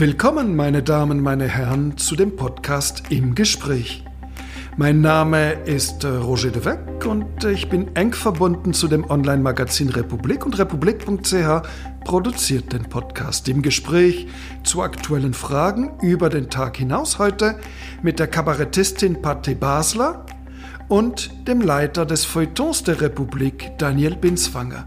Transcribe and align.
Willkommen, 0.00 0.56
meine 0.56 0.82
Damen, 0.82 1.22
meine 1.22 1.46
Herren, 1.46 1.98
zu 1.98 2.16
dem 2.16 2.34
Podcast 2.34 3.02
Im 3.10 3.34
Gespräch. 3.34 4.02
Mein 4.78 5.02
Name 5.02 5.52
ist 5.66 6.04
äh, 6.04 6.08
Roger 6.08 6.48
de 6.48 6.64
Weck 6.64 7.04
und 7.04 7.44
ich 7.44 7.68
bin 7.68 7.94
eng 7.96 8.14
verbunden 8.14 8.72
zu 8.72 8.88
dem 8.88 9.04
Online-Magazin 9.10 9.90
Republik 9.90 10.46
und 10.46 10.58
republik.ch 10.58 11.68
produziert 12.02 12.72
den 12.72 12.84
Podcast 12.84 13.46
Im 13.50 13.60
Gespräch 13.60 14.26
zu 14.64 14.80
aktuellen 14.80 15.34
Fragen 15.34 15.92
über 16.00 16.30
den 16.30 16.48
Tag 16.48 16.78
hinaus 16.78 17.18
heute 17.18 17.56
mit 18.02 18.18
der 18.18 18.28
Kabarettistin 18.28 19.20
Patti 19.20 19.54
Basler 19.54 20.24
und 20.88 21.46
dem 21.46 21.60
Leiter 21.60 22.06
des 22.06 22.24
Feuilletons 22.24 22.84
der 22.84 23.02
Republik, 23.02 23.72
Daniel 23.76 24.16
Binswanger. 24.16 24.86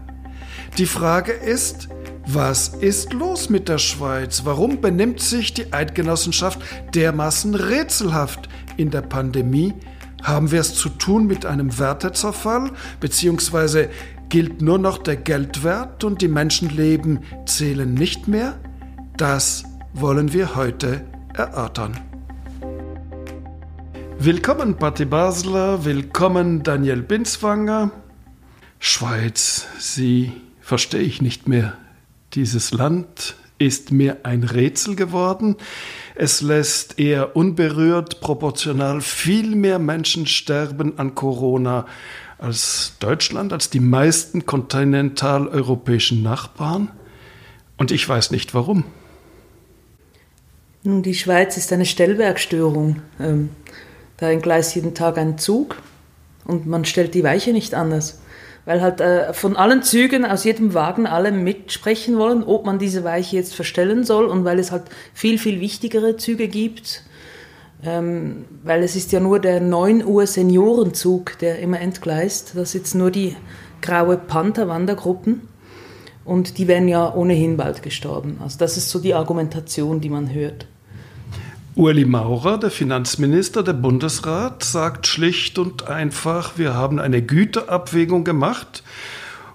Die 0.76 0.86
Frage 0.86 1.30
ist, 1.30 1.88
was 2.26 2.68
ist 2.68 3.12
los 3.12 3.50
mit 3.50 3.68
der 3.68 3.78
Schweiz? 3.78 4.42
Warum 4.44 4.80
benimmt 4.80 5.20
sich 5.20 5.52
die 5.52 5.72
Eidgenossenschaft 5.72 6.60
dermaßen 6.94 7.54
rätselhaft 7.54 8.48
in 8.76 8.90
der 8.90 9.02
Pandemie? 9.02 9.74
Haben 10.22 10.50
wir 10.50 10.60
es 10.60 10.74
zu 10.74 10.88
tun 10.88 11.26
mit 11.26 11.44
einem 11.44 11.78
Wertezerfall? 11.78 12.70
Beziehungsweise 12.98 13.90
gilt 14.30 14.62
nur 14.62 14.78
noch 14.78 14.98
der 14.98 15.16
Geldwert 15.16 16.02
und 16.02 16.22
die 16.22 16.28
Menschenleben 16.28 17.20
zählen 17.44 17.92
nicht 17.92 18.26
mehr? 18.26 18.58
Das 19.16 19.64
wollen 19.92 20.32
wir 20.32 20.56
heute 20.56 21.02
erörtern. 21.34 21.98
Willkommen 24.18 24.76
Patti 24.76 25.04
Basler, 25.04 25.84
willkommen 25.84 26.62
Daniel 26.62 27.02
Binswanger. 27.02 27.90
Schweiz, 28.78 29.66
Sie 29.78 30.32
verstehe 30.60 31.02
ich 31.02 31.20
nicht 31.20 31.48
mehr. 31.48 31.74
Dieses 32.34 32.72
Land 32.72 33.36
ist 33.58 33.92
mir 33.92 34.18
ein 34.24 34.42
Rätsel 34.42 34.96
geworden. 34.96 35.56
Es 36.16 36.40
lässt 36.40 36.98
eher 36.98 37.36
unberührt 37.36 38.20
proportional 38.20 39.00
viel 39.00 39.54
mehr 39.54 39.78
Menschen 39.78 40.26
sterben 40.26 40.98
an 40.98 41.14
Corona 41.14 41.86
als 42.38 42.94
Deutschland, 42.98 43.52
als 43.52 43.70
die 43.70 43.80
meisten 43.80 44.46
kontinentaleuropäischen 44.46 46.22
Nachbarn. 46.22 46.90
Und 47.76 47.92
ich 47.92 48.08
weiß 48.08 48.32
nicht 48.32 48.52
warum. 48.52 48.84
Nun, 50.82 51.02
die 51.02 51.14
Schweiz 51.14 51.56
ist 51.56 51.72
eine 51.72 51.86
Stellwerkstörung. 51.86 53.00
Ähm, 53.20 53.50
da 54.16 54.30
entgleist 54.30 54.74
jeden 54.74 54.94
Tag 54.94 55.18
ein 55.18 55.38
Zug 55.38 55.76
und 56.44 56.66
man 56.66 56.84
stellt 56.84 57.14
die 57.14 57.22
Weiche 57.22 57.52
nicht 57.52 57.74
anders 57.74 58.18
weil 58.64 58.80
halt 58.80 59.00
äh, 59.00 59.32
von 59.32 59.56
allen 59.56 59.82
Zügen 59.82 60.24
aus 60.24 60.44
jedem 60.44 60.74
Wagen 60.74 61.06
alle 61.06 61.32
mitsprechen 61.32 62.18
wollen, 62.18 62.42
ob 62.42 62.64
man 62.64 62.78
diese 62.78 63.04
Weiche 63.04 63.36
jetzt 63.36 63.54
verstellen 63.54 64.04
soll 64.04 64.26
und 64.26 64.44
weil 64.44 64.58
es 64.58 64.72
halt 64.72 64.84
viel, 65.12 65.38
viel 65.38 65.60
wichtigere 65.60 66.16
Züge 66.16 66.48
gibt. 66.48 67.02
Ähm, 67.84 68.46
weil 68.62 68.82
es 68.82 68.96
ist 68.96 69.12
ja 69.12 69.20
nur 69.20 69.40
der 69.40 69.60
9 69.60 70.04
Uhr 70.04 70.26
Seniorenzug, 70.26 71.38
der 71.38 71.58
immer 71.58 71.80
entgleist. 71.80 72.52
Das 72.54 72.72
jetzt 72.72 72.94
nur 72.94 73.10
die 73.10 73.36
graue 73.82 74.16
Panther-Wandergruppen 74.16 75.42
und 76.24 76.56
die 76.56 76.66
wären 76.66 76.88
ja 76.88 77.12
ohnehin 77.14 77.58
bald 77.58 77.82
gestorben. 77.82 78.38
Also 78.42 78.58
das 78.58 78.78
ist 78.78 78.88
so 78.88 78.98
die 78.98 79.12
Argumentation, 79.12 80.00
die 80.00 80.08
man 80.08 80.32
hört. 80.32 80.66
Ueli 81.76 82.04
Maurer, 82.04 82.58
der 82.58 82.70
Finanzminister 82.70 83.64
der 83.64 83.72
Bundesrat, 83.72 84.62
sagt 84.62 85.08
schlicht 85.08 85.58
und 85.58 85.88
einfach, 85.88 86.56
wir 86.56 86.74
haben 86.74 87.00
eine 87.00 87.20
Güterabwägung 87.20 88.22
gemacht. 88.22 88.84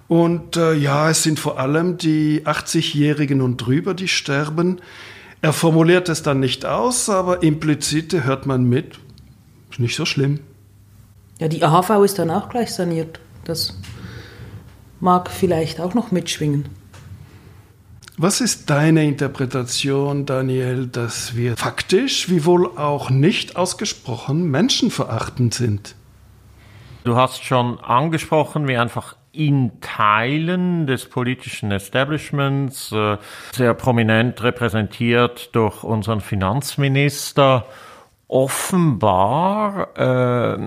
Und 0.10 0.58
äh, 0.58 0.74
ja, 0.74 1.10
es 1.10 1.24
sind 1.24 1.40
vor 1.40 1.60
allem 1.60 1.98
die 1.98 2.46
80-Jährigen 2.46 3.42
und 3.42 3.58
drüber, 3.58 3.94
die 3.94 4.10
sterben. 4.10 4.82
Er 5.42 5.54
formuliert 5.54 6.10
es 6.10 6.22
dann 6.22 6.42
nicht 6.42 6.66
aus, 6.66 7.10
aber 7.10 7.42
implizit 7.42 8.12
hört 8.26 8.46
man 8.46 8.64
mit, 8.66 9.00
ist 9.72 9.80
nicht 9.80 9.96
so 9.96 10.04
schlimm. 10.04 10.42
Ja, 11.40 11.48
die 11.48 11.64
AHV 11.64 12.04
ist 12.04 12.20
dann 12.20 12.32
auch 12.32 12.50
gleich 12.50 12.74
saniert. 12.74 13.22
Das 13.46 13.80
mag 15.00 15.30
vielleicht 15.32 15.80
auch 15.80 15.94
noch 15.94 16.12
mitschwingen. 16.12 16.66
Was 18.22 18.42
ist 18.42 18.70
deine 18.70 19.06
Interpretation, 19.06 20.26
Daniel, 20.26 20.88
dass 20.88 21.38
wir 21.38 21.56
faktisch, 21.56 22.30
wie 22.30 22.44
wohl 22.44 22.78
auch 22.78 23.10
nicht 23.10 23.56
ausgesprochen, 23.56 24.52
menschenverachtend 24.52 25.54
sind? 25.54 25.96
Du 27.06 27.16
hast 27.16 27.46
schon 27.46 27.80
angesprochen, 27.80 28.68
wie 28.68 28.76
einfach 28.76 29.16
in 29.32 29.72
Teilen 29.80 30.86
des 30.86 31.06
politischen 31.06 31.72
Establishments, 31.72 32.92
äh, 32.92 33.16
sehr 33.54 33.74
prominent 33.74 34.44
repräsentiert 34.44 35.56
durch 35.56 35.86
unseren 35.86 36.20
Finanzminister, 36.20 37.68
offenbar 38.28 39.98
äh, 39.98 40.58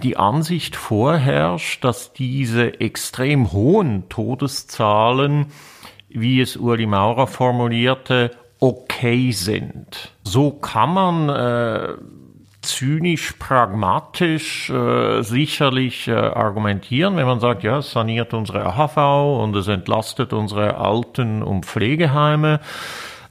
die 0.00 0.16
Ansicht 0.16 0.76
vorherrscht, 0.76 1.84
dass 1.84 2.14
diese 2.14 2.80
extrem 2.80 3.52
hohen 3.52 4.08
Todeszahlen 4.08 5.48
wie 6.14 6.40
es 6.40 6.56
Uli 6.56 6.86
Maurer 6.86 7.26
formulierte, 7.26 8.30
okay 8.60 9.32
sind. 9.32 10.12
So 10.22 10.50
kann 10.50 10.94
man 10.94 11.28
äh, 11.28 11.94
zynisch, 12.62 13.32
pragmatisch 13.38 14.70
äh, 14.70 15.22
sicherlich 15.22 16.08
äh, 16.08 16.12
argumentieren, 16.12 17.16
wenn 17.16 17.26
man 17.26 17.40
sagt, 17.40 17.64
ja, 17.64 17.78
es 17.78 17.90
saniert 17.90 18.32
unsere 18.34 18.64
AHV 18.64 19.42
und 19.42 19.56
es 19.56 19.68
entlastet 19.68 20.32
unsere 20.32 20.76
Alten- 20.76 21.42
und 21.42 21.66
Pflegeheime. 21.66 22.60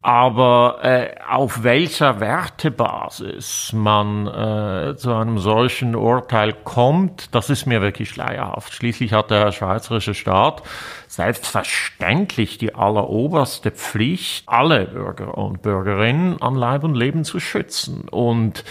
Aber 0.03 0.79
äh, 0.81 1.13
auf 1.29 1.63
welcher 1.63 2.19
Wertebasis 2.19 3.71
man 3.71 4.25
äh, 4.25 4.95
zu 4.95 5.13
einem 5.13 5.37
solchen 5.37 5.95
Urteil 5.95 6.53
kommt, 6.53 7.35
das 7.35 7.51
ist 7.51 7.67
mir 7.67 7.83
wirklich 7.83 8.09
schleierhaft. 8.09 8.73
Schließlich 8.73 9.13
hat 9.13 9.29
der 9.29 9.51
schweizerische 9.51 10.15
Staat 10.15 10.63
selbstverständlich 11.07 12.57
die 12.57 12.73
alleroberste 12.73 13.69
Pflicht, 13.69 14.45
alle 14.47 14.85
Bürger 14.85 15.37
und 15.37 15.61
Bürgerinnen 15.61 16.41
an 16.41 16.55
Leib 16.55 16.83
und 16.83 16.95
Leben 16.95 17.23
zu 17.23 17.39
schützen. 17.39 18.07
Und 18.09 18.63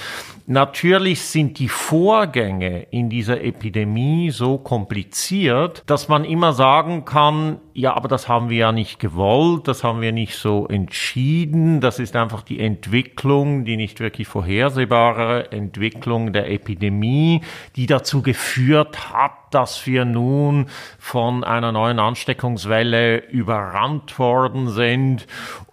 Natürlich 0.53 1.23
sind 1.23 1.61
die 1.61 1.69
Vorgänge 1.69 2.83
in 2.91 3.09
dieser 3.09 3.41
Epidemie 3.41 4.33
so 4.33 4.59
kompliziert, 4.59 5.85
dass 5.87 6.09
man 6.09 6.25
immer 6.25 6.53
sagen 6.53 7.05
kann, 7.05 7.61
ja, 7.73 7.95
aber 7.95 8.09
das 8.09 8.29
haben 8.29 8.51
wir 8.51 8.57
ja 8.57 8.73
nicht 8.73 8.99
gewollt, 8.99 9.69
das 9.69 9.85
haben 9.85 10.01
wir 10.01 10.11
nicht 10.11 10.35
so 10.35 10.67
entschieden, 10.67 11.81
das 11.81 12.01
ist 12.01 12.17
einfach 12.17 12.43
die 12.43 12.59
Entwicklung, 12.59 13.65
die 13.65 13.77
nicht 13.77 14.01
wirklich 14.01 14.27
vorhersehbare 14.27 15.53
Entwicklung 15.53 16.33
der 16.33 16.51
Epidemie, 16.51 17.43
die 17.77 17.87
dazu 17.87 18.21
geführt 18.21 19.15
hat, 19.15 19.31
dass 19.53 19.87
wir 19.87 20.05
nun 20.05 20.67
von 20.99 21.45
einer 21.45 21.71
neuen 21.71 22.01
Ansteckungswelle 22.01 23.19
überrannt 23.19 24.19
worden 24.19 24.69
sind. 24.69 25.29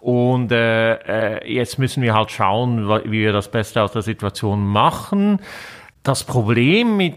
Und 0.08 0.54
äh, 0.54 0.94
äh, 0.94 1.54
jetzt 1.54 1.80
müssen 1.80 2.02
wir 2.02 2.14
halt 2.14 2.32
schauen, 2.32 2.88
wie 2.88 3.12
wir 3.12 3.34
das 3.34 3.52
Beste 3.52 3.84
aus 3.84 3.92
der 3.92 4.04
Situation 4.04 4.66
machen. 4.66 5.42
Das 6.02 6.24
Problem 6.24 6.96
mit 6.96 7.16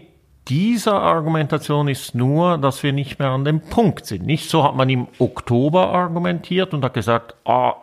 dieser 0.49 1.01
Argumentation 1.01 1.87
ist 1.87 2.15
nur, 2.15 2.57
dass 2.57 2.83
wir 2.83 2.91
nicht 2.91 3.17
mehr 3.17 3.29
an 3.29 3.45
dem 3.45 3.61
Punkt 3.61 4.05
sind. 4.05 4.25
Nicht 4.25 4.49
so 4.49 4.65
hat 4.65 4.75
man 4.75 4.89
im 4.89 5.07
Oktober 5.19 5.87
argumentiert 5.93 6.73
und 6.73 6.83
hat 6.83 6.93
gesagt, 6.93 7.35
ah, 7.45 7.75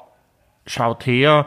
schaut 0.66 1.06
her, 1.06 1.46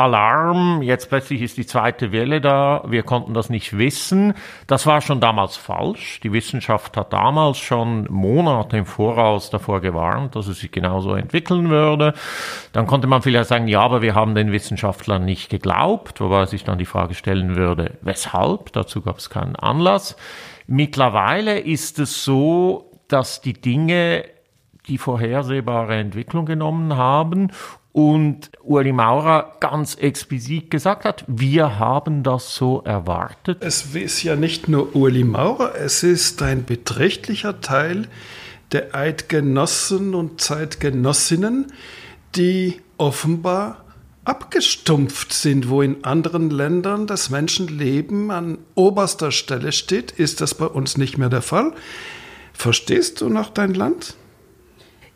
Alarm, 0.00 0.82
jetzt 0.82 1.10
plötzlich 1.10 1.42
ist 1.42 1.58
die 1.58 1.66
zweite 1.66 2.10
Welle 2.10 2.40
da, 2.40 2.82
wir 2.86 3.02
konnten 3.02 3.34
das 3.34 3.50
nicht 3.50 3.76
wissen. 3.76 4.34
Das 4.66 4.86
war 4.86 5.00
schon 5.00 5.20
damals 5.20 5.56
falsch. 5.56 6.20
Die 6.20 6.32
Wissenschaft 6.32 6.96
hat 6.96 7.12
damals 7.12 7.58
schon 7.58 8.06
Monate 8.10 8.78
im 8.78 8.86
Voraus 8.86 9.50
davor 9.50 9.80
gewarnt, 9.80 10.34
dass 10.36 10.46
es 10.46 10.60
sich 10.60 10.72
genauso 10.72 11.14
entwickeln 11.14 11.68
würde. 11.68 12.14
Dann 12.72 12.86
konnte 12.86 13.06
man 13.06 13.22
vielleicht 13.22 13.48
sagen, 13.48 13.68
ja, 13.68 13.80
aber 13.80 14.02
wir 14.02 14.14
haben 14.14 14.34
den 14.34 14.52
Wissenschaftlern 14.52 15.24
nicht 15.24 15.50
geglaubt, 15.50 16.20
wobei 16.20 16.46
sich 16.46 16.64
dann 16.64 16.78
die 16.78 16.86
Frage 16.86 17.14
stellen 17.14 17.56
würde, 17.56 17.98
weshalb? 18.00 18.72
Dazu 18.72 19.02
gab 19.02 19.18
es 19.18 19.28
keinen 19.30 19.56
Anlass. 19.56 20.16
Mittlerweile 20.66 21.58
ist 21.58 21.98
es 21.98 22.24
so, 22.24 22.90
dass 23.08 23.40
die 23.40 23.52
Dinge 23.52 24.24
die 24.86 24.98
vorhersehbare 24.98 25.96
Entwicklung 25.96 26.46
genommen 26.46 26.96
haben 26.96 27.52
und 27.92 28.50
Uli 28.62 28.92
Maurer 28.92 29.56
ganz 29.60 29.96
explizit 29.96 30.70
gesagt 30.70 31.04
hat, 31.04 31.24
wir 31.26 31.78
haben 31.78 32.22
das 32.22 32.54
so 32.54 32.82
erwartet. 32.84 33.58
Es 33.60 33.94
ist 33.94 34.22
ja 34.22 34.36
nicht 34.36 34.68
nur 34.68 34.94
Uli 34.94 35.24
Maurer, 35.24 35.74
es 35.74 36.02
ist 36.02 36.40
ein 36.42 36.64
beträchtlicher 36.64 37.60
Teil 37.60 38.06
der 38.72 38.94
Eidgenossen 38.94 40.14
und 40.14 40.40
Zeitgenossinnen, 40.40 41.72
die 42.36 42.80
offenbar 42.98 43.84
abgestumpft 44.24 45.32
sind, 45.32 45.68
wo 45.68 45.82
in 45.82 46.04
anderen 46.04 46.50
Ländern 46.50 47.08
das 47.08 47.30
Menschenleben 47.30 48.30
an 48.30 48.58
oberster 48.76 49.32
Stelle 49.32 49.72
steht, 49.72 50.12
ist 50.12 50.40
das 50.40 50.54
bei 50.54 50.66
uns 50.66 50.96
nicht 50.96 51.18
mehr 51.18 51.30
der 51.30 51.42
Fall. 51.42 51.72
Verstehst 52.52 53.20
du 53.20 53.28
noch 53.28 53.50
dein 53.50 53.74
Land? 53.74 54.14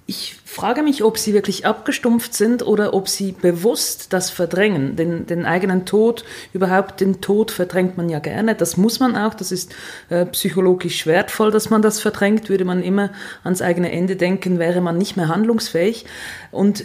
Ich 0.07 0.37
frage 0.45 0.83
mich, 0.83 1.03
ob 1.03 1.17
sie 1.17 1.33
wirklich 1.33 1.65
abgestumpft 1.65 2.35
sind 2.35 2.67
oder 2.67 2.93
ob 2.93 3.09
sie 3.09 3.33
bewusst 3.33 4.13
das 4.13 4.29
verdrängen. 4.29 4.97
Den, 4.97 5.27
den 5.27 5.47
eigenen 5.47 5.87
Tod, 5.87 6.25
überhaupt 6.53 7.01
den 7.01 7.23
Tod 7.23 7.51
verdrängt 7.51 7.97
man 7.97 8.11
ja 8.11 8.19
gerne. 8.19 8.55
Das 8.55 8.77
muss 8.77 9.01
man 9.01 9.17
auch. 9.17 9.33
Das 9.33 9.51
ist 9.51 9.75
äh, 10.11 10.27
psychologisch 10.27 11.07
wertvoll, 11.07 11.51
dass 11.51 11.71
man 11.71 11.81
das 11.81 12.03
verdrängt. 12.03 12.51
Würde 12.51 12.67
man 12.67 12.83
immer 12.83 13.13
ans 13.45 13.63
eigene 13.63 13.93
Ende 13.93 14.17
denken, 14.17 14.59
wäre 14.59 14.83
man 14.83 14.99
nicht 14.99 15.17
mehr 15.17 15.29
handlungsfähig. 15.29 16.05
Und 16.51 16.85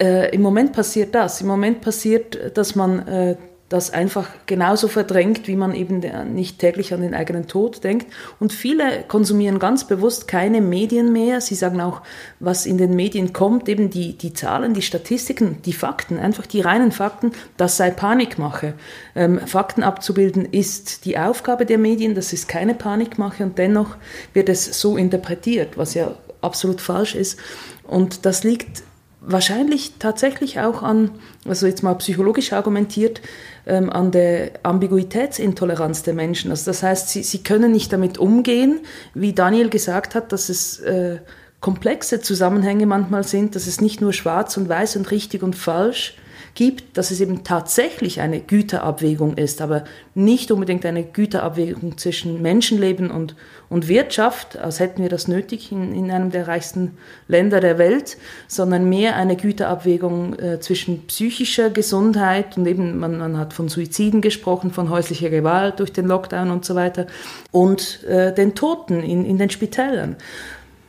äh, 0.00 0.32
im 0.32 0.42
Moment 0.42 0.72
passiert 0.72 1.12
das. 1.16 1.40
Im 1.40 1.48
Moment 1.48 1.80
passiert, 1.80 2.56
dass 2.56 2.76
man 2.76 3.06
äh, 3.08 3.36
das 3.70 3.92
einfach 3.92 4.28
genauso 4.46 4.88
verdrängt, 4.88 5.46
wie 5.46 5.54
man 5.54 5.74
eben 5.76 6.00
nicht 6.34 6.58
täglich 6.58 6.92
an 6.92 7.02
den 7.02 7.14
eigenen 7.14 7.46
Tod 7.46 7.84
denkt. 7.84 8.12
Und 8.40 8.52
viele 8.52 9.04
konsumieren 9.06 9.60
ganz 9.60 9.86
bewusst 9.86 10.26
keine 10.26 10.60
Medien 10.60 11.12
mehr. 11.12 11.40
Sie 11.40 11.54
sagen 11.54 11.80
auch, 11.80 12.02
was 12.40 12.66
in 12.66 12.78
den 12.78 12.96
Medien 12.96 13.32
kommt, 13.32 13.68
eben 13.68 13.88
die, 13.88 14.18
die 14.18 14.32
Zahlen, 14.32 14.74
die 14.74 14.82
Statistiken, 14.82 15.62
die 15.64 15.72
Fakten, 15.72 16.18
einfach 16.18 16.46
die 16.46 16.60
reinen 16.60 16.90
Fakten, 16.90 17.30
das 17.56 17.76
sei 17.76 17.92
Panikmache. 17.92 18.74
Ähm, 19.14 19.38
Fakten 19.46 19.84
abzubilden 19.84 20.46
ist 20.46 21.04
die 21.04 21.16
Aufgabe 21.16 21.64
der 21.64 21.78
Medien, 21.78 22.16
das 22.16 22.32
ist 22.32 22.48
keine 22.48 22.74
Panikmache 22.74 23.44
und 23.44 23.56
dennoch 23.56 23.96
wird 24.34 24.48
es 24.48 24.80
so 24.80 24.96
interpretiert, 24.96 25.78
was 25.78 25.94
ja 25.94 26.16
absolut 26.40 26.80
falsch 26.80 27.14
ist. 27.14 27.38
Und 27.86 28.26
das 28.26 28.42
liegt 28.42 28.82
wahrscheinlich 29.20 29.92
tatsächlich 29.98 30.60
auch 30.60 30.82
an, 30.82 31.10
also 31.46 31.66
jetzt 31.66 31.82
mal 31.82 31.94
psychologisch 31.94 32.52
argumentiert, 32.52 33.20
ähm, 33.66 33.90
an 33.90 34.10
der 34.10 34.52
Ambiguitätsintoleranz 34.62 36.02
der 36.02 36.14
Menschen. 36.14 36.50
Also 36.50 36.70
das 36.70 36.82
heißt, 36.82 37.08
sie, 37.08 37.22
sie 37.22 37.42
können 37.42 37.72
nicht 37.72 37.92
damit 37.92 38.18
umgehen, 38.18 38.80
wie 39.14 39.32
Daniel 39.32 39.70
gesagt 39.70 40.14
hat, 40.14 40.32
dass 40.32 40.48
es 40.48 40.80
äh, 40.80 41.18
komplexe 41.60 42.20
Zusammenhänge 42.20 42.86
manchmal 42.86 43.24
sind, 43.24 43.54
dass 43.54 43.66
es 43.66 43.80
nicht 43.80 44.00
nur 44.00 44.12
schwarz 44.12 44.56
und 44.56 44.68
weiß 44.68 44.96
und 44.96 45.10
richtig 45.10 45.42
und 45.42 45.56
falsch 45.56 46.16
gibt, 46.54 46.96
dass 46.96 47.10
es 47.10 47.20
eben 47.20 47.44
tatsächlich 47.44 48.20
eine 48.20 48.40
Güterabwägung 48.40 49.36
ist, 49.36 49.60
aber 49.60 49.84
nicht 50.14 50.50
unbedingt 50.50 50.84
eine 50.84 51.04
Güterabwägung 51.04 51.96
zwischen 51.98 52.42
Menschenleben 52.42 53.10
und, 53.10 53.36
und 53.68 53.88
Wirtschaft, 53.88 54.56
als 54.56 54.80
hätten 54.80 55.02
wir 55.02 55.08
das 55.08 55.28
nötig 55.28 55.72
in, 55.72 55.94
in 55.94 56.10
einem 56.10 56.30
der 56.30 56.48
reichsten 56.48 56.98
Länder 57.28 57.60
der 57.60 57.78
Welt, 57.78 58.16
sondern 58.48 58.88
mehr 58.88 59.16
eine 59.16 59.36
Güterabwägung 59.36 60.38
äh, 60.38 60.60
zwischen 60.60 61.06
psychischer 61.06 61.70
Gesundheit 61.70 62.56
und 62.56 62.66
eben, 62.66 62.98
man, 62.98 63.18
man 63.18 63.38
hat 63.38 63.52
von 63.52 63.68
Suiziden 63.68 64.20
gesprochen, 64.20 64.70
von 64.72 64.90
häuslicher 64.90 65.30
Gewalt 65.30 65.80
durch 65.80 65.92
den 65.92 66.06
Lockdown 66.06 66.50
und 66.50 66.64
so 66.64 66.74
weiter 66.74 67.06
und 67.52 68.04
äh, 68.04 68.34
den 68.34 68.54
Toten 68.54 69.02
in, 69.02 69.24
in 69.24 69.38
den 69.38 69.50
Spitälern. 69.50 70.16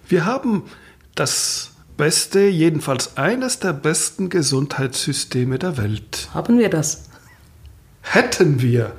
Wir 0.07 0.25
haben 0.25 0.63
das 1.15 1.70
beste, 2.01 2.39
jedenfalls 2.47 3.15
eines 3.15 3.59
der 3.59 3.73
besten 3.73 4.29
Gesundheitssysteme 4.29 5.59
der 5.59 5.77
Welt. 5.77 6.29
Haben 6.33 6.57
wir 6.57 6.67
das? 6.67 7.03
Hätten 8.01 8.59
wir. 8.59 8.93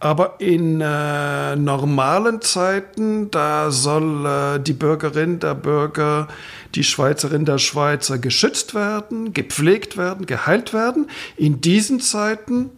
Aber 0.00 0.36
in 0.38 0.80
äh, 0.80 1.54
normalen 1.56 2.40
Zeiten, 2.40 3.30
da 3.30 3.70
soll 3.70 4.24
äh, 4.24 4.58
die 4.58 4.72
Bürgerin, 4.72 5.38
der 5.38 5.54
Bürger, 5.54 6.28
die 6.74 6.82
Schweizerin, 6.82 7.44
der 7.44 7.58
Schweizer 7.58 8.16
geschützt 8.16 8.74
werden, 8.74 9.34
gepflegt 9.34 9.98
werden, 9.98 10.24
geheilt 10.24 10.72
werden. 10.72 11.10
In 11.36 11.60
diesen 11.60 12.00
Zeiten 12.00 12.70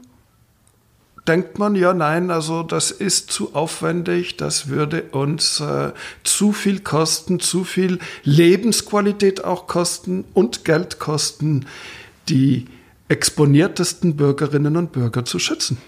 denkt 1.28 1.58
man, 1.58 1.76
ja, 1.76 1.92
nein, 1.92 2.30
also 2.30 2.62
das 2.62 2.90
ist 2.90 3.30
zu 3.30 3.54
aufwendig, 3.54 4.36
das 4.36 4.68
würde 4.68 5.02
uns 5.12 5.60
äh, 5.60 5.92
zu 6.24 6.52
viel 6.52 6.80
kosten, 6.80 7.38
zu 7.38 7.64
viel 7.64 7.98
Lebensqualität 8.24 9.44
auch 9.44 9.66
kosten 9.66 10.24
und 10.32 10.64
Geld 10.64 10.98
kosten, 10.98 11.66
die 12.28 12.66
exponiertesten 13.08 14.16
Bürgerinnen 14.16 14.76
und 14.76 14.92
Bürger 14.92 15.24
zu 15.24 15.38
schützen. 15.38 15.78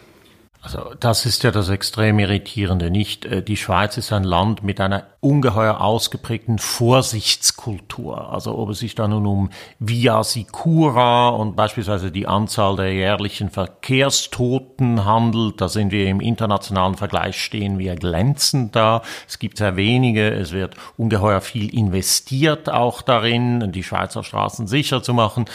Also 0.63 0.93
das 1.01 1.25
ist 1.25 1.43
ja 1.43 1.53
das 1.53 1.71
extrem 1.71 2.19
irritierende. 2.19 2.91
Nicht, 2.91 3.25
äh, 3.25 3.43
die 3.43 3.57
Schweiz 3.57 3.97
ist 3.97 4.13
ein 4.13 4.25
Land 4.25 4.63
mit 4.63 4.79
einer 4.79 5.05
ungeheuer 5.21 5.81
ausgeprägten 5.81 6.59
Vorsichtskultur. 6.59 8.31
Also 8.31 8.59
ob 8.59 8.71
es 8.71 8.81
sich 8.81 8.95
da 8.95 9.09
nun 9.09 9.27
um 9.27 9.51
Via 9.79 10.23
Sicura 10.23 11.31
und 11.31 11.57
beispielsweise 11.57 12.11
die 12.11 12.27
Anzahl 12.27 12.77
der 12.77 12.93
jährlichen 12.93 13.49
Verkehrstoten 13.49 15.07
handelt, 15.07 15.63
da 15.63 15.69
sind 15.69 15.93
wir 15.93 16.07
im 16.07 16.21
internationalen 16.21 16.95
Vergleich 16.95 17.43
stehen 17.43 17.79
wir 17.79 17.97
glänzend 17.97 18.77
da. 18.77 19.01
Es 19.27 19.39
gibt 19.39 19.57
sehr 19.57 19.77
wenige, 19.77 20.31
es 20.31 20.53
wird 20.53 20.75
ungeheuer 20.99 21.41
viel 21.41 21.75
investiert 21.75 22.69
auch 22.69 23.01
darin, 23.01 23.73
die 23.73 23.83
Schweizer 23.83 24.23
Straßen 24.23 24.67
sicher 24.67 25.03
zu 25.03 25.15
machen. 25.15 25.47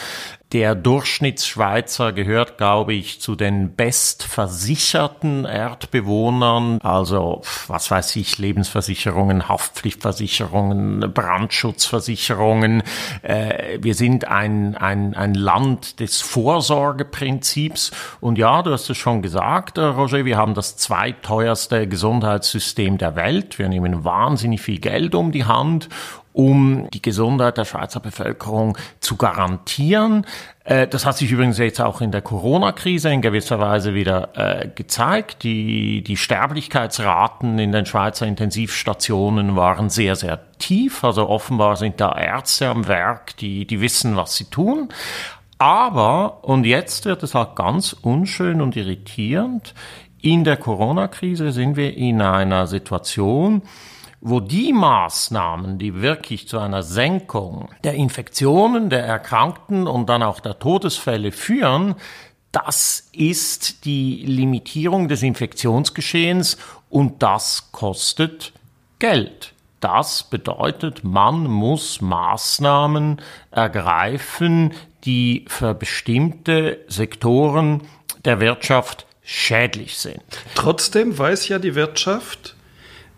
Der 0.52 0.76
Durchschnittsschweizer 0.76 2.12
gehört, 2.12 2.56
glaube 2.56 2.94
ich, 2.94 3.20
zu 3.20 3.34
den 3.34 3.74
bestversicherten 3.74 5.44
Erdbewohnern. 5.44 6.78
Also, 6.82 7.42
was 7.66 7.90
weiß 7.90 8.14
ich, 8.14 8.38
Lebensversicherungen, 8.38 9.48
Haftpflichtversicherungen, 9.48 11.12
Brandschutzversicherungen. 11.12 12.84
Äh, 13.22 13.78
wir 13.82 13.96
sind 13.96 14.28
ein, 14.28 14.76
ein, 14.76 15.14
ein 15.14 15.34
Land 15.34 15.98
des 15.98 16.20
Vorsorgeprinzips. 16.20 17.90
Und 18.20 18.38
ja, 18.38 18.62
du 18.62 18.70
hast 18.70 18.88
es 18.88 18.96
schon 18.96 19.22
gesagt, 19.22 19.78
äh, 19.78 19.82
Roger, 19.82 20.24
wir 20.24 20.36
haben 20.36 20.54
das 20.54 20.76
zweiteuerste 20.76 21.88
Gesundheitssystem 21.88 22.98
der 22.98 23.16
Welt. 23.16 23.58
Wir 23.58 23.68
nehmen 23.68 24.04
wahnsinnig 24.04 24.62
viel 24.62 24.78
Geld 24.78 25.16
um 25.16 25.32
die 25.32 25.44
Hand 25.44 25.88
um 26.36 26.90
die 26.90 27.00
Gesundheit 27.00 27.56
der 27.56 27.64
Schweizer 27.64 27.98
Bevölkerung 27.98 28.76
zu 29.00 29.16
garantieren. 29.16 30.26
Äh, 30.64 30.86
das 30.86 31.06
hat 31.06 31.16
sich 31.16 31.32
übrigens 31.32 31.56
jetzt 31.56 31.80
auch 31.80 32.02
in 32.02 32.12
der 32.12 32.20
Corona-Krise 32.20 33.10
in 33.10 33.22
gewisser 33.22 33.58
Weise 33.58 33.94
wieder 33.94 34.28
äh, 34.34 34.68
gezeigt. 34.68 35.44
Die, 35.44 36.02
die 36.02 36.18
Sterblichkeitsraten 36.18 37.58
in 37.58 37.72
den 37.72 37.86
Schweizer 37.86 38.26
Intensivstationen 38.26 39.56
waren 39.56 39.88
sehr, 39.88 40.14
sehr 40.14 40.38
tief. 40.58 41.04
Also 41.04 41.26
offenbar 41.26 41.76
sind 41.76 42.02
da 42.02 42.12
Ärzte 42.12 42.68
am 42.68 42.86
Werk, 42.86 43.38
die, 43.38 43.66
die 43.66 43.80
wissen, 43.80 44.16
was 44.16 44.36
sie 44.36 44.44
tun. 44.44 44.90
Aber, 45.56 46.44
und 46.44 46.66
jetzt 46.66 47.06
wird 47.06 47.22
es 47.22 47.34
halt 47.34 47.56
ganz 47.56 47.94
unschön 47.94 48.60
und 48.60 48.76
irritierend, 48.76 49.72
in 50.20 50.44
der 50.44 50.58
Corona-Krise 50.58 51.50
sind 51.52 51.76
wir 51.76 51.96
in 51.96 52.20
einer 52.20 52.66
Situation, 52.66 53.62
wo 54.20 54.40
die 54.40 54.72
Maßnahmen, 54.72 55.78
die 55.78 56.00
wirklich 56.00 56.48
zu 56.48 56.58
einer 56.58 56.82
Senkung 56.82 57.68
der 57.84 57.94
Infektionen, 57.94 58.90
der 58.90 59.04
Erkrankten 59.04 59.86
und 59.86 60.08
dann 60.08 60.22
auch 60.22 60.40
der 60.40 60.58
Todesfälle 60.58 61.32
führen, 61.32 61.94
das 62.52 63.08
ist 63.12 63.84
die 63.84 64.24
Limitierung 64.24 65.08
des 65.08 65.22
Infektionsgeschehens 65.22 66.56
und 66.88 67.22
das 67.22 67.70
kostet 67.70 68.52
Geld. 68.98 69.52
Das 69.80 70.22
bedeutet, 70.24 71.04
man 71.04 71.44
muss 71.44 72.00
Maßnahmen 72.00 73.20
ergreifen, 73.50 74.72
die 75.04 75.44
für 75.48 75.74
bestimmte 75.74 76.80
Sektoren 76.88 77.82
der 78.24 78.40
Wirtschaft 78.40 79.06
schädlich 79.22 79.98
sind. 79.98 80.22
Trotzdem 80.54 81.18
weiß 81.18 81.48
ja 81.48 81.58
die 81.58 81.74
Wirtschaft, 81.74 82.55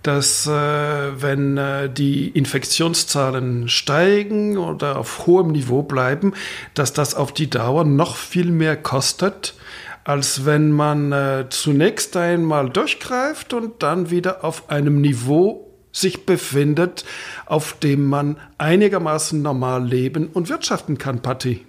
dass 0.02 0.47
äh, 0.47 0.50
wenn 0.50 1.57
äh, 1.57 1.90
die 1.90 2.28
Infektionszahlen 2.28 3.69
steigen 3.69 4.57
oder 4.57 4.99
auf 4.99 5.26
hohem 5.26 5.49
Niveau 5.49 5.83
bleiben, 5.83 6.35
dass 6.75 6.93
das 6.93 7.14
auf 7.14 7.33
die 7.33 7.50
Dauer 7.50 7.85
noch 7.85 8.17
viel 8.17 8.50
mehr 8.50 8.76
kostet, 8.76 9.55
als 10.05 10.47
wenn 10.47 10.71
man 10.71 11.12
äh, 11.12 11.47
zunächst 11.50 12.17
einmal 12.17 12.71
durchgreift 12.71 13.52
und 13.52 13.83
dann 13.83 14.11
wieder 14.11 14.45
auf 14.45 14.71
einem 14.71 15.00
Niveau 15.00 15.69
sich 15.93 16.26
befindet, 16.26 17.05
auf 17.47 17.75
dem 17.75 18.05
man 18.05 18.37
einigermaßen 18.57 19.43
normal 19.43 19.85
leben 19.87 20.28
und 20.28 20.49
wirtschaften 20.49 20.99
kann, 20.99 21.21
Patti. 21.21 21.67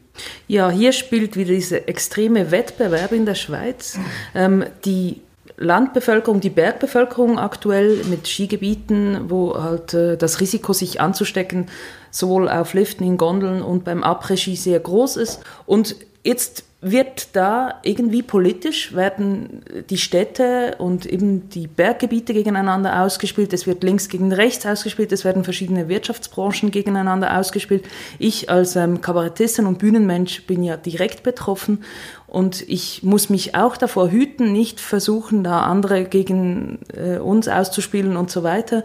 Ja, 0.47 0.69
hier 0.69 0.91
spielt 0.91 1.35
wieder 1.35 1.53
dieser 1.53 1.87
extreme 1.87 2.51
Wettbewerb 2.51 3.11
in 3.11 3.25
der 3.25 3.35
Schweiz. 3.35 3.97
Ähm, 4.35 4.65
die 4.85 5.21
Landbevölkerung, 5.59 6.39
die 6.39 6.49
Bergbevölkerung 6.49 7.37
aktuell 7.37 8.03
mit 8.09 8.27
Skigebieten, 8.27 9.29
wo 9.29 9.61
halt 9.61 9.93
äh, 9.93 10.17
das 10.17 10.39
Risiko, 10.39 10.73
sich 10.73 11.01
anzustecken, 11.01 11.67
sowohl 12.11 12.49
auf 12.49 12.73
Liften 12.73 13.03
in 13.03 13.17
Gondeln 13.17 13.61
und 13.61 13.83
beim 13.83 14.03
Après-Ski 14.03 14.55
sehr 14.55 14.79
groß 14.79 15.17
ist. 15.17 15.41
Und 15.65 15.95
jetzt 16.23 16.63
wird 16.81 17.35
da 17.35 17.81
irgendwie 17.83 18.23
politisch, 18.23 18.95
werden 18.95 19.63
die 19.89 19.97
Städte 19.97 20.75
und 20.77 21.05
eben 21.05 21.49
die 21.49 21.67
Berggebiete 21.67 22.33
gegeneinander 22.33 23.01
ausgespielt, 23.01 23.51
es 23.51 23.67
wird 23.67 23.83
links 23.83 24.07
gegen 24.07 24.31
rechts 24.31 24.65
ausgespielt, 24.65 25.11
es 25.11 25.25
werden 25.25 25.43
verschiedene 25.43 25.89
Wirtschaftsbranchen 25.89 26.71
gegeneinander 26.71 27.37
ausgespielt. 27.37 27.83
Ich 28.17 28.49
als 28.49 28.77
ähm, 28.77 29.01
Kabarettistin 29.01 29.65
und 29.65 29.79
Bühnenmensch 29.79 30.45
bin 30.47 30.63
ja 30.63 30.77
direkt 30.77 31.21
betroffen 31.21 31.83
Und 32.29 32.61
ich 32.69 33.01
muss 33.01 33.29
mich 33.29 33.55
auch 33.55 33.75
davor 33.75 34.11
hüten, 34.11 34.51
nicht 34.51 34.79
versuchen, 34.79 35.43
da 35.43 35.61
andere 35.61 36.05
gegen 36.05 36.77
äh, 36.93 37.17
uns 37.17 37.47
auszuspielen 37.47 38.17
und 38.17 38.29
so 38.29 38.43
weiter. 38.43 38.83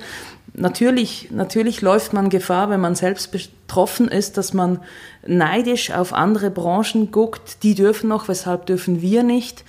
Natürlich, 0.54 1.28
natürlich 1.30 1.82
läuft 1.82 2.14
man 2.14 2.30
Gefahr, 2.30 2.70
wenn 2.70 2.80
man 2.80 2.94
selbst 2.94 3.32
betroffen 3.32 4.08
ist, 4.08 4.38
dass 4.38 4.54
man 4.54 4.80
neidisch 5.26 5.90
auf 5.90 6.14
andere 6.14 6.50
Branchen 6.50 7.10
guckt. 7.10 7.62
Die 7.64 7.74
dürfen 7.74 8.08
noch, 8.08 8.28
weshalb 8.28 8.64
dürfen 8.66 9.02
wir 9.02 9.24
nicht? 9.24 9.64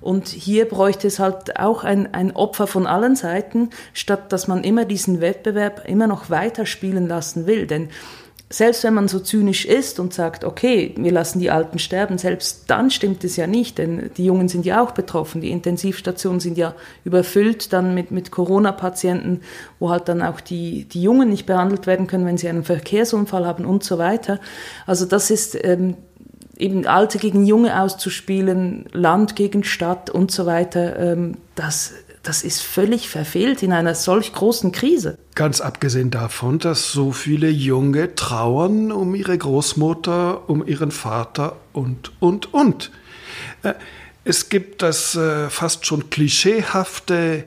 Und 0.00 0.28
hier 0.28 0.66
bräuchte 0.66 1.08
es 1.08 1.18
halt 1.18 1.58
auch 1.58 1.82
ein, 1.84 2.14
ein 2.14 2.34
Opfer 2.34 2.66
von 2.66 2.86
allen 2.86 3.16
Seiten, 3.16 3.70
statt 3.92 4.32
dass 4.32 4.46
man 4.46 4.62
immer 4.62 4.84
diesen 4.84 5.20
Wettbewerb 5.20 5.82
immer 5.86 6.06
noch 6.06 6.30
weiter 6.30 6.66
spielen 6.66 7.08
lassen 7.08 7.46
will. 7.46 7.66
Denn 7.66 7.88
selbst 8.50 8.82
wenn 8.82 8.94
man 8.94 9.08
so 9.08 9.18
zynisch 9.18 9.66
ist 9.66 10.00
und 10.00 10.14
sagt, 10.14 10.42
okay, 10.42 10.94
wir 10.96 11.12
lassen 11.12 11.38
die 11.38 11.50
Alten 11.50 11.78
sterben, 11.78 12.16
selbst 12.16 12.64
dann 12.68 12.90
stimmt 12.90 13.22
es 13.24 13.36
ja 13.36 13.46
nicht, 13.46 13.76
denn 13.76 14.10
die 14.16 14.24
Jungen 14.24 14.48
sind 14.48 14.64
ja 14.64 14.82
auch 14.82 14.92
betroffen. 14.92 15.42
Die 15.42 15.50
Intensivstationen 15.50 16.40
sind 16.40 16.56
ja 16.56 16.74
überfüllt 17.04 17.72
dann 17.74 17.94
mit, 17.94 18.10
mit 18.10 18.30
Corona-Patienten, 18.30 19.42
wo 19.78 19.90
halt 19.90 20.08
dann 20.08 20.22
auch 20.22 20.40
die, 20.40 20.84
die 20.84 21.02
Jungen 21.02 21.28
nicht 21.28 21.44
behandelt 21.44 21.86
werden 21.86 22.06
können, 22.06 22.24
wenn 22.24 22.38
sie 22.38 22.48
einen 22.48 22.64
Verkehrsunfall 22.64 23.46
haben 23.46 23.66
und 23.66 23.84
so 23.84 23.98
weiter. 23.98 24.40
Also 24.86 25.04
das 25.04 25.30
ist 25.30 25.58
ähm, 25.62 25.96
eben 26.56 26.86
Alte 26.86 27.18
gegen 27.18 27.44
Junge 27.44 27.80
auszuspielen, 27.80 28.86
Land 28.92 29.36
gegen 29.36 29.62
Stadt 29.62 30.08
und 30.08 30.30
so 30.30 30.46
weiter, 30.46 30.98
ähm, 30.98 31.36
das, 31.54 31.92
das 32.22 32.42
ist 32.42 32.62
völlig 32.62 33.08
verfehlt 33.08 33.62
in 33.62 33.72
einer 33.72 33.94
solch 33.94 34.32
großen 34.32 34.72
Krise. 34.72 35.18
Ganz 35.34 35.60
abgesehen 35.60 36.10
davon, 36.10 36.58
dass 36.58 36.92
so 36.92 37.12
viele 37.12 37.48
Junge 37.48 38.14
trauern 38.14 38.92
um 38.92 39.14
ihre 39.14 39.36
Großmutter, 39.36 40.48
um 40.48 40.66
ihren 40.66 40.90
Vater 40.90 41.56
und, 41.72 42.12
und, 42.20 42.52
und. 42.52 42.90
Äh, 43.62 43.74
es 44.24 44.48
gibt 44.48 44.82
das 44.82 45.14
äh, 45.14 45.48
fast 45.48 45.86
schon 45.86 46.10
klischeehafte 46.10 47.44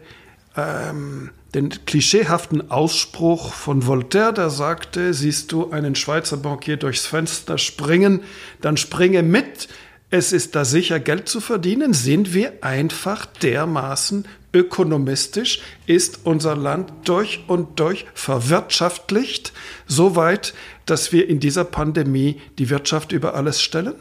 ähm, 0.58 1.30
den 1.54 1.70
klischeehaften 1.86 2.72
Ausspruch 2.72 3.54
von 3.54 3.86
Voltaire, 3.86 4.32
der 4.32 4.50
sagte, 4.50 5.14
siehst 5.14 5.52
du 5.52 5.72
einen 5.72 5.96
Schweizer 5.96 6.38
Bankier 6.38 6.78
durchs 6.78 7.06
Fenster 7.06 7.58
springen, 7.58 8.22
dann 8.62 8.78
springe 8.78 9.22
mit, 9.22 9.68
es 10.10 10.34
ist 10.34 10.56
da 10.56 10.66
sicher 10.66 11.00
Geld 11.00 11.28
zu 11.28 11.42
verdienen, 11.42 11.94
sind 11.94 12.34
wir 12.34 12.54
einfach 12.62 13.26
dermaßen 13.26 14.28
ökonomistisch, 14.54 15.62
ist 15.86 16.22
unser 16.26 16.56
Land 16.56 16.92
durch 17.06 17.44
und 17.48 17.80
durch 17.80 18.06
verwirtschaftlicht, 18.14 19.54
so 19.88 20.16
weit, 20.16 20.54
dass 20.86 21.12
wir 21.12 21.30
in 21.30 21.40
dieser 21.40 21.64
Pandemie 21.64 22.42
die 22.58 22.70
Wirtschaft 22.70 23.12
über 23.12 23.36
alles 23.36 23.62
stellen? 23.62 23.96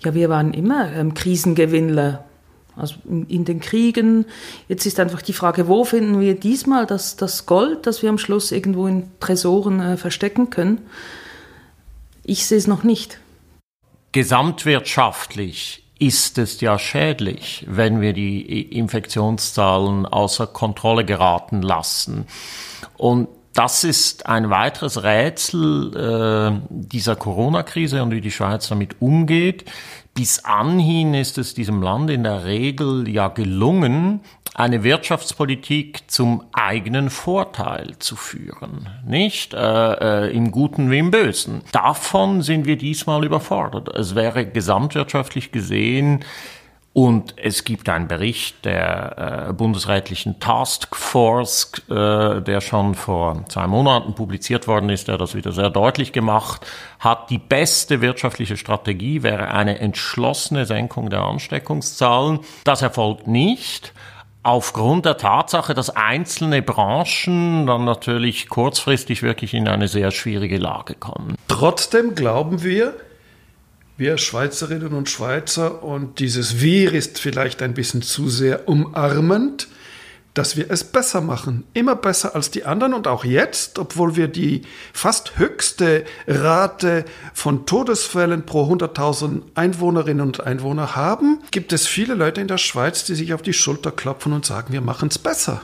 Ja, 0.00 0.14
wir 0.14 0.28
waren 0.28 0.52
immer 0.52 0.92
ähm, 0.92 1.14
Krisengewinnler 1.14 2.24
also 2.76 2.96
in, 3.08 3.26
in, 3.26 3.44
den 3.44 3.60
Kriegen. 3.60 4.26
Jetzt 4.68 4.84
ist 4.84 4.98
einfach 4.98 5.22
die 5.22 5.32
Frage, 5.32 5.68
wo 5.68 5.84
finden 5.84 6.20
wir 6.20 6.34
diesmal 6.34 6.86
das, 6.86 7.16
das 7.16 7.46
Gold, 7.46 7.86
das 7.86 8.02
wir 8.02 8.08
am 8.08 8.18
Schluss 8.18 8.50
irgendwo 8.50 8.86
in 8.86 9.10
Tresoren 9.20 9.80
äh, 9.80 9.96
verstecken 9.96 10.50
können? 10.50 10.80
Ich 12.24 12.46
sehe 12.46 12.58
es 12.58 12.66
noch 12.66 12.82
nicht. 12.82 13.20
Gesamtwirtschaftlich 14.12 15.83
ist 15.98 16.38
es 16.38 16.60
ja 16.60 16.78
schädlich, 16.78 17.64
wenn 17.68 18.00
wir 18.00 18.12
die 18.12 18.62
Infektionszahlen 18.76 20.06
außer 20.06 20.46
Kontrolle 20.46 21.04
geraten 21.04 21.62
lassen. 21.62 22.26
Und 22.96 23.28
das 23.52 23.84
ist 23.84 24.26
ein 24.26 24.50
weiteres 24.50 25.04
Rätsel 25.04 25.94
äh, 25.96 26.60
dieser 26.68 27.14
Corona-Krise 27.14 28.02
und 28.02 28.10
wie 28.10 28.20
die 28.20 28.32
Schweiz 28.32 28.68
damit 28.68 29.00
umgeht. 29.00 29.64
Bis 30.14 30.44
anhin 30.44 31.12
ist 31.12 31.38
es 31.38 31.54
diesem 31.54 31.82
Land 31.82 32.08
in 32.08 32.22
der 32.22 32.44
Regel 32.44 33.08
ja 33.08 33.26
gelungen, 33.26 34.20
eine 34.54 34.84
Wirtschaftspolitik 34.84 36.02
zum 36.06 36.44
eigenen 36.52 37.10
Vorteil 37.10 37.98
zu 37.98 38.14
führen, 38.14 38.88
nicht 39.04 39.54
äh, 39.54 40.28
äh, 40.28 40.32
im 40.32 40.52
Guten 40.52 40.92
wie 40.92 40.98
im 41.00 41.10
Bösen. 41.10 41.62
Davon 41.72 42.42
sind 42.42 42.64
wir 42.64 42.78
diesmal 42.78 43.24
überfordert. 43.24 43.88
Es 43.88 44.14
wäre 44.14 44.46
gesamtwirtschaftlich 44.46 45.50
gesehen 45.50 46.24
und 46.94 47.34
es 47.36 47.64
gibt 47.64 47.88
einen 47.88 48.06
Bericht 48.06 48.64
der 48.64 49.48
äh, 49.48 49.52
bundesrätlichen 49.52 50.38
Taskforce, 50.38 51.72
äh, 51.90 52.40
der 52.40 52.60
schon 52.60 52.94
vor 52.94 53.44
zwei 53.48 53.66
Monaten 53.66 54.14
publiziert 54.14 54.68
worden 54.68 54.88
ist, 54.90 55.08
der 55.08 55.18
das 55.18 55.34
wieder 55.34 55.50
sehr 55.50 55.70
deutlich 55.70 56.12
gemacht 56.12 56.64
hat. 57.00 57.30
Die 57.30 57.38
beste 57.38 58.00
wirtschaftliche 58.00 58.56
Strategie 58.56 59.24
wäre 59.24 59.48
eine 59.48 59.80
entschlossene 59.80 60.66
Senkung 60.66 61.10
der 61.10 61.22
Ansteckungszahlen. 61.22 62.38
Das 62.62 62.80
erfolgt 62.80 63.26
nicht. 63.26 63.92
Aufgrund 64.44 65.04
der 65.04 65.16
Tatsache, 65.16 65.74
dass 65.74 65.90
einzelne 65.90 66.62
Branchen 66.62 67.66
dann 67.66 67.84
natürlich 67.84 68.48
kurzfristig 68.48 69.24
wirklich 69.24 69.52
in 69.52 69.66
eine 69.66 69.88
sehr 69.88 70.12
schwierige 70.12 70.58
Lage 70.58 70.94
kommen. 70.94 71.34
Trotzdem 71.48 72.14
glauben 72.14 72.62
wir, 72.62 72.94
wir 73.96 74.18
Schweizerinnen 74.18 74.92
und 74.92 75.08
Schweizer, 75.08 75.82
und 75.82 76.18
dieses 76.18 76.60
Wir 76.60 76.92
ist 76.92 77.18
vielleicht 77.18 77.62
ein 77.62 77.74
bisschen 77.74 78.02
zu 78.02 78.28
sehr 78.28 78.68
umarmend, 78.68 79.68
dass 80.34 80.56
wir 80.56 80.68
es 80.68 80.82
besser 80.82 81.20
machen, 81.20 81.62
immer 81.74 81.94
besser 81.94 82.34
als 82.34 82.50
die 82.50 82.64
anderen 82.64 82.92
und 82.92 83.06
auch 83.06 83.24
jetzt, 83.24 83.78
obwohl 83.78 84.16
wir 84.16 84.26
die 84.26 84.62
fast 84.92 85.38
höchste 85.38 86.04
Rate 86.26 87.04
von 87.32 87.66
Todesfällen 87.66 88.44
pro 88.44 88.64
100.000 88.64 89.42
Einwohnerinnen 89.54 90.26
und 90.26 90.44
Einwohner 90.44 90.96
haben, 90.96 91.38
gibt 91.52 91.72
es 91.72 91.86
viele 91.86 92.14
Leute 92.14 92.40
in 92.40 92.48
der 92.48 92.58
Schweiz, 92.58 93.04
die 93.04 93.14
sich 93.14 93.32
auf 93.32 93.42
die 93.42 93.52
Schulter 93.52 93.92
klopfen 93.92 94.32
und 94.32 94.44
sagen, 94.44 94.72
wir 94.72 94.80
machen 94.80 95.08
es 95.08 95.18
besser. 95.18 95.62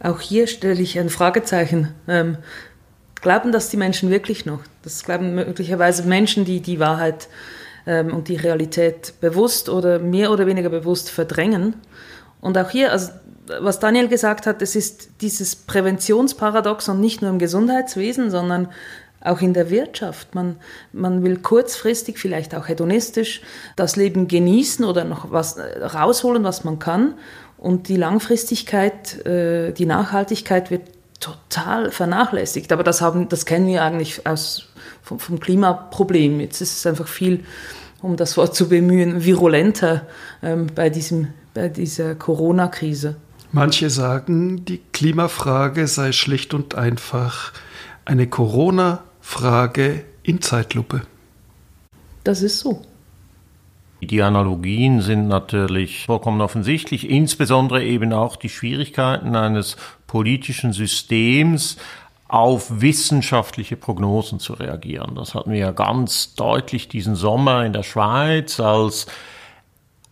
Auch 0.00 0.20
hier 0.20 0.46
stelle 0.46 0.80
ich 0.80 0.96
ein 0.96 1.10
Fragezeichen. 1.10 1.92
Ähm, 2.06 2.38
glauben 3.20 3.52
das 3.52 3.68
die 3.68 3.76
Menschen 3.76 4.10
wirklich 4.10 4.46
noch? 4.46 4.60
Das 4.82 5.02
glauben 5.04 5.34
möglicherweise 5.34 6.02
Menschen, 6.04 6.44
die 6.44 6.60
die 6.60 6.78
Wahrheit 6.80 7.28
ähm, 7.86 8.14
und 8.14 8.28
die 8.28 8.36
Realität 8.36 9.14
bewusst 9.20 9.68
oder 9.68 9.98
mehr 9.98 10.30
oder 10.30 10.46
weniger 10.46 10.68
bewusst 10.68 11.10
verdrängen. 11.10 11.74
Und 12.40 12.56
auch 12.58 12.70
hier, 12.70 12.92
also 12.92 13.10
was 13.60 13.80
Daniel 13.80 14.08
gesagt 14.08 14.46
hat, 14.46 14.60
es 14.62 14.76
ist 14.76 15.08
dieses 15.20 15.56
Präventionsparadoxon 15.56 17.00
nicht 17.00 17.22
nur 17.22 17.30
im 17.30 17.38
Gesundheitswesen, 17.38 18.30
sondern 18.30 18.68
auch 19.20 19.40
in 19.40 19.54
der 19.54 19.70
Wirtschaft. 19.70 20.34
Man, 20.34 20.56
man 20.92 21.24
will 21.24 21.38
kurzfristig, 21.38 22.18
vielleicht 22.18 22.54
auch 22.54 22.68
hedonistisch, 22.68 23.42
das 23.74 23.96
Leben 23.96 24.28
genießen 24.28 24.84
oder 24.84 25.04
noch 25.04 25.32
was 25.32 25.56
äh, 25.56 25.84
rausholen, 25.84 26.44
was 26.44 26.64
man 26.64 26.78
kann. 26.78 27.14
Und 27.56 27.88
die 27.88 27.96
Langfristigkeit, 27.96 29.26
äh, 29.26 29.72
die 29.72 29.86
Nachhaltigkeit 29.86 30.70
wird 30.70 30.82
total 31.20 31.90
vernachlässigt. 31.90 32.72
Aber 32.72 32.84
das, 32.84 33.00
haben, 33.00 33.28
das 33.28 33.46
kennen 33.46 33.66
wir 33.66 33.82
eigentlich 33.82 34.26
aus, 34.26 34.68
vom, 35.02 35.18
vom 35.18 35.40
Klimaproblem. 35.40 36.40
Jetzt 36.40 36.60
ist 36.60 36.78
es 36.78 36.86
einfach 36.86 37.08
viel, 37.08 37.44
um 38.02 38.16
das 38.16 38.36
Wort 38.36 38.54
zu 38.54 38.68
bemühen, 38.68 39.24
virulenter 39.24 40.06
ähm, 40.42 40.68
bei, 40.74 40.90
diesem, 40.90 41.28
bei 41.54 41.68
dieser 41.68 42.14
Corona-Krise. 42.14 43.16
Manche 43.50 43.88
sagen, 43.90 44.64
die 44.66 44.80
Klimafrage 44.92 45.86
sei 45.86 46.12
schlicht 46.12 46.52
und 46.52 46.74
einfach 46.74 47.52
eine 48.04 48.26
Corona-Frage 48.26 50.04
in 50.22 50.42
Zeitlupe. 50.42 51.02
Das 52.24 52.42
ist 52.42 52.60
so. 52.60 52.82
Die 54.00 54.22
Analogien 54.22 55.00
sind 55.00 55.26
natürlich 55.26 56.06
vollkommen 56.06 56.40
offensichtlich, 56.40 57.10
insbesondere 57.10 57.82
eben 57.82 58.12
auch 58.12 58.36
die 58.36 58.48
Schwierigkeiten 58.48 59.34
eines 59.34 59.76
politischen 60.08 60.72
Systems 60.72 61.76
auf 62.26 62.80
wissenschaftliche 62.80 63.76
Prognosen 63.76 64.40
zu 64.40 64.54
reagieren. 64.54 65.14
Das 65.14 65.34
hatten 65.34 65.52
wir 65.52 65.58
ja 65.60 65.70
ganz 65.70 66.34
deutlich 66.34 66.88
diesen 66.88 67.14
Sommer 67.14 67.64
in 67.64 67.72
der 67.72 67.84
Schweiz, 67.84 68.58
als 68.58 69.06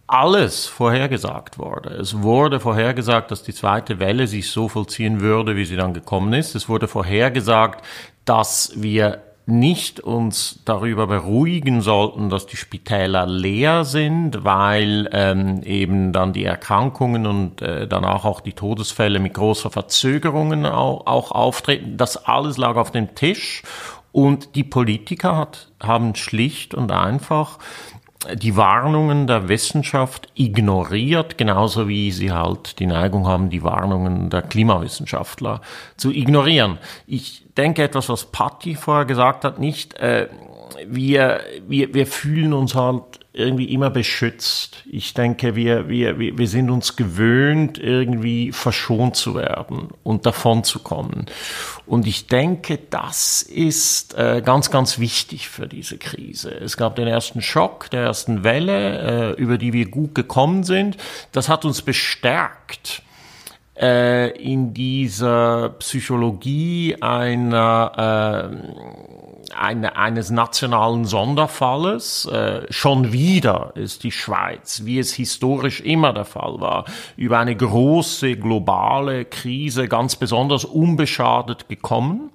alles 0.07 0.67
vorhergesagt 0.67 1.59
wurde. 1.59 1.91
Es 1.91 2.23
wurde 2.23 2.61
vorhergesagt, 2.61 3.31
dass 3.33 3.43
die 3.43 3.53
zweite 3.53 3.99
Welle 3.99 4.29
sich 4.29 4.51
so 4.51 4.69
vollziehen 4.69 5.21
würde, 5.21 5.57
wie 5.57 5.65
sie 5.65 5.77
dann 5.77 5.95
gekommen 5.95 6.33
ist. 6.33 6.55
Es 6.55 6.69
wurde 6.69 6.87
vorhergesagt, 6.87 7.85
dass 8.25 8.73
wir 8.77 9.23
nicht 9.47 10.01
uns 10.01 10.61
darüber 10.65 11.07
beruhigen 11.07 11.81
sollten, 11.81 12.31
dass 12.31 12.47
die 12.47 12.57
Spitäler 12.57 13.27
leer 13.27 13.85
sind, 13.85 14.45
weil 14.45 15.09
ähm, 15.13 15.63
eben 15.63 16.13
dann 16.13 16.33
die 16.33 16.45
Erkrankungen 16.45 17.27
und 17.27 17.63
äh, 17.63 17.87
danach 17.87 18.25
auch 18.25 18.41
die 18.41 18.55
Todesfälle 18.55 19.21
mit 19.21 19.35
großer 19.35 19.71
Verzögerungen 19.71 20.67
auch, 20.67 21.07
auch 21.07 21.31
auftreten. 21.31 21.97
Das 21.97 22.17
alles 22.27 22.57
lag 22.57 22.75
auf 22.75 22.91
dem 22.91 23.15
Tisch 23.15 23.63
und 24.11 24.57
die 24.57 24.65
Politiker 24.65 25.37
hat, 25.37 25.69
haben 25.81 26.17
schlicht 26.17 26.75
und 26.75 26.91
einfach 26.91 27.59
die 28.35 28.57
Warnungen 28.57 29.27
der 29.27 29.49
Wissenschaft 29.49 30.29
ignoriert, 30.35 31.39
genauso 31.39 31.89
wie 31.89 32.11
sie 32.11 32.33
halt 32.33 32.79
die 32.79 32.87
Neigung 32.87 33.27
haben, 33.27 33.51
die 33.51 33.63
Warnungen 33.63 34.31
der 34.31 34.43
Klimawissenschaftler 34.43 35.61
zu 35.97 36.11
ignorieren. 36.11 36.79
Ich 37.07 37.45
denke 37.57 37.83
etwas, 37.83 38.09
was 38.09 38.27
Patti 38.27 38.75
vorher 38.75 39.05
gesagt 39.05 39.45
hat, 39.45 39.59
nicht, 39.59 39.95
äh, 39.95 40.29
wir, 40.87 41.41
wir, 41.67 41.95
wir 41.95 42.07
fühlen 42.07 42.53
uns 42.53 42.75
halt 42.75 43.03
irgendwie 43.37 43.73
immer 43.73 43.91
beschützt. 43.91 44.83
Ich 44.91 45.13
denke, 45.13 45.55
wir, 45.55 45.89
wir, 45.89 46.19
wir 46.19 46.49
sind 46.49 46.71
uns 46.71 46.97
gewöhnt, 46.97 47.79
irgendwie 47.79 48.51
verschont 48.51 49.15
zu 49.15 49.35
werden 49.35 49.89
und 50.03 50.25
davon 50.25 50.65
zu 50.65 50.79
kommen. 50.79 51.27
Und 51.85 52.07
ich 52.07 52.29
denke, 52.29 52.79
das 52.91 53.43
ist 53.43 54.15
äh, 54.15 54.43
ganz, 54.43 54.71
ganz 54.71 54.99
wichtig 54.99 55.49
für 55.49 55.69
diese 55.69 55.99
Krise. 55.99 56.51
Es 56.51 56.77
gab 56.77 56.97
den 56.97 57.07
ersten 57.07 57.43
Schock 57.43 57.91
der 57.91 58.05
ersten 58.05 58.43
Welle, 58.43 59.35
äh, 59.37 59.41
über 59.41 59.59
die 59.59 59.73
wir 59.75 59.91
gut 59.91 60.15
gekommen 60.15 60.65
sind. 60.65 60.97
Das 61.33 61.49
hat 61.51 61.67
uns 61.67 61.83
bestärkt 61.83 63.03
äh, 63.79 64.31
in 64.31 64.73
dieser 64.73 65.71
Psychologie 65.79 66.97
einer 67.01 68.51
äh, 68.51 69.16
eine, 69.59 69.97
eines 69.97 70.31
nationalen 70.31 71.05
Sonderfalles. 71.05 72.27
Äh, 72.27 72.67
schon 72.71 73.13
wieder 73.13 73.73
ist 73.75 74.05
die 74.05 74.13
Schweiz, 74.13 74.83
wie 74.85 74.99
es 74.99 75.15
historisch 75.15 75.81
immer 75.81 76.13
der 76.13 76.25
Fall 76.25 76.61
war, 76.61 76.85
über 77.17 77.39
eine 77.39 77.57
große 77.57 78.37
globale 78.37 79.25
Krise 79.25 79.89
ganz 79.89 80.17
besonders 80.17 80.65
unbeschadet 80.65 81.69
gekommen 81.69 82.31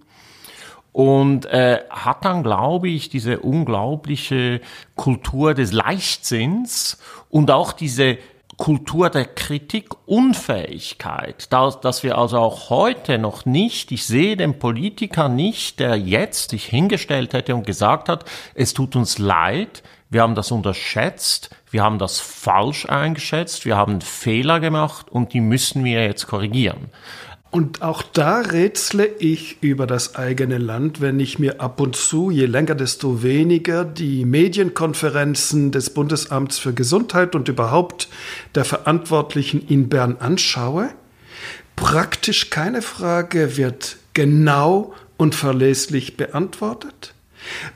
und 0.92 1.46
äh, 1.46 1.80
hat 1.90 2.26
dann, 2.26 2.44
glaube 2.44 2.90
ich, 2.90 3.10
diese 3.10 3.40
unglaubliche 3.40 4.62
Kultur 4.96 5.54
des 5.54 5.72
Leichtsinns 5.72 7.00
und 7.30 7.50
auch 7.50 7.72
diese 7.72 8.18
Kultur 8.62 9.10
der 9.10 9.26
Kritik 9.26 9.90
Unfähigkeit, 10.06 11.52
dass, 11.52 11.82
dass 11.82 12.04
wir 12.04 12.20
also 12.20 12.38
auch 12.38 12.70
heute 12.70 13.18
noch 13.18 13.44
nicht, 13.44 13.92
ich 13.92 14.06
sehe 14.06 14.38
den 14.38 14.60
Politiker 14.60 15.30
nicht, 15.30 15.80
der 15.80 15.96
jetzt 15.96 16.52
sich 16.52 16.66
hingestellt 16.66 17.34
hätte 17.34 17.56
und 17.56 17.66
gesagt 17.66 18.08
hat, 18.08 18.24
es 18.54 18.76
tut 18.76 18.96
uns 18.96 19.18
leid, 19.18 19.82
wir 20.12 20.22
haben 20.22 20.36
das 20.36 20.52
unterschätzt, 20.52 21.50
wir 21.72 21.82
haben 21.82 21.98
das 21.98 22.20
falsch 22.20 22.86
eingeschätzt, 22.86 23.66
wir 23.66 23.78
haben 23.78 24.00
Fehler 24.00 24.60
gemacht 24.60 25.10
und 25.10 25.34
die 25.34 25.42
müssen 25.42 25.84
wir 25.84 26.06
jetzt 26.06 26.28
korrigieren. 26.28 26.92
Und 27.52 27.82
auch 27.82 28.02
da 28.02 28.40
rätsle 28.40 29.06
ich 29.06 29.62
über 29.62 29.86
das 29.86 30.16
eigene 30.16 30.58
Land, 30.58 31.02
wenn 31.02 31.20
ich 31.20 31.38
mir 31.38 31.60
ab 31.60 31.82
und 31.82 31.98
zu, 31.98 32.32
je 32.32 32.46
länger 32.46 32.76
desto 32.76 33.24
weniger, 33.24 33.84
die 33.84 34.24
Medienkonferenzen 34.24 35.74
des 35.74 35.90
Bundesamts 35.90 36.60
für 36.60 36.74
Gesundheit 36.74 37.36
und 37.36 37.50
überhaupt 37.50 38.08
der 38.56 38.64
Verantwortlichen 38.64 39.68
in 39.68 39.90
Bern 39.90 40.16
anschaue. 40.20 40.92
Praktisch 41.76 42.50
keine 42.50 42.82
Frage 42.82 43.58
wird 43.58 43.98
genau 44.14 44.94
und 45.18 45.36
verlässlich 45.36 46.16
beantwortet. 46.16 47.14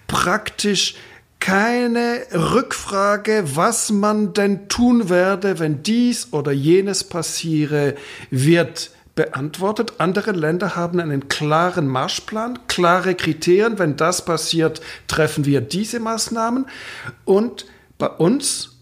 Praktisch 0.07 0.95
keine 1.41 2.21
Rückfrage, 2.31 3.43
was 3.55 3.91
man 3.91 4.31
denn 4.31 4.69
tun 4.69 5.09
werde, 5.09 5.59
wenn 5.59 5.83
dies 5.83 6.31
oder 6.31 6.53
jenes 6.53 7.03
passiere, 7.03 7.95
wird 8.31 8.91
beantwortet. 9.15 9.93
Andere 9.97 10.31
Länder 10.31 10.75
haben 10.75 10.99
einen 10.99 11.29
klaren 11.29 11.87
Marschplan, 11.87 12.59
klare 12.67 13.15
Kriterien. 13.15 13.79
Wenn 13.79 13.95
das 13.95 14.25
passiert, 14.25 14.81
treffen 15.07 15.45
wir 15.45 15.61
diese 15.61 15.99
Maßnahmen. 15.99 16.65
Und 17.23 17.65
bei 17.97 18.07
uns, 18.07 18.77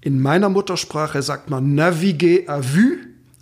in 0.00 0.20
meiner 0.20 0.48
Muttersprache 0.48 1.22
sagt 1.22 1.50
man 1.50 1.74
naviguer 1.74 2.48
à 2.48 2.62
vue, 2.62 2.98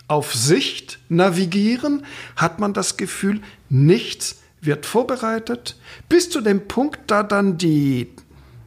auf 0.06 0.34
Sicht 0.34 0.98
navigieren, 1.08 2.04
hat 2.36 2.58
man 2.58 2.74
das 2.74 2.96
Gefühl, 2.96 3.40
nichts 3.70 4.36
wird 4.60 4.86
vorbereitet, 4.86 5.76
bis 6.08 6.30
zu 6.30 6.40
dem 6.40 6.68
Punkt, 6.68 7.00
da 7.06 7.22
dann 7.22 7.58
die 7.58 8.10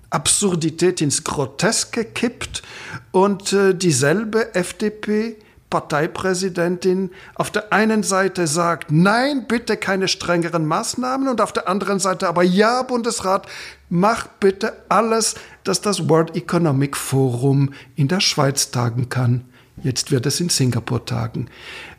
Absurdität 0.09 1.01
ins 1.01 1.23
Groteske 1.23 2.05
kippt 2.05 2.63
und 3.11 3.51
äh, 3.53 3.75
dieselbe 3.75 4.55
FDP 4.55 5.35
Parteipräsidentin 5.69 7.11
auf 7.35 7.51
der 7.51 7.73
einen 7.73 8.03
Seite 8.03 8.47
sagt, 8.47 8.91
nein, 8.91 9.45
bitte 9.47 9.75
keine 9.75 10.07
strengeren 10.07 10.65
Maßnahmen 10.65 11.27
und 11.27 11.41
auf 11.41 11.51
der 11.51 11.67
anderen 11.67 11.99
Seite 11.99 12.29
aber, 12.29 12.43
ja, 12.43 12.83
Bundesrat, 12.83 13.47
mach 13.89 14.27
bitte 14.27 14.73
alles, 14.87 15.35
dass 15.65 15.81
das 15.81 16.07
World 16.07 16.35
Economic 16.35 16.95
Forum 16.95 17.73
in 17.95 18.07
der 18.07 18.21
Schweiz 18.21 18.71
tagen 18.71 19.09
kann. 19.09 19.43
Jetzt 19.83 20.09
wird 20.09 20.25
es 20.25 20.39
in 20.39 20.49
Singapur 20.49 21.05
tagen. 21.05 21.49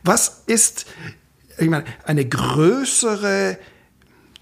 Was 0.03 0.43
ist, 0.47 0.87
ich 1.57 1.69
meine, 1.69 1.85
eine 2.05 2.25
größere 2.25 3.57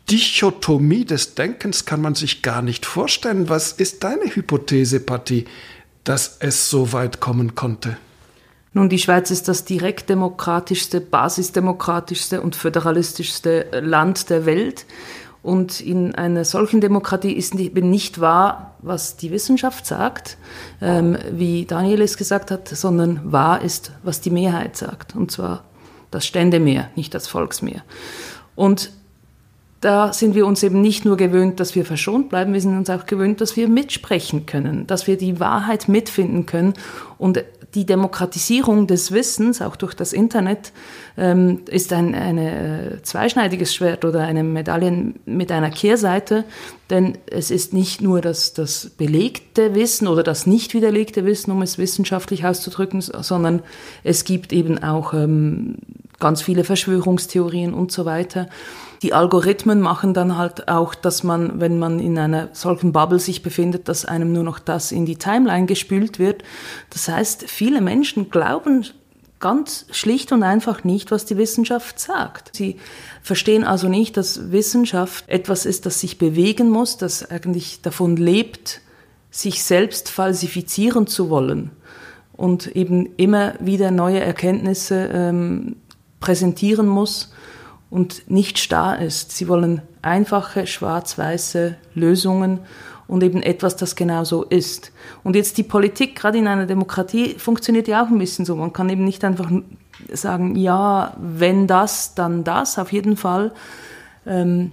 Dichotomie 0.09 1.03
des 1.03 1.35
Denkens 1.35 1.83
kann 1.83 2.01
man 2.01 2.15
sich 2.15 2.41
gar 2.41 2.61
nicht 2.61 2.85
vorstellen. 2.85 3.49
Was 3.49 3.73
ist 3.73 4.05
deine 4.05 4.23
Hypothese, 4.23 5.01
Patti, 5.01 5.45
dass 6.05 6.37
es 6.39 6.69
so 6.69 6.93
weit 6.93 7.19
kommen 7.19 7.55
konnte? 7.55 7.97
Nun, 8.73 8.89
die 8.89 8.99
Schweiz 8.99 9.31
ist 9.31 9.47
das 9.47 9.65
direktdemokratischste, 9.65 11.01
basisdemokratischste 11.01 12.41
und 12.41 12.55
föderalistischste 12.55 13.67
Land 13.81 14.29
der 14.29 14.45
Welt. 14.45 14.85
Und 15.41 15.79
in 15.79 16.13
einer 16.13 16.43
solchen 16.43 16.81
Demokratie 16.81 17.31
ist 17.31 17.55
eben 17.55 17.89
nicht 17.89 18.19
wahr, 18.19 18.75
was 18.79 19.15
die 19.15 19.31
Wissenschaft 19.31 19.85
sagt, 19.85 20.37
ähm, 20.81 21.17
wie 21.31 21.65
Daniel 21.65 22.01
es 22.01 22.17
gesagt 22.17 22.51
hat, 22.51 22.67
sondern 22.67 23.31
wahr 23.31 23.61
ist, 23.61 23.91
was 24.03 24.19
die 24.19 24.29
Mehrheit 24.29 24.75
sagt. 24.75 25.15
Und 25.15 25.31
zwar 25.31 25.63
das 26.11 26.25
Ständemehr, 26.25 26.89
nicht 26.95 27.13
das 27.13 27.27
Volksmehr. 27.27 27.83
Und 28.55 28.91
da 29.81 30.11
sind 30.11 30.33
wir 30.33 30.47
uns 30.47 30.63
eben 30.63 30.81
nicht 30.81 31.05
nur 31.05 31.17
gewöhnt, 31.17 31.59
dass 31.59 31.75
wir 31.75 31.85
verschont 31.85 32.29
bleiben, 32.29 32.53
wir 32.53 32.61
sind 32.61 32.75
uns 32.75 32.89
auch 32.89 33.05
gewöhnt, 33.05 33.41
dass 33.41 33.55
wir 33.55 33.67
mitsprechen 33.67 34.47
können, 34.47 34.87
dass 34.87 35.05
wir 35.05 35.17
die 35.17 35.39
Wahrheit 35.39 35.87
mitfinden 35.87 36.45
können 36.47 36.73
und 37.17 37.43
die 37.75 37.85
Demokratisierung 37.85 38.87
des 38.87 39.11
Wissens, 39.11 39.61
auch 39.61 39.75
durch 39.75 39.93
das 39.93 40.13
Internet, 40.13 40.71
ähm, 41.17 41.61
ist 41.69 41.91
ein 41.93 42.15
eine, 42.15 42.95
äh, 42.95 43.01
zweischneidiges 43.01 43.75
Schwert 43.75 44.05
oder 44.05 44.21
eine 44.21 44.43
Medaille 44.43 45.13
mit 45.25 45.51
einer 45.51 45.69
Kehrseite, 45.69 46.45
denn 46.89 47.17
es 47.29 47.51
ist 47.51 47.73
nicht 47.73 48.01
nur 48.01 48.21
das, 48.21 48.53
das 48.53 48.89
belegte 48.97 49.75
Wissen 49.75 50.07
oder 50.07 50.23
das 50.23 50.47
nicht 50.47 50.73
widerlegte 50.73 51.25
Wissen, 51.25 51.51
um 51.51 51.61
es 51.61 51.77
wissenschaftlich 51.77 52.45
auszudrücken, 52.45 53.01
sondern 53.01 53.61
es 54.03 54.23
gibt 54.23 54.53
eben 54.53 54.81
auch 54.81 55.13
ähm, 55.13 55.75
ganz 56.19 56.41
viele 56.41 56.63
Verschwörungstheorien 56.63 57.73
und 57.73 57.91
so 57.91 58.05
weiter. 58.05 58.47
Die 59.01 59.13
Algorithmen 59.13 59.79
machen 59.79 60.13
dann 60.13 60.37
halt 60.37 60.67
auch, 60.67 60.95
dass 60.95 61.23
man, 61.23 61.59
wenn 61.59 61.77
man 61.77 61.99
in 61.99 62.17
einer 62.17 62.49
solchen 62.53 62.91
Bubble 62.91 63.19
sich 63.19 63.43
befindet, 63.43 63.87
dass 63.87 64.05
einem 64.05 64.33
nur 64.33 64.43
noch 64.43 64.59
das 64.59 64.91
in 64.91 65.05
die 65.05 65.17
Timeline 65.17 65.67
gespült 65.67 66.17
wird. 66.17 66.43
Das 66.89 67.07
heißt, 67.07 67.43
viele 67.47 67.81
Menschen 67.81 68.29
glauben 68.29 68.85
ganz 69.39 69.85
schlicht 69.91 70.31
und 70.31 70.41
einfach 70.41 70.83
nicht, 70.83 71.11
was 71.11 71.25
die 71.25 71.37
Wissenschaft 71.37 71.99
sagt. 71.99 72.55
Sie 72.55 72.77
verstehen 73.21 73.63
also 73.63 73.87
nicht, 73.87 74.17
dass 74.17 74.51
Wissenschaft 74.51 75.29
etwas 75.29 75.65
ist, 75.65 75.85
das 75.85 75.99
sich 75.99 76.17
bewegen 76.17 76.69
muss, 76.69 76.97
das 76.97 77.29
eigentlich 77.29 77.81
davon 77.81 78.17
lebt, 78.17 78.81
sich 79.29 79.63
selbst 79.63 80.09
falsifizieren 80.09 81.05
zu 81.05 81.29
wollen 81.29 81.69
und 82.35 82.75
eben 82.75 83.09
immer 83.17 83.53
wieder 83.59 83.91
neue 83.91 84.19
Erkenntnisse 84.19 85.09
ähm, 85.13 85.75
präsentieren 86.19 86.87
muss 86.87 87.31
und 87.89 88.29
nicht 88.29 88.59
starr 88.59 88.99
ist. 88.99 89.31
Sie 89.31 89.47
wollen 89.47 89.81
einfache, 90.01 90.67
schwarz-weiße 90.67 91.75
Lösungen 91.93 92.59
und 93.07 93.23
eben 93.23 93.41
etwas, 93.41 93.75
das 93.75 93.95
genau 93.95 94.23
so 94.23 94.43
ist. 94.43 94.91
Und 95.23 95.35
jetzt 95.35 95.57
die 95.57 95.63
Politik, 95.63 96.15
gerade 96.15 96.37
in 96.37 96.47
einer 96.47 96.65
Demokratie, 96.65 97.35
funktioniert 97.35 97.87
ja 97.87 98.03
auch 98.03 98.09
ein 98.09 98.19
bisschen 98.19 98.45
so. 98.45 98.55
Man 98.55 98.73
kann 98.73 98.89
eben 98.89 99.05
nicht 99.05 99.23
einfach 99.23 99.49
sagen, 100.11 100.55
ja, 100.55 101.13
wenn 101.17 101.67
das, 101.67 102.15
dann 102.15 102.43
das, 102.43 102.77
auf 102.77 102.91
jeden 102.91 103.15
Fall. 103.15 103.53
Ähm, 104.25 104.71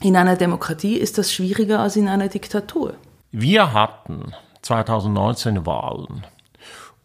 in 0.00 0.16
einer 0.16 0.36
Demokratie 0.36 0.96
ist 0.96 1.18
das 1.18 1.32
schwieriger 1.32 1.80
als 1.80 1.96
in 1.96 2.08
einer 2.08 2.28
Diktatur. 2.28 2.94
Wir 3.30 3.72
hatten 3.72 4.32
2019 4.62 5.64
Wahlen 5.66 6.24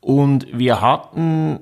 und 0.01 0.47
wir 0.51 0.81
hatten 0.81 1.59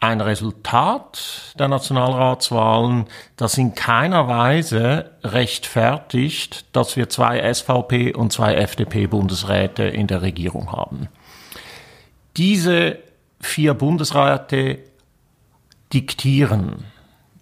ein 0.00 0.20
Resultat 0.20 1.54
der 1.58 1.68
Nationalratswahlen, 1.68 3.06
das 3.36 3.58
in 3.58 3.74
keiner 3.74 4.28
Weise 4.28 5.10
rechtfertigt, 5.24 6.66
dass 6.74 6.96
wir 6.96 7.08
zwei 7.08 7.52
SVP 7.52 8.14
und 8.14 8.32
zwei 8.32 8.54
FDP-Bundesräte 8.54 9.84
in 9.84 10.06
der 10.06 10.22
Regierung 10.22 10.72
haben. 10.72 11.08
Diese 12.36 12.98
vier 13.40 13.74
Bundesräte 13.74 14.78
diktieren 15.92 16.84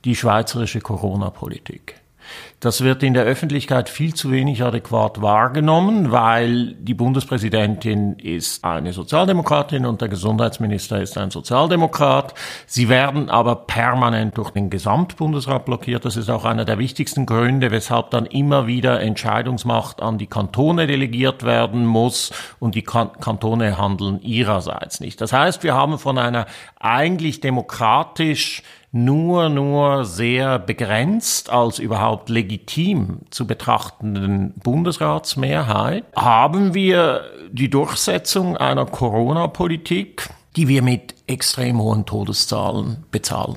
die 0.05 0.17
schweizerische 0.17 0.81
Corona-Politik. 0.81 2.01
Das 2.61 2.83
wird 2.83 3.03
in 3.03 3.13
der 3.13 3.25
Öffentlichkeit 3.25 3.91
viel 3.91 4.15
zu 4.15 4.31
wenig 4.31 4.63
adäquat 4.63 5.21
wahrgenommen, 5.21 6.11
weil 6.11 6.73
die 6.77 6.95
Bundespräsidentin 6.95 8.19
ist 8.19 8.65
eine 8.65 8.95
Sozialdemokratin 8.95 9.85
und 9.85 10.01
der 10.01 10.09
Gesundheitsminister 10.09 11.03
ist 11.03 11.19
ein 11.19 11.31
Sozialdemokrat. 11.31 12.33
Sie 12.67 12.89
werden 12.89 13.29
aber 13.29 13.57
permanent 13.57 14.39
durch 14.39 14.53
den 14.53 14.71
Gesamtbundesrat 14.71 15.67
blockiert. 15.67 16.07
Das 16.07 16.17
ist 16.17 16.31
auch 16.31 16.47
einer 16.47 16.65
der 16.65 16.79
wichtigsten 16.79 17.27
Gründe, 17.27 17.71
weshalb 17.71 18.11
dann 18.11 18.25
immer 18.25 18.67
wieder 18.67 19.03
Entscheidungsmacht 19.03 20.01
an 20.01 20.17
die 20.17 20.27
Kantone 20.27 20.87
delegiert 20.87 21.43
werden 21.43 21.85
muss 21.85 22.33
und 22.59 22.75
die 22.75 22.85
Kantone 22.85 23.77
handeln 23.77 24.23
ihrerseits 24.23 25.01
nicht. 25.01 25.21
Das 25.21 25.35
heißt, 25.35 25.63
wir 25.63 25.75
haben 25.75 25.99
von 25.99 26.17
einer 26.17 26.47
eigentlich 26.81 27.41
demokratisch 27.41 28.63
nur, 29.05 29.49
nur 29.49 30.05
sehr 30.05 30.59
begrenzt 30.59 31.51
als 31.51 31.79
überhaupt 31.79 32.29
legitim 32.29 33.21
zu 33.31 33.47
betrachtenden 33.47 34.55
Bundesratsmehrheit 34.63 36.05
haben 36.17 36.75
wir 36.75 37.23
die 37.53 37.69
Durchsetzung 37.69 38.57
einer 38.57 38.87
Corona-Politik, 38.87 40.29
die 40.57 40.69
wir 40.69 40.83
mit 40.83 41.15
extrem 41.27 41.79
hohen 41.79 42.07
Todeszahlen 42.07 43.05
bezahlen. 43.11 43.57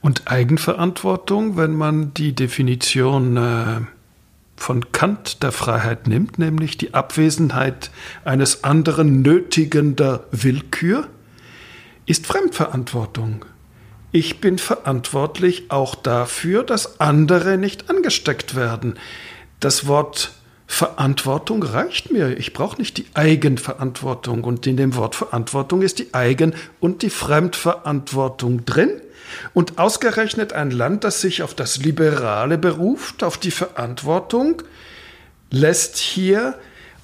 Und 0.00 0.30
Eigenverantwortung, 0.30 1.56
wenn 1.56 1.74
man 1.74 2.14
die 2.14 2.34
Definition 2.34 3.36
äh, 3.36 3.80
von 4.56 4.92
Kant 4.92 5.42
der 5.42 5.52
Freiheit 5.52 6.06
nimmt, 6.06 6.38
nämlich 6.38 6.78
die 6.78 6.94
Abwesenheit 6.94 7.90
eines 8.24 8.64
anderen 8.64 9.22
nötigender 9.22 10.24
Willkür, 10.30 11.08
ist 12.06 12.26
Fremdverantwortung 12.26 13.44
ich 14.12 14.40
bin 14.40 14.58
verantwortlich 14.58 15.70
auch 15.70 15.94
dafür, 15.94 16.62
dass 16.62 17.00
andere 17.00 17.58
nicht 17.58 17.90
angesteckt 17.90 18.54
werden. 18.54 18.98
Das 19.60 19.86
Wort 19.86 20.32
Verantwortung 20.66 21.62
reicht 21.62 22.10
mir. 22.10 22.36
Ich 22.38 22.52
brauche 22.52 22.78
nicht 22.78 22.96
die 22.98 23.06
Eigenverantwortung. 23.14 24.44
Und 24.44 24.66
in 24.66 24.76
dem 24.76 24.96
Wort 24.96 25.14
Verantwortung 25.14 25.82
ist 25.82 25.98
die 25.98 26.12
Eigen- 26.12 26.54
und 26.80 27.02
die 27.02 27.10
Fremdverantwortung 27.10 28.64
drin. 28.64 29.00
Und 29.54 29.78
ausgerechnet 29.78 30.52
ein 30.52 30.70
Land, 30.70 31.04
das 31.04 31.20
sich 31.20 31.42
auf 31.42 31.54
das 31.54 31.78
Liberale 31.78 32.58
beruft, 32.58 33.22
auf 33.22 33.38
die 33.38 33.50
Verantwortung, 33.50 34.62
lässt 35.50 35.96
hier 35.98 36.54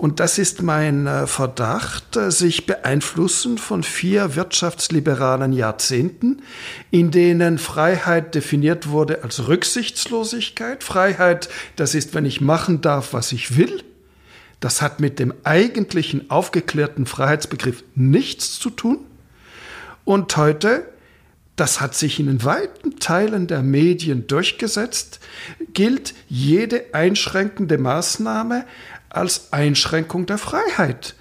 und 0.03 0.19
das 0.19 0.37
ist 0.37 0.63
mein 0.63 1.07
äh, 1.07 1.29
Verdacht, 1.29 2.17
äh, 2.17 2.33
sich 2.33 2.67
beeinflussen 2.67 3.57
von 3.57 3.85
vier 3.85 4.35
wirtschaftsliberalen 4.35 5.53
Jahrzehnten, 5.53 6.43
in 6.91 7.13
denen 7.13 7.57
Freiheit 7.57 8.35
definiert 8.35 8.89
wurde 8.89 9.23
als 9.23 9.47
Rücksichtslosigkeit. 9.47 10.83
Freiheit, 10.83 11.49
das 11.77 11.95
ist, 11.95 12.15
wenn 12.15 12.27
ich 12.27 12.41
machen 12.41 12.81
darf, 12.81 13.13
was 13.13 13.31
ich 13.31 13.57
will. 13.57 13.85
Das 14.59 14.83
hat 14.83 14.99
mit 14.99 15.21
dem 15.21 15.35
eigentlichen 15.45 16.33
aufgeklärten 16.33 17.07
Freiheitsbegriff 17.07 17.85
nichts 17.95 18.59
zu 18.59 18.71
tun. 18.71 18.99
Und 20.05 20.37
heute, 20.37 20.85
das 21.55 21.81
hat 21.81 21.95
sich 21.95 22.19
in 22.19 22.43
weiten 22.43 22.99
Teilen 22.99 23.47
der 23.47 23.63
Medien 23.63 24.27
durchgesetzt, 24.27 25.21
gilt 25.75 26.15
jede 26.29 26.87
einschränkende 26.93 27.79
Maßnahme 27.79 28.65
als 29.15 29.53
Einschränkung 29.53 30.27
der 30.27 30.39
Freiheit, 30.39 31.15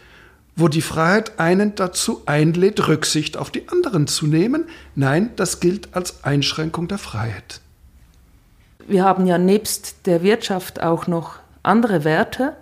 wo 0.55 0.67
die 0.67 0.81
Freiheit 0.81 1.39
einen 1.39 1.75
dazu 1.75 2.23
einlädt, 2.25 2.87
Rücksicht 2.87 3.37
auf 3.37 3.51
die 3.51 3.67
anderen 3.69 4.07
zu 4.07 4.27
nehmen. 4.27 4.65
Nein, 4.95 5.31
das 5.35 5.59
gilt 5.59 5.95
als 5.95 6.23
Einschränkung 6.23 6.87
der 6.87 6.97
Freiheit. 6.97 7.61
Wir 8.87 9.03
haben 9.03 9.27
ja 9.27 9.37
nebst 9.37 10.05
der 10.05 10.23
Wirtschaft 10.23 10.81
auch 10.81 11.07
noch 11.07 11.39
andere 11.63 12.03
Werte 12.03 12.55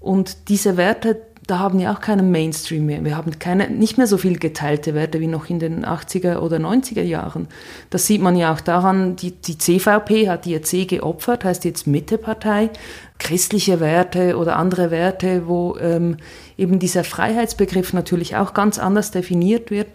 und 0.00 0.48
diese 0.48 0.76
Werte 0.76 1.20
da 1.46 1.58
haben 1.58 1.78
wir 1.78 1.90
auch 1.90 2.00
keinen 2.00 2.30
Mainstream 2.30 2.86
mehr. 2.86 3.04
Wir 3.04 3.16
haben 3.16 3.38
keine, 3.38 3.68
nicht 3.68 3.98
mehr 3.98 4.06
so 4.06 4.16
viel 4.16 4.38
geteilte 4.38 4.94
Werte 4.94 5.20
wie 5.20 5.26
noch 5.26 5.50
in 5.50 5.58
den 5.58 5.84
80er 5.84 6.38
oder 6.38 6.56
90er 6.56 7.02
Jahren. 7.02 7.48
Das 7.90 8.06
sieht 8.06 8.22
man 8.22 8.36
ja 8.36 8.52
auch 8.52 8.60
daran, 8.60 9.16
die, 9.16 9.32
die 9.32 9.58
CVP 9.58 10.28
hat 10.28 10.46
die 10.46 10.60
C 10.62 10.86
geopfert, 10.86 11.44
heißt 11.44 11.64
jetzt 11.64 11.86
Mittepartei. 11.86 12.70
Christliche 13.18 13.78
Werte 13.80 14.36
oder 14.36 14.56
andere 14.56 14.90
Werte, 14.90 15.46
wo 15.46 15.76
ähm, 15.78 16.16
eben 16.58 16.78
dieser 16.78 17.04
Freiheitsbegriff 17.04 17.92
natürlich 17.92 18.36
auch 18.36 18.54
ganz 18.54 18.78
anders 18.78 19.10
definiert 19.10 19.70
wird 19.70 19.88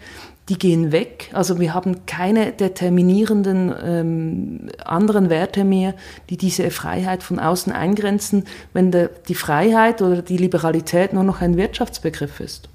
die 0.50 0.58
gehen 0.58 0.90
weg. 0.90 1.30
Also 1.32 1.60
wir 1.60 1.72
haben 1.74 2.04
keine 2.06 2.50
determinierenden 2.50 3.72
ähm, 3.82 4.68
anderen 4.84 5.30
Werte 5.30 5.64
mehr, 5.64 5.94
die 6.28 6.36
diese 6.36 6.70
Freiheit 6.72 7.22
von 7.22 7.38
außen 7.38 7.72
eingrenzen, 7.72 8.44
wenn 8.72 8.90
der, 8.90 9.10
die 9.28 9.36
Freiheit 9.36 10.02
oder 10.02 10.22
die 10.22 10.36
Liberalität 10.36 11.12
nur 11.12 11.22
noch 11.22 11.40
ein 11.40 11.56
Wirtschaftsbegriff 11.56 12.40
ist. 12.40 12.68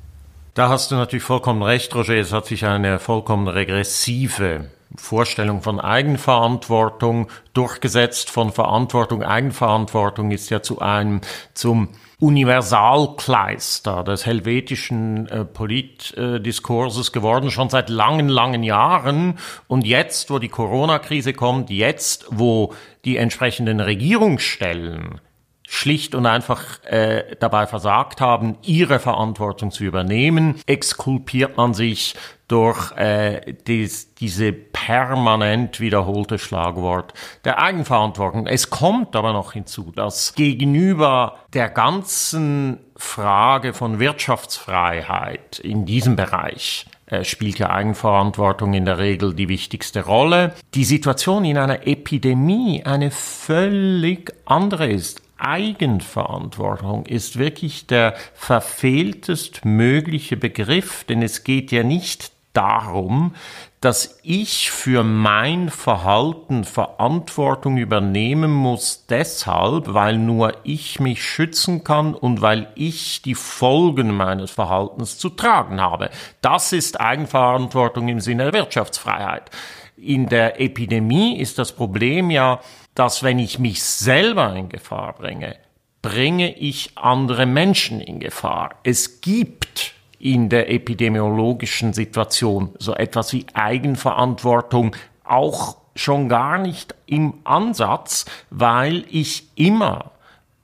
Da 0.54 0.70
hast 0.70 0.90
du 0.90 0.96
natürlich 0.96 1.26
vollkommen 1.26 1.62
recht, 1.62 1.94
Roger. 1.94 2.16
Es 2.16 2.32
hat 2.32 2.46
sich 2.46 2.66
eine 2.66 2.98
vollkommen 2.98 3.50
regressive 3.50 4.70
Vorstellung 4.96 5.62
von 5.62 5.82
Eigenverantwortung 5.82 7.28
durchgesetzt. 7.54 8.30
Von 8.30 8.54
Verantwortung, 8.54 9.22
Eigenverantwortung 9.22 10.32
ist 10.32 10.50
ja 10.50 10.62
zu 10.62 10.80
einem, 10.80 11.20
zum 11.54 11.90
Universalkleister 12.20 14.04
des 14.04 14.26
helvetischen 14.26 15.28
äh, 15.28 15.46
Politdiskurses 15.46 17.12
geworden, 17.12 17.52
schon 17.52 17.70
seit 17.70 17.90
langen, 17.90 18.30
langen 18.30 18.64
Jahren. 18.64 19.38
Und 19.68 19.86
jetzt, 19.86 20.30
wo 20.30 20.40
die 20.40 20.50
Corona-Krise 20.50 21.34
kommt, 21.34 21.70
jetzt, 21.70 22.26
wo 22.30 22.74
die 23.04 23.18
entsprechenden 23.18 23.80
Regierungsstellen 23.80 25.20
schlicht 25.68 26.16
und 26.16 26.26
einfach 26.26 26.84
äh, 26.84 27.36
dabei 27.40 27.68
versagt 27.68 28.22
haben, 28.22 28.58
ihre 28.62 29.00
Verantwortung 29.00 29.72
zu 29.72 29.84
übernehmen, 29.84 30.60
exkulpiert 30.66 31.58
man 31.58 31.74
sich 31.74 32.16
durch 32.48 32.92
äh, 32.92 33.56
dies, 33.68 34.14
diese 34.16 34.54
permanent 34.54 35.80
wiederholte 35.80 36.38
Schlagwort 36.38 37.14
der 37.44 37.60
Eigenverantwortung. 37.60 38.46
Es 38.46 38.70
kommt 38.70 39.16
aber 39.16 39.34
noch 39.34 39.54
hinzu, 39.54 39.92
dass 39.96 40.36
gegenüber 40.36 41.40
der 41.54 41.70
ganzen 41.70 42.80
Frage 42.96 43.74
von 43.74 44.00
Wirtschaftsfreiheit 44.00 45.58
in 45.60 45.86
diesem 45.86 46.16
Bereich 46.16 46.86
äh, 47.08 47.24
spielt 47.24 47.60
ja 47.60 47.70
Eigenverantwortung 47.72 48.74
in 48.74 48.86
der 48.86 49.00
Regel 49.00 49.34
die 49.34 49.50
wichtigste 49.50 50.06
Rolle. 50.06 50.54
Die 50.74 50.86
Situation 50.86 51.46
in 51.46 51.58
einer 51.58 51.88
Epidemie 51.88 52.84
eine 52.84 53.12
völlig 53.12 54.34
andere 54.46 54.88
ist. 54.88 55.25
Eigenverantwortung 55.38 57.06
ist 57.06 57.38
wirklich 57.38 57.88
der 57.88 58.16
verfehltest 58.34 59.66
mögliche 59.66 60.38
Begriff, 60.38 61.04
denn 61.04 61.22
es 61.22 61.44
geht 61.44 61.72
ja 61.72 61.84
nicht 61.84 62.32
darum, 62.56 63.36
dass 63.82 64.18
ich 64.24 64.72
für 64.72 65.04
mein 65.04 65.70
Verhalten 65.70 66.64
Verantwortung 66.64 67.78
übernehmen 67.78 68.52
muss, 68.52 69.06
deshalb, 69.08 69.94
weil 69.94 70.18
nur 70.18 70.54
ich 70.64 71.00
mich 71.00 71.24
schützen 71.24 71.84
kann 71.84 72.16
und 72.16 72.42
weil 72.42 72.72
ich 72.76 73.22
die 73.22 73.36
Folgen 73.36 74.16
meines 74.16 74.52
Verhaltens 74.52 75.18
zu 75.20 75.30
tragen 75.30 75.80
habe. 75.80 76.10
Das 76.42 76.74
ist 76.74 77.00
Eigenverantwortung 77.00 78.08
im 78.08 78.22
Sinne 78.22 78.46
der 78.46 78.54
Wirtschaftsfreiheit. 78.54 79.52
In 79.98 80.28
der 80.28 80.60
Epidemie 80.60 81.38
ist 81.38 81.60
das 81.60 81.72
Problem 81.72 82.32
ja, 82.32 82.60
dass 82.96 83.24
wenn 83.24 83.40
ich 83.40 83.60
mich 83.60 83.84
selber 83.84 84.56
in 84.56 84.70
Gefahr 84.70 85.14
bringe, 85.14 85.56
bringe 86.02 86.56
ich 86.56 86.92
andere 86.96 87.46
Menschen 87.46 88.02
in 88.02 88.20
Gefahr. 88.20 88.76
Es 88.84 89.22
gibt 89.22 89.94
in 90.20 90.50
der 90.50 90.72
epidemiologischen 90.72 91.94
Situation 91.94 92.70
so 92.80 92.94
etwas 92.94 93.34
wie 93.34 93.46
Eigenverantwortung 93.54 94.96
auch 95.24 95.78
schon 95.96 96.30
gar 96.30 96.58
nicht 96.58 96.96
im 97.06 97.36
Ansatz, 97.44 98.26
weil 98.50 99.06
ich 99.10 99.48
immer 99.56 100.12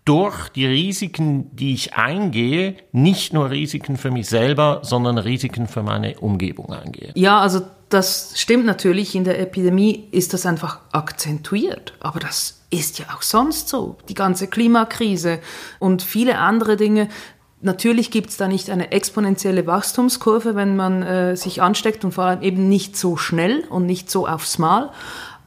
durch 0.06 0.50
die 0.50 0.65
Risiken, 0.65 1.56
die 1.56 1.74
ich 1.74 1.94
eingehe, 1.94 2.76
nicht 2.91 3.34
nur 3.34 3.50
Risiken 3.50 3.98
für 3.98 4.12
mich 4.12 4.28
selber, 4.28 4.80
sondern 4.84 5.17
Risiken 5.17 5.67
für 5.67 5.84
meine 5.84 6.20
Umgebung 6.20 6.74
eingehe. 6.74 7.12
Ja, 7.15 7.39
also 7.39 7.62
das 7.93 8.34
stimmt 8.36 8.65
natürlich. 8.65 9.15
In 9.15 9.23
der 9.23 9.39
Epidemie 9.39 10.08
ist 10.12 10.34
das 10.34 10.45
einfach 10.45 10.80
akzentuiert. 10.91 11.93
Aber 11.99 12.19
das 12.19 12.62
ist 12.69 12.99
ja 12.99 13.06
auch 13.15 13.21
sonst 13.21 13.69
so. 13.69 13.97
Die 14.10 14.13
ganze 14.13 14.47
Klimakrise 14.47 15.39
und 15.80 16.01
viele 16.01 16.38
andere 16.38 16.77
Dinge. 16.77 17.10
Natürlich 17.62 18.10
gibt 18.10 18.30
es 18.30 18.38
da 18.38 18.47
nicht 18.47 18.69
eine 18.69 18.91
exponentielle 18.91 19.67
Wachstumskurve, 19.67 20.56
wenn 20.56 20.75
man 20.75 21.04
äh, 21.04 21.38
sich 21.38 21.62
ansteckt 21.62 22.04
und 22.04 22.13
vor 22.13 22.23
allem 22.23 22.41
eben 22.41 22.69
nicht 22.69 22.97
so 22.97 23.17
schnell 23.17 23.65
und 23.69 23.86
nicht 23.86 24.10
so 24.10 24.27
aufs 24.27 24.58
Mal. 24.58 24.91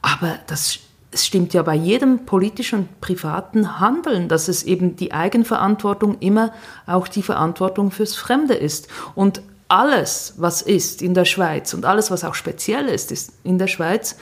Aber 0.03 0.39
das 0.47 0.79
es 1.15 1.25
stimmt 1.25 1.55
ja 1.55 1.63
bei 1.63 1.77
jedem 1.77 2.27
politischen 2.27 2.81
und 2.81 3.01
privaten 3.01 3.79
Handeln, 3.79 4.29
dass 4.29 4.49
es 4.49 4.65
eben 4.65 4.97
die 4.97 5.13
Eigenverantwortung 5.13 6.19
immer 6.19 6.53
auch 6.87 7.07
die 7.07 7.23
Verantwortung 7.23 7.93
fürs 7.93 8.17
Fremde 8.17 8.55
ist. 8.55 8.89
Und 9.15 9.41
alles, 9.69 10.35
was 10.37 10.63
ist 10.63 11.03
in 11.03 11.15
der 11.15 11.25
Schweiz 11.25 11.75
und 11.75 11.85
alles, 11.85 12.11
was 12.11 12.25
auch 12.25 12.35
speziell 12.35 12.87
ist, 12.87 13.13
ist 13.13 13.33
in 13.45 13.59
der 13.59 13.67
Schweiz, 13.67 14.17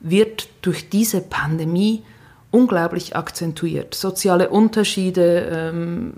wird 0.00 0.48
durch 0.62 0.90
diese 0.90 1.20
Pandemie 1.20 2.02
unglaublich 2.50 3.14
akzentuiert. 3.14 3.94
Soziale 3.94 4.48
Unterschiede, 4.48 5.48
ähm, 5.52 6.14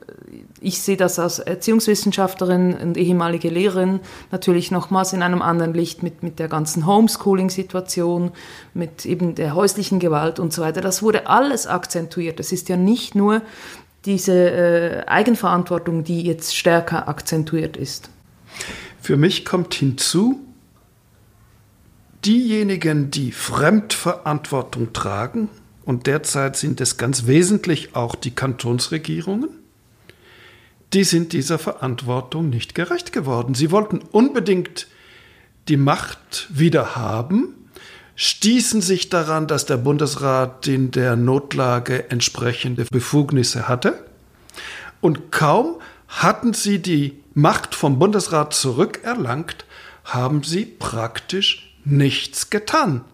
ich 0.60 0.80
sehe 0.80 0.96
das 0.96 1.18
als 1.18 1.40
Erziehungswissenschaftlerin 1.40 2.74
und 2.74 2.96
ehemalige 2.96 3.48
Lehrerin 3.48 4.00
natürlich 4.30 4.70
nochmals 4.70 5.12
in 5.12 5.22
einem 5.22 5.42
anderen 5.42 5.74
Licht 5.74 6.02
mit, 6.02 6.22
mit 6.22 6.38
der 6.38 6.48
ganzen 6.48 6.86
Homeschooling-Situation, 6.86 8.30
mit 8.74 9.06
eben 9.06 9.34
der 9.34 9.54
häuslichen 9.54 9.98
Gewalt 9.98 10.38
und 10.38 10.52
so 10.52 10.62
weiter. 10.62 10.80
Das 10.80 11.02
wurde 11.02 11.26
alles 11.26 11.66
akzentuiert. 11.66 12.38
Es 12.38 12.52
ist 12.52 12.68
ja 12.68 12.76
nicht 12.76 13.14
nur 13.16 13.42
diese 14.04 14.32
äh, 14.32 15.06
Eigenverantwortung, 15.06 16.04
die 16.04 16.22
jetzt 16.22 16.56
stärker 16.56 17.08
akzentuiert 17.08 17.76
ist. 17.76 18.08
Für 19.00 19.16
mich 19.16 19.44
kommt 19.44 19.74
hinzu, 19.74 20.40
diejenigen, 22.24 23.10
die 23.10 23.32
Fremdverantwortung 23.32 24.92
tragen, 24.92 25.48
und 25.84 26.06
derzeit 26.06 26.56
sind 26.56 26.80
es 26.80 26.98
ganz 26.98 27.26
wesentlich 27.26 27.96
auch 27.96 28.14
die 28.14 28.30
Kantonsregierungen, 28.30 29.48
die 30.92 31.04
sind 31.04 31.32
dieser 31.32 31.58
Verantwortung 31.58 32.50
nicht 32.50 32.74
gerecht 32.74 33.12
geworden. 33.12 33.54
Sie 33.54 33.70
wollten 33.70 33.98
unbedingt 33.98 34.86
die 35.68 35.76
Macht 35.76 36.48
wieder 36.50 36.96
haben, 36.96 37.54
stießen 38.16 38.82
sich 38.82 39.08
daran, 39.08 39.46
dass 39.46 39.66
der 39.66 39.78
Bundesrat 39.78 40.66
in 40.66 40.90
der 40.90 41.16
Notlage 41.16 42.10
entsprechende 42.10 42.84
Befugnisse 42.84 43.68
hatte. 43.68 44.04
Und 45.00 45.32
kaum 45.32 45.76
hatten 46.08 46.52
sie 46.52 46.80
die 46.80 47.19
Macht 47.32 47.74
vom 47.74 47.98
Bundesrat 47.98 48.52
zurückerlangt, 48.54 49.64
haben 50.04 50.42
sie 50.42 50.64
praktisch 50.64 51.76
nichts 51.84 52.50
getan. 52.50 53.04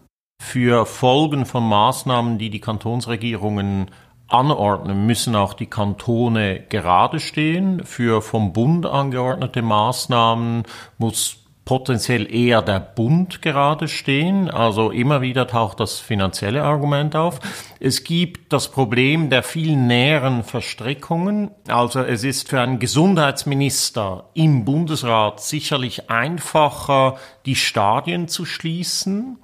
Für 0.42 0.86
Folgen 0.86 1.46
von 1.46 1.68
Maßnahmen, 1.68 2.38
die 2.38 2.50
die 2.50 2.60
Kantonsregierungen 2.60 3.90
anordnen, 4.28 5.06
müssen 5.06 5.36
auch 5.36 5.54
die 5.54 5.66
Kantone 5.66 6.60
gerade 6.68 7.20
stehen. 7.20 7.84
Für 7.84 8.22
vom 8.22 8.52
Bund 8.52 8.86
angeordnete 8.86 9.62
Maßnahmen 9.62 10.64
muss 10.98 11.45
potenziell 11.66 12.32
eher 12.32 12.62
der 12.62 12.78
Bund 12.78 13.42
gerade 13.42 13.88
stehen. 13.88 14.48
Also 14.48 14.90
immer 14.90 15.20
wieder 15.20 15.48
taucht 15.48 15.80
das 15.80 15.98
finanzielle 15.98 16.62
Argument 16.62 17.14
auf. 17.16 17.40
Es 17.80 18.04
gibt 18.04 18.52
das 18.52 18.70
Problem 18.70 19.28
der 19.30 19.42
viel 19.42 19.76
näheren 19.76 20.44
Verstrickungen. 20.44 21.50
Also 21.66 22.00
es 22.00 22.22
ist 22.22 22.48
für 22.48 22.60
einen 22.60 22.78
Gesundheitsminister 22.78 24.30
im 24.32 24.64
Bundesrat 24.64 25.40
sicherlich 25.40 26.08
einfacher, 26.08 27.16
die 27.44 27.56
Stadien 27.56 28.28
zu 28.28 28.46
schließen 28.46 29.38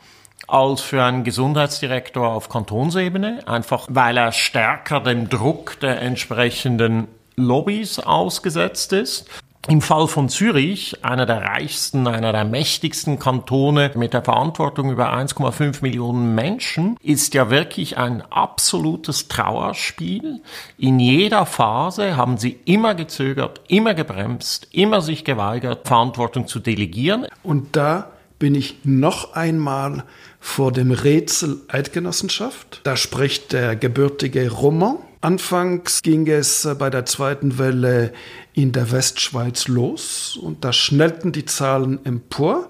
als 0.47 0.81
für 0.81 1.03
einen 1.03 1.25
Gesundheitsdirektor 1.25 2.29
auf 2.29 2.49
Kantonsebene, 2.49 3.49
einfach 3.49 3.89
weil 3.91 4.17
er 4.17 4.33
stärker 4.33 5.01
dem 5.01 5.29
Druck 5.29 5.81
der 5.81 6.01
entsprechenden 6.01 7.09
Lobbys 7.37 7.99
ausgesetzt 7.99 8.93
ist. 8.93 9.29
Im 9.69 9.81
Fall 9.81 10.09
von 10.09 10.29
Zürich, 10.29 11.05
einer 11.05 11.25
der 11.25 11.43
reichsten, 11.43 12.09
einer 12.09 12.33
der 12.33 12.45
mächtigsten 12.45 13.21
Kantone 13.21 13.93
mit 13.95 14.13
der 14.13 14.25
Verantwortung 14.25 14.91
über 14.91 15.15
1,5 15.15 15.83
Millionen 15.83 16.35
Menschen, 16.35 16.97
ist 17.01 17.33
ja 17.35 17.49
wirklich 17.49 17.97
ein 17.97 18.23
absolutes 18.23 19.29
Trauerspiel. 19.29 20.43
In 20.79 20.99
jeder 20.99 21.47
Phase 21.47 22.17
haben 22.17 22.39
sie 22.39 22.59
immer 22.65 22.97
gezögert, 22.97 23.61
immer 23.69 23.95
gebremst, 23.95 24.67
immer 24.73 25.01
sich 25.01 25.25
geweigert, 25.25 25.87
Verantwortung 25.87 26.49
zu 26.49 26.59
delegieren. 26.59 27.29
Und 27.45 27.77
da 27.77 28.11
bin 28.41 28.57
ich 28.57 28.79
noch 28.83 29.35
einmal 29.35 30.03
vor 30.43 30.73
dem 30.73 30.91
Rätsel 30.91 31.61
Eidgenossenschaft. 31.69 32.81
Da 32.83 32.97
spricht 32.97 33.53
der 33.53 33.77
gebürtige 33.77 34.51
Roman. 34.51 34.99
Anfangs 35.21 36.03
ging 36.03 36.27
es 36.27 36.69
bei 36.81 36.91
der 36.91 37.07
zweiten 37.07 37.59
Welle 37.59 38.13
in 38.53 38.73
der 38.73 38.91
Westschweiz 38.91 39.69
los 39.69 40.37
und 40.37 40.65
da 40.65 40.73
schnellten 40.73 41.31
die 41.31 41.45
Zahlen 41.45 42.05
empor. 42.05 42.69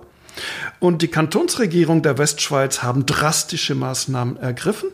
Und 0.81 1.01
die 1.01 1.09
Kantonsregierung 1.09 2.03
der 2.03 2.19
Westschweiz 2.19 2.83
haben 2.83 3.07
drastische 3.07 3.75
Maßnahmen 3.75 4.37
ergriffen. 4.37 4.91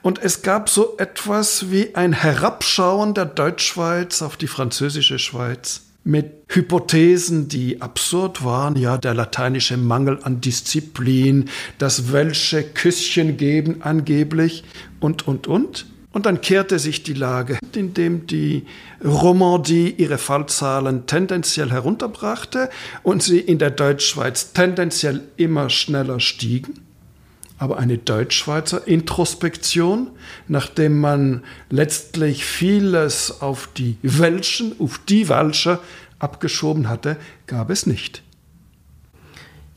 Und 0.00 0.22
es 0.22 0.40
gab 0.40 0.70
so 0.70 0.96
etwas 0.96 1.70
wie 1.70 1.94
ein 1.94 2.14
Herabschauen 2.14 3.12
der 3.12 3.26
Deutschschweiz 3.26 4.22
auf 4.22 4.38
die 4.38 4.48
französische 4.48 5.18
Schweiz 5.18 5.82
mit 6.04 6.44
Hypothesen, 6.48 7.48
die 7.48 7.80
absurd 7.80 8.44
waren, 8.44 8.76
ja, 8.76 8.98
der 8.98 9.14
lateinische 9.14 9.76
Mangel 9.76 10.20
an 10.22 10.40
Disziplin, 10.40 11.50
das 11.78 12.12
welsche 12.12 12.62
Küsschen 12.62 13.36
geben 13.36 13.78
angeblich 13.80 14.64
und, 15.00 15.26
und, 15.26 15.46
und. 15.46 15.86
Und 16.12 16.26
dann 16.26 16.40
kehrte 16.40 16.78
sich 16.78 17.02
die 17.02 17.14
Lage, 17.14 17.58
indem 17.74 18.28
die 18.28 18.66
Romandie 19.04 19.92
ihre 19.96 20.18
Fallzahlen 20.18 21.06
tendenziell 21.06 21.72
herunterbrachte 21.72 22.70
und 23.02 23.20
sie 23.20 23.40
in 23.40 23.58
der 23.58 23.70
Deutschschweiz 23.70 24.52
tendenziell 24.52 25.22
immer 25.36 25.70
schneller 25.70 26.20
stiegen 26.20 26.83
aber 27.58 27.78
eine 27.78 27.98
Deutschschweizer 27.98 28.86
Introspektion, 28.86 30.10
nachdem 30.48 31.00
man 31.00 31.44
letztlich 31.70 32.44
vieles 32.44 33.40
auf 33.40 33.68
die 33.76 33.96
Welschen, 34.02 34.74
auf 34.80 34.98
die 34.98 35.28
Welscher 35.28 35.80
abgeschoben 36.18 36.88
hatte, 36.88 37.16
gab 37.46 37.70
es 37.70 37.86
nicht. 37.86 38.22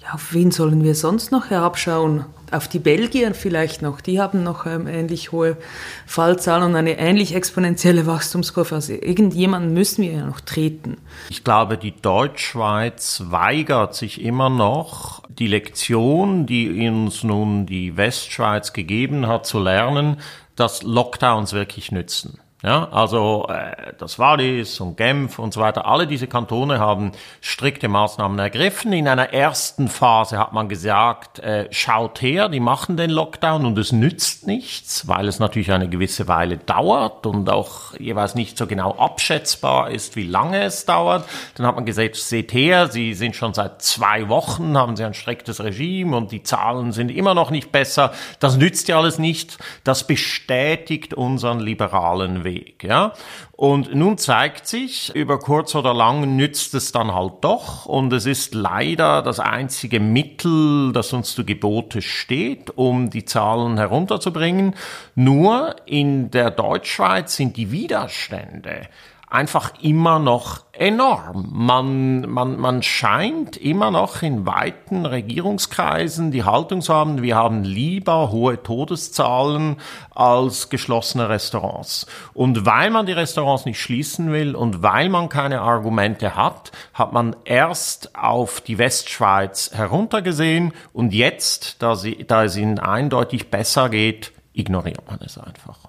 Ja, 0.01 0.13
auf 0.13 0.33
wen 0.33 0.51
sollen 0.51 0.83
wir 0.83 0.95
sonst 0.95 1.31
noch 1.31 1.49
herabschauen? 1.49 2.25
Auf 2.51 2.67
die 2.67 2.79
Belgier 2.79 3.33
vielleicht 3.33 3.81
noch. 3.81 3.99
Die 3.99 4.21
haben 4.21 4.43
noch 4.43 4.65
ähm, 4.65 4.87
ähnlich 4.87 5.31
hohe 5.31 5.57
Fallzahlen 6.05 6.63
und 6.63 6.75
eine 6.75 6.97
ähnlich 6.97 7.35
exponentielle 7.35 8.05
Wachstumskurve. 8.07 8.75
Also 8.75 8.93
irgendjemanden 8.93 9.73
müssen 9.73 10.03
wir 10.03 10.11
ja 10.13 10.25
noch 10.25 10.39
treten. 10.39 10.97
Ich 11.29 11.43
glaube, 11.43 11.77
die 11.77 11.93
Deutschschweiz 11.99 13.23
weigert 13.25 13.95
sich 13.95 14.21
immer 14.21 14.49
noch, 14.49 15.23
die 15.27 15.47
Lektion, 15.47 16.45
die 16.45 16.87
uns 16.87 17.23
nun 17.23 17.65
die 17.65 17.97
Westschweiz 17.97 18.73
gegeben 18.73 19.27
hat, 19.27 19.45
zu 19.45 19.59
lernen, 19.59 20.17
dass 20.55 20.83
Lockdowns 20.83 21.53
wirklich 21.53 21.91
nützen. 21.91 22.39
Ja, 22.63 22.89
also 22.89 23.45
äh, 23.49 23.93
das 23.99 24.17
Wallis 24.17 24.79
und 24.79 24.97
Genf 24.97 25.37
und 25.37 25.53
so 25.53 25.61
weiter, 25.61 25.85
alle 25.85 26.07
diese 26.07 26.25
Kantone 26.25 26.79
haben 26.79 27.11
strikte 27.39 27.87
Maßnahmen 27.87 28.39
ergriffen. 28.39 28.93
In 28.93 29.07
einer 29.07 29.31
ersten 29.31 29.87
Phase 29.87 30.39
hat 30.39 30.53
man 30.53 30.67
gesagt, 30.67 31.37
äh, 31.37 31.67
schaut 31.69 32.19
her, 32.19 32.49
die 32.49 32.59
machen 32.59 32.97
den 32.97 33.11
Lockdown 33.11 33.63
und 33.63 33.77
es 33.77 33.91
nützt 33.91 34.47
nichts, 34.47 35.07
weil 35.07 35.27
es 35.27 35.37
natürlich 35.37 35.71
eine 35.71 35.87
gewisse 35.87 36.27
Weile 36.27 36.57
dauert 36.57 37.27
und 37.27 37.47
auch 37.47 37.93
jeweils 37.99 38.33
nicht 38.33 38.57
so 38.57 38.65
genau 38.65 38.97
abschätzbar 38.97 39.91
ist, 39.91 40.15
wie 40.15 40.25
lange 40.25 40.63
es 40.63 40.85
dauert. 40.85 41.29
Dann 41.55 41.67
hat 41.67 41.75
man 41.75 41.85
gesagt, 41.85 42.15
seht 42.15 42.53
her, 42.53 42.87
sie 42.87 43.13
sind 43.13 43.35
schon 43.35 43.53
seit 43.53 43.83
zwei 43.83 44.29
Wochen, 44.29 44.75
haben 44.75 44.95
sie 44.95 45.03
ein 45.03 45.13
striktes 45.13 45.63
Regime 45.63 46.17
und 46.17 46.31
die 46.31 46.41
Zahlen 46.41 46.91
sind 46.91 47.11
immer 47.11 47.35
noch 47.35 47.51
nicht 47.51 47.71
besser. 47.71 48.13
Das 48.39 48.57
nützt 48.57 48.87
ja 48.87 48.97
alles 48.97 49.19
nicht. 49.19 49.59
Das 49.83 50.07
bestätigt 50.07 51.13
unseren 51.13 51.59
liberalen 51.59 52.43
Weg. 52.43 52.47
Ja? 52.81 53.13
Und 53.51 53.93
nun 53.93 54.17
zeigt 54.17 54.67
sich, 54.67 55.13
über 55.15 55.39
kurz 55.39 55.75
oder 55.75 55.93
lang 55.93 56.35
nützt 56.35 56.73
es 56.73 56.91
dann 56.91 57.13
halt 57.13 57.33
doch. 57.41 57.85
Und 57.85 58.13
es 58.13 58.25
ist 58.25 58.53
leider 58.53 59.21
das 59.21 59.39
einzige 59.39 59.99
Mittel, 59.99 60.93
das 60.93 61.13
uns 61.13 61.33
zu 61.33 61.45
Gebote 61.45 62.01
steht, 62.01 62.71
um 62.75 63.09
die 63.09 63.25
Zahlen 63.25 63.77
herunterzubringen. 63.77 64.75
Nur 65.15 65.75
in 65.85 66.31
der 66.31 66.51
Deutschschweiz 66.51 67.35
sind 67.35 67.57
die 67.57 67.71
Widerstände 67.71 68.87
einfach 69.29 69.73
immer 69.81 70.19
noch 70.19 70.66
enorm. 70.79 71.47
Man, 71.51 72.21
man, 72.29 72.57
man 72.59 72.83
scheint 72.83 73.57
immer 73.57 73.91
noch 73.91 74.21
in 74.21 74.45
weiten 74.45 75.05
Regierungskreisen 75.05 76.31
die 76.31 76.43
Haltung 76.43 76.81
zu 76.81 76.93
haben, 76.93 77.21
wir 77.21 77.35
haben 77.35 77.63
lieber 77.63 78.31
hohe 78.31 78.61
Todeszahlen 78.61 79.77
als 80.13 80.69
geschlossene 80.69 81.29
Restaurants. 81.29 82.07
Und 82.33 82.65
weil 82.65 82.89
man 82.89 83.05
die 83.05 83.13
Restaurants 83.13 83.65
nicht 83.65 83.79
schließen 83.79 84.31
will 84.31 84.55
und 84.55 84.81
weil 84.83 85.09
man 85.09 85.29
keine 85.29 85.61
Argumente 85.61 86.35
hat, 86.35 86.71
hat 86.93 87.13
man 87.13 87.35
erst 87.45 88.15
auf 88.15 88.61
die 88.61 88.77
Westschweiz 88.77 89.71
heruntergesehen 89.73 90.73
und 90.93 91.13
jetzt, 91.13 91.81
da, 91.81 91.95
sie, 91.95 92.25
da 92.25 92.43
es 92.43 92.55
ihnen 92.55 92.79
eindeutig 92.79 93.49
besser 93.49 93.89
geht, 93.89 94.31
ignoriert 94.53 95.05
man 95.09 95.19
es 95.23 95.37
einfach. 95.37 95.86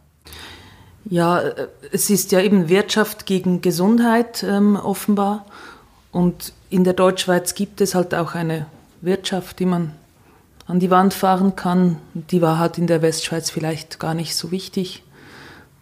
Ja, 1.10 1.40
äh, 1.40 1.68
es 1.92 2.10
ist 2.10 2.32
ja 2.32 2.40
eben 2.40 2.68
Wirtschaft 2.68 3.26
gegen 3.26 3.60
Gesundheit 3.60 4.42
ähm, 4.42 4.76
offenbar. 4.76 5.46
Und 6.12 6.52
in 6.70 6.84
der 6.84 6.94
Deutschschweiz 6.94 7.54
gibt 7.54 7.80
es 7.80 7.94
halt 7.94 8.14
auch 8.14 8.34
eine 8.34 8.66
Wirtschaft, 9.00 9.58
die 9.58 9.66
man 9.66 9.92
an 10.66 10.80
die 10.80 10.90
Wand 10.90 11.14
fahren 11.14 11.56
kann. 11.56 11.98
Die 12.14 12.42
war 12.42 12.58
halt 12.58 12.78
in 12.78 12.86
der 12.86 13.02
Westschweiz 13.02 13.50
vielleicht 13.50 13.98
gar 13.98 14.14
nicht 14.14 14.36
so 14.36 14.50
wichtig. 14.50 15.02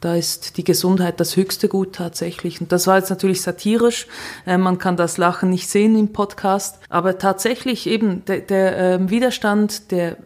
Da 0.00 0.14
ist 0.14 0.58
die 0.58 0.64
Gesundheit 0.64 1.18
das 1.18 1.36
höchste 1.36 1.68
Gut 1.68 1.94
tatsächlich. 1.94 2.60
Und 2.60 2.70
das 2.70 2.86
war 2.86 2.98
jetzt 2.98 3.10
natürlich 3.10 3.42
satirisch. 3.42 4.06
Äh, 4.46 4.58
man 4.58 4.78
kann 4.78 4.96
das 4.96 5.18
Lachen 5.18 5.50
nicht 5.50 5.68
sehen 5.68 5.98
im 5.98 6.12
Podcast. 6.12 6.78
Aber 6.88 7.18
tatsächlich 7.18 7.88
eben 7.88 8.24
der, 8.26 8.40
der 8.40 8.78
äh, 8.78 9.10
Widerstand, 9.10 9.90
der 9.90 10.18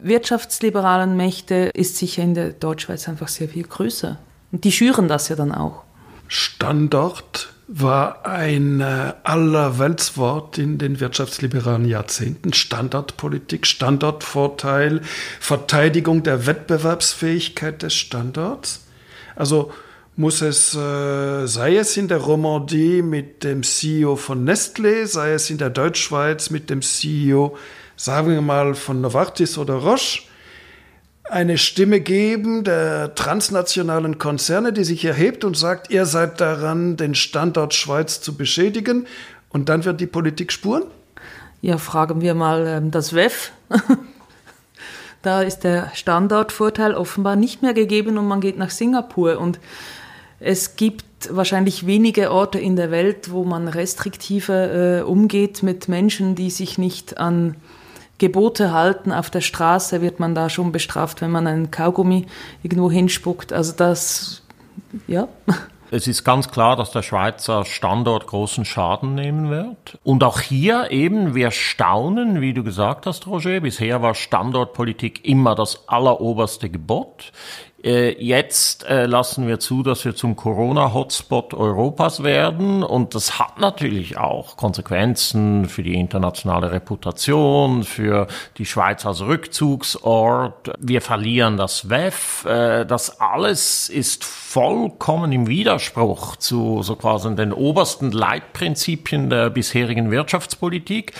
wirtschaftsliberalen 0.00 1.16
Mächte 1.16 1.70
ist 1.74 1.96
sicher 1.96 2.22
in 2.22 2.34
der 2.34 2.50
Deutschschweiz 2.50 3.08
einfach 3.08 3.28
sehr 3.28 3.48
viel 3.48 3.64
größer. 3.64 4.18
Und 4.52 4.64
die 4.64 4.72
schüren 4.72 5.08
das 5.08 5.28
ja 5.28 5.36
dann 5.36 5.52
auch. 5.52 5.82
Standort 6.28 7.52
war 7.68 8.24
ein 8.24 8.80
äh, 8.80 9.14
Allerweltswort 9.24 10.56
in 10.58 10.78
den 10.78 11.00
wirtschaftsliberalen 11.00 11.84
Jahrzehnten. 11.84 12.52
Standortpolitik, 12.52 13.66
Standortvorteil, 13.66 15.00
Verteidigung 15.40 16.22
der 16.22 16.46
Wettbewerbsfähigkeit 16.46 17.82
des 17.82 17.94
Standorts. 17.94 18.86
Also 19.34 19.72
muss 20.14 20.40
es, 20.42 20.74
äh, 20.74 21.46
sei 21.46 21.76
es 21.76 21.96
in 21.96 22.08
der 22.08 22.18
Romandie 22.18 23.02
mit 23.02 23.44
dem 23.44 23.62
CEO 23.62 24.16
von 24.16 24.48
Nestlé, 24.48 25.06
sei 25.06 25.32
es 25.32 25.50
in 25.50 25.58
der 25.58 25.70
Deutschschweiz 25.70 26.50
mit 26.50 26.70
dem 26.70 26.82
CEO, 26.82 27.56
sagen 27.96 28.30
wir 28.30 28.40
mal, 28.40 28.74
von 28.74 29.00
Novartis 29.00 29.58
oder 29.58 29.74
Roche, 29.74 30.22
eine 31.30 31.58
Stimme 31.58 32.00
geben 32.00 32.64
der 32.64 33.14
transnationalen 33.14 34.18
Konzerne, 34.18 34.72
die 34.72 34.84
sich 34.84 35.04
erhebt 35.04 35.44
und 35.44 35.56
sagt, 35.56 35.90
ihr 35.90 36.06
seid 36.06 36.40
daran, 36.40 36.96
den 36.96 37.14
Standort 37.14 37.74
Schweiz 37.74 38.20
zu 38.20 38.36
beschädigen. 38.36 39.06
Und 39.48 39.68
dann 39.68 39.84
wird 39.84 40.00
die 40.00 40.06
Politik 40.06 40.52
spuren? 40.52 40.84
Ja, 41.62 41.78
fragen 41.78 42.20
wir 42.20 42.34
mal 42.34 42.66
ähm, 42.66 42.90
das 42.90 43.14
WEF. 43.14 43.52
da 45.22 45.42
ist 45.42 45.60
der 45.60 45.90
Standortvorteil 45.94 46.94
offenbar 46.94 47.36
nicht 47.36 47.62
mehr 47.62 47.74
gegeben 47.74 48.18
und 48.18 48.28
man 48.28 48.40
geht 48.40 48.58
nach 48.58 48.70
Singapur. 48.70 49.38
Und 49.38 49.58
es 50.38 50.76
gibt 50.76 51.04
wahrscheinlich 51.30 51.86
wenige 51.86 52.30
Orte 52.30 52.58
in 52.58 52.76
der 52.76 52.90
Welt, 52.90 53.32
wo 53.32 53.44
man 53.44 53.68
restriktiver 53.68 54.98
äh, 54.98 55.02
umgeht 55.02 55.62
mit 55.62 55.88
Menschen, 55.88 56.34
die 56.34 56.50
sich 56.50 56.78
nicht 56.78 57.18
an 57.18 57.56
Gebote 58.18 58.72
halten. 58.72 59.12
Auf 59.12 59.30
der 59.30 59.40
Straße 59.40 60.00
wird 60.00 60.20
man 60.20 60.34
da 60.34 60.48
schon 60.48 60.72
bestraft, 60.72 61.20
wenn 61.20 61.30
man 61.30 61.46
einen 61.46 61.70
Kaugummi 61.70 62.26
irgendwo 62.62 62.90
hinspuckt. 62.90 63.52
Also 63.52 63.72
das, 63.76 64.42
ja. 65.06 65.28
Es 65.90 66.08
ist 66.08 66.24
ganz 66.24 66.50
klar, 66.50 66.74
dass 66.74 66.90
der 66.90 67.02
Schweizer 67.02 67.64
Standort 67.64 68.26
großen 68.26 68.64
Schaden 68.64 69.14
nehmen 69.14 69.50
wird. 69.50 69.98
Und 70.02 70.24
auch 70.24 70.40
hier 70.40 70.90
eben, 70.90 71.36
wir 71.36 71.52
staunen, 71.52 72.40
wie 72.40 72.52
du 72.52 72.64
gesagt 72.64 73.06
hast, 73.06 73.28
Roger. 73.28 73.60
Bisher 73.60 74.02
war 74.02 74.16
Standortpolitik 74.16 75.24
immer 75.24 75.54
das 75.54 75.88
alleroberste 75.88 76.70
Gebot. 76.70 77.30
Äh, 77.84 78.22
jetzt 78.22 78.84
äh, 78.84 79.06
lassen 79.06 79.46
wir 79.46 79.60
zu, 79.60 79.82
dass 79.82 80.04
wir 80.04 80.14
zum 80.14 80.34
Corona-Hotspot 80.34 81.52
Europas 81.52 82.22
werden. 82.22 82.82
Und 82.82 83.14
das 83.14 83.38
hat 83.38 83.60
natürlich 83.60 84.16
auch 84.16 84.56
Konsequenzen 84.56 85.66
für 85.66 85.82
die 85.82 85.94
internationale 85.94 86.72
Reputation, 86.72 87.84
für 87.84 88.28
die 88.56 88.64
Schweiz 88.64 89.04
als 89.04 89.20
Rückzugsort. 89.20 90.72
Wir 90.78 91.02
verlieren 91.02 91.56
das 91.58 91.90
WEF. 91.90 92.44
Äh, 92.46 92.86
das 92.86 93.20
alles 93.20 93.88
ist 93.88 94.24
vollkommen 94.24 95.30
im 95.32 95.46
Widerspruch 95.46 96.36
zu 96.36 96.82
so 96.82 96.96
quasi 96.96 97.34
den 97.34 97.52
obersten 97.52 98.10
Leitprinzipien 98.10 99.28
der 99.28 99.50
bisherigen 99.50 100.10
Wirtschaftspolitik 100.10 101.12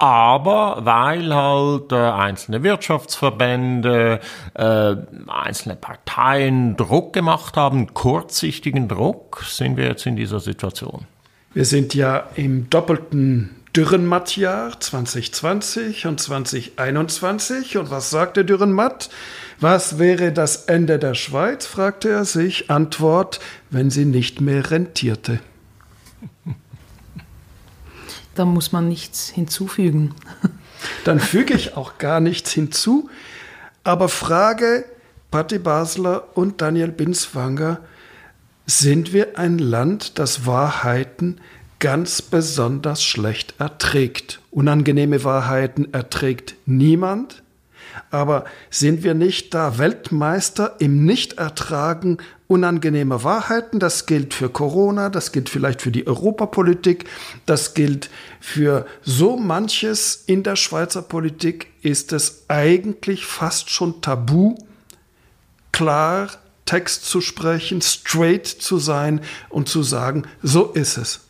aber 0.00 0.78
weil 0.80 1.34
halt 1.34 1.92
äh, 1.92 1.96
einzelne 1.96 2.62
Wirtschaftsverbände, 2.62 4.20
äh, 4.54 4.96
einzelne 5.28 5.76
Parteien 5.76 6.76
Druck 6.76 7.12
gemacht 7.12 7.56
haben, 7.56 7.92
kurzsichtigen 7.92 8.88
Druck, 8.88 9.44
sind 9.46 9.76
wir 9.76 9.84
jetzt 9.84 10.06
in 10.06 10.16
dieser 10.16 10.40
Situation. 10.40 11.06
Wir 11.52 11.66
sind 11.66 11.94
ja 11.94 12.28
im 12.34 12.70
doppelten 12.70 13.56
Dürrenmatt-Jahr 13.76 14.80
2020 14.80 16.06
und 16.06 16.20
2021. 16.20 17.76
Und 17.76 17.90
was 17.90 18.10
sagte 18.10 18.44
Dürrenmatt? 18.44 19.10
Was 19.60 19.98
wäre 19.98 20.32
das 20.32 20.64
Ende 20.64 20.98
der 20.98 21.14
Schweiz? 21.14 21.66
fragte 21.66 22.08
er 22.08 22.24
sich. 22.24 22.70
Antwort, 22.70 23.38
wenn 23.70 23.90
sie 23.90 24.06
nicht 24.06 24.40
mehr 24.40 24.70
rentierte. 24.70 25.40
Da 28.34 28.44
muss 28.44 28.72
man 28.72 28.88
nichts 28.88 29.28
hinzufügen. 29.28 30.14
Dann 31.04 31.20
füge 31.20 31.54
ich 31.54 31.76
auch 31.76 31.98
gar 31.98 32.20
nichts 32.20 32.52
hinzu. 32.52 33.10
Aber 33.84 34.08
frage 34.08 34.84
Patti 35.30 35.58
Basler 35.58 36.36
und 36.36 36.60
Daniel 36.60 36.88
Binswanger, 36.88 37.80
sind 38.66 39.12
wir 39.12 39.38
ein 39.38 39.58
Land, 39.58 40.18
das 40.18 40.46
Wahrheiten 40.46 41.40
ganz 41.78 42.22
besonders 42.22 43.02
schlecht 43.02 43.54
erträgt? 43.58 44.40
Unangenehme 44.50 45.24
Wahrheiten 45.24 45.92
erträgt 45.92 46.54
niemand. 46.66 47.39
Aber 48.10 48.44
sind 48.70 49.02
wir 49.02 49.14
nicht 49.14 49.54
da 49.54 49.78
Weltmeister 49.78 50.76
im 50.78 51.04
Nichtertragen 51.04 52.18
unangenehme 52.50 53.22
Wahrheiten. 53.22 53.78
Das 53.78 54.06
gilt 54.06 54.34
für 54.34 54.48
Corona, 54.48 55.08
das 55.08 55.30
gilt 55.30 55.48
vielleicht 55.48 55.82
für 55.82 55.92
die 55.92 56.06
Europapolitik, 56.06 57.04
das 57.46 57.74
gilt 57.74 58.10
für 58.40 58.86
so 59.02 59.36
manches 59.36 60.24
in 60.26 60.42
der 60.42 60.56
Schweizer 60.56 61.02
Politik 61.02 61.68
ist 61.82 62.12
es 62.12 62.44
eigentlich 62.48 63.24
fast 63.24 63.70
schon 63.70 64.02
tabu, 64.02 64.56
klar 65.72 66.28
Text 66.66 67.04
zu 67.04 67.20
sprechen, 67.20 67.82
straight 67.82 68.46
zu 68.46 68.78
sein 68.78 69.20
und 69.48 69.68
zu 69.68 69.82
sagen, 69.82 70.24
so 70.42 70.66
ist 70.66 70.98
es. 70.98 71.20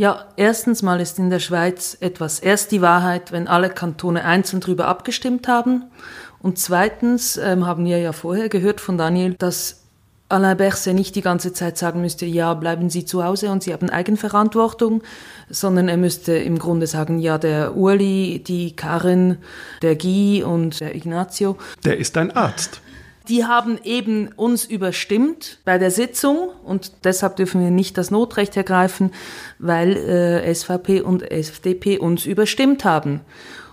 Ja, 0.00 0.24
erstens 0.36 0.80
mal 0.80 0.98
ist 0.98 1.18
in 1.18 1.28
der 1.28 1.40
Schweiz 1.40 1.94
etwas 2.00 2.38
erst 2.38 2.72
die 2.72 2.80
Wahrheit, 2.80 3.32
wenn 3.32 3.46
alle 3.46 3.68
Kantone 3.68 4.24
einzeln 4.24 4.60
darüber 4.60 4.88
abgestimmt 4.88 5.46
haben. 5.46 5.90
Und 6.38 6.58
zweitens 6.58 7.36
ähm, 7.36 7.66
haben 7.66 7.84
wir 7.84 7.98
ja 7.98 8.12
vorher 8.12 8.48
gehört 8.48 8.80
von 8.80 8.96
Daniel, 8.96 9.34
dass 9.34 9.82
Alain 10.30 10.56
Berset 10.56 10.94
nicht 10.94 11.16
die 11.16 11.20
ganze 11.20 11.52
Zeit 11.52 11.76
sagen 11.76 12.00
müsste, 12.00 12.24
ja, 12.24 12.54
bleiben 12.54 12.88
Sie 12.88 13.04
zu 13.04 13.22
Hause 13.22 13.50
und 13.50 13.62
Sie 13.62 13.74
haben 13.74 13.90
Eigenverantwortung, 13.90 15.02
sondern 15.50 15.90
er 15.90 15.98
müsste 15.98 16.32
im 16.32 16.58
Grunde 16.58 16.86
sagen, 16.86 17.18
ja, 17.18 17.36
der 17.36 17.76
Uli, 17.76 18.42
die 18.42 18.74
Karin, 18.74 19.36
der 19.82 19.96
Guy 19.96 20.42
und 20.42 20.80
der 20.80 20.94
Ignazio. 20.94 21.58
Der 21.84 21.98
ist 21.98 22.16
ein 22.16 22.34
Arzt. 22.34 22.80
Die 23.28 23.44
haben 23.44 23.78
eben 23.84 24.28
uns 24.34 24.64
überstimmt 24.64 25.58
bei 25.64 25.78
der 25.78 25.90
Sitzung 25.90 26.50
und 26.64 26.92
deshalb 27.04 27.36
dürfen 27.36 27.60
wir 27.60 27.70
nicht 27.70 27.98
das 27.98 28.10
Notrecht 28.10 28.56
ergreifen, 28.56 29.12
weil 29.58 29.96
äh, 29.96 30.54
SVP 30.54 31.02
und 31.02 31.30
FDP 31.30 31.98
uns 31.98 32.24
überstimmt 32.24 32.84
haben. 32.84 33.20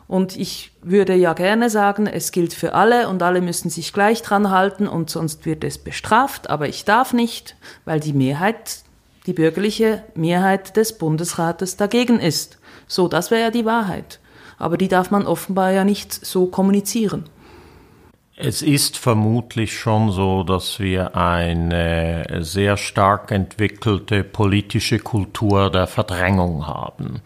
Und 0.07 0.37
ich 0.37 0.71
würde 0.81 1.15
ja 1.15 1.33
gerne 1.33 1.69
sagen, 1.69 2.07
es 2.07 2.31
gilt 2.31 2.53
für 2.53 2.73
alle 2.73 3.09
und 3.09 3.21
alle 3.23 3.41
müssen 3.41 3.69
sich 3.69 3.91
gleich 3.91 4.21
dran 4.21 4.49
halten 4.51 4.87
und 4.87 5.09
sonst 5.09 5.45
wird 5.45 5.63
es 5.63 5.77
bestraft, 5.77 6.49
aber 6.49 6.69
ich 6.69 6.85
darf 6.85 7.13
nicht, 7.13 7.55
weil 7.83 7.99
die 7.99 8.13
Mehrheit, 8.13 8.79
die 9.25 9.33
bürgerliche 9.33 10.03
Mehrheit 10.15 10.77
des 10.77 10.97
Bundesrates 10.97 11.75
dagegen 11.75 12.19
ist. 12.19 12.57
So, 12.87 13.09
das 13.09 13.31
wäre 13.31 13.41
ja 13.41 13.51
die 13.51 13.65
Wahrheit. 13.65 14.19
Aber 14.57 14.77
die 14.77 14.87
darf 14.87 15.11
man 15.11 15.27
offenbar 15.27 15.71
ja 15.71 15.83
nicht 15.83 16.13
so 16.13 16.47
kommunizieren. 16.47 17.25
Es 18.39 18.61
ist 18.61 18.97
vermutlich 18.97 19.79
schon 19.79 20.11
so, 20.11 20.43
dass 20.43 20.79
wir 20.79 21.17
eine 21.17 22.23
sehr 22.41 22.77
stark 22.77 23.31
entwickelte 23.31 24.23
politische 24.23 24.99
Kultur 24.99 25.71
der 25.71 25.87
Verdrängung 25.87 26.67
haben. 26.67 27.23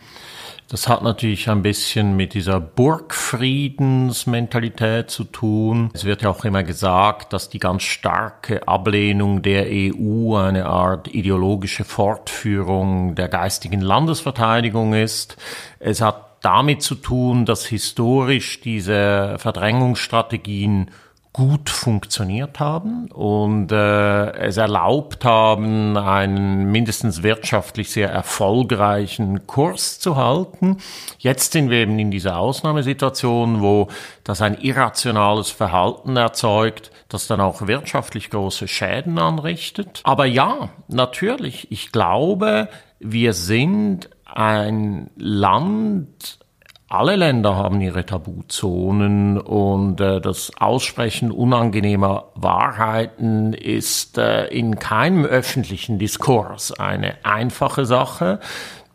Das 0.70 0.88
hat 0.88 1.04
natürlich 1.04 1.50
ein 1.50 1.64
bisschen 1.64 2.16
mit 2.16 2.34
dieser 2.34 2.62
Burgfriedensmentalität 2.62 5.10
zu 5.10 5.26
tun. 5.26 5.90
Es 5.94 6.06
wird 6.06 6.22
ja 6.22 6.30
auch 6.30 6.46
immer 6.46 6.64
gesagt, 6.64 7.34
dass 7.34 7.50
die 7.50 7.60
ganz 7.60 7.84
starke 7.84 8.66
Ablehnung 8.66 9.42
der 9.42 9.66
EU 9.70 10.38
eine 10.38 10.68
Art 10.68 11.14
ideologische 11.14 11.84
Fortführung 11.84 13.16
der 13.16 13.28
geistigen 13.28 13.82
Landesverteidigung 13.82 14.94
ist. 14.94 15.36
Es 15.80 16.00
hat 16.00 16.31
damit 16.42 16.82
zu 16.82 16.96
tun, 16.96 17.46
dass 17.46 17.66
historisch 17.66 18.62
diese 18.62 19.36
Verdrängungsstrategien 19.38 20.92
gut 21.34 21.70
funktioniert 21.70 22.60
haben 22.60 23.10
und 23.10 23.72
äh, 23.72 24.32
es 24.34 24.58
erlaubt 24.58 25.24
haben, 25.24 25.96
einen 25.96 26.70
mindestens 26.72 27.24
wirtschaftlich 27.24 27.90
sehr 27.90 28.10
erfolgreichen 28.10 29.48
Kurs 29.48 30.00
zu 30.00 30.18
halten. 30.18 30.78
Jetzt 31.20 31.54
sind 31.54 31.70
wir 31.70 31.80
eben 31.80 31.98
in 32.00 32.12
dieser 32.12 32.38
Ausnahmesituation, 32.38 33.62
wo 33.62 33.88
das 34.26 34.42
ein 34.42 34.60
irrationales 34.60 35.50
Verhalten 35.50 36.18
erzeugt, 36.18 36.92
das 37.08 37.28
dann 37.28 37.40
auch 37.40 37.66
wirtschaftlich 37.66 38.30
große 38.30 38.68
Schäden 38.68 39.18
anrichtet. 39.18 40.02
Aber 40.04 40.26
ja, 40.26 40.70
natürlich, 40.90 41.72
ich 41.72 41.94
glaube, 41.94 42.68
wir 43.00 43.32
sind 43.32 44.10
ein 44.36 45.10
Land, 45.16 46.40
alle 46.88 47.16
Länder 47.16 47.56
haben 47.56 47.80
ihre 47.80 48.06
Tabuzonen 48.06 49.38
und 49.38 50.02
äh, 50.02 50.20
das 50.20 50.52
Aussprechen 50.60 51.32
unangenehmer 51.32 52.32
Wahrheiten 52.36 53.54
ist 53.54 54.18
äh, 54.18 54.48
in 54.48 54.78
keinem 54.78 55.24
öffentlichen 55.24 56.00
Diskurs 56.00 56.74
eine 56.74 57.16
einfache 57.24 57.86
Sache. 57.86 58.40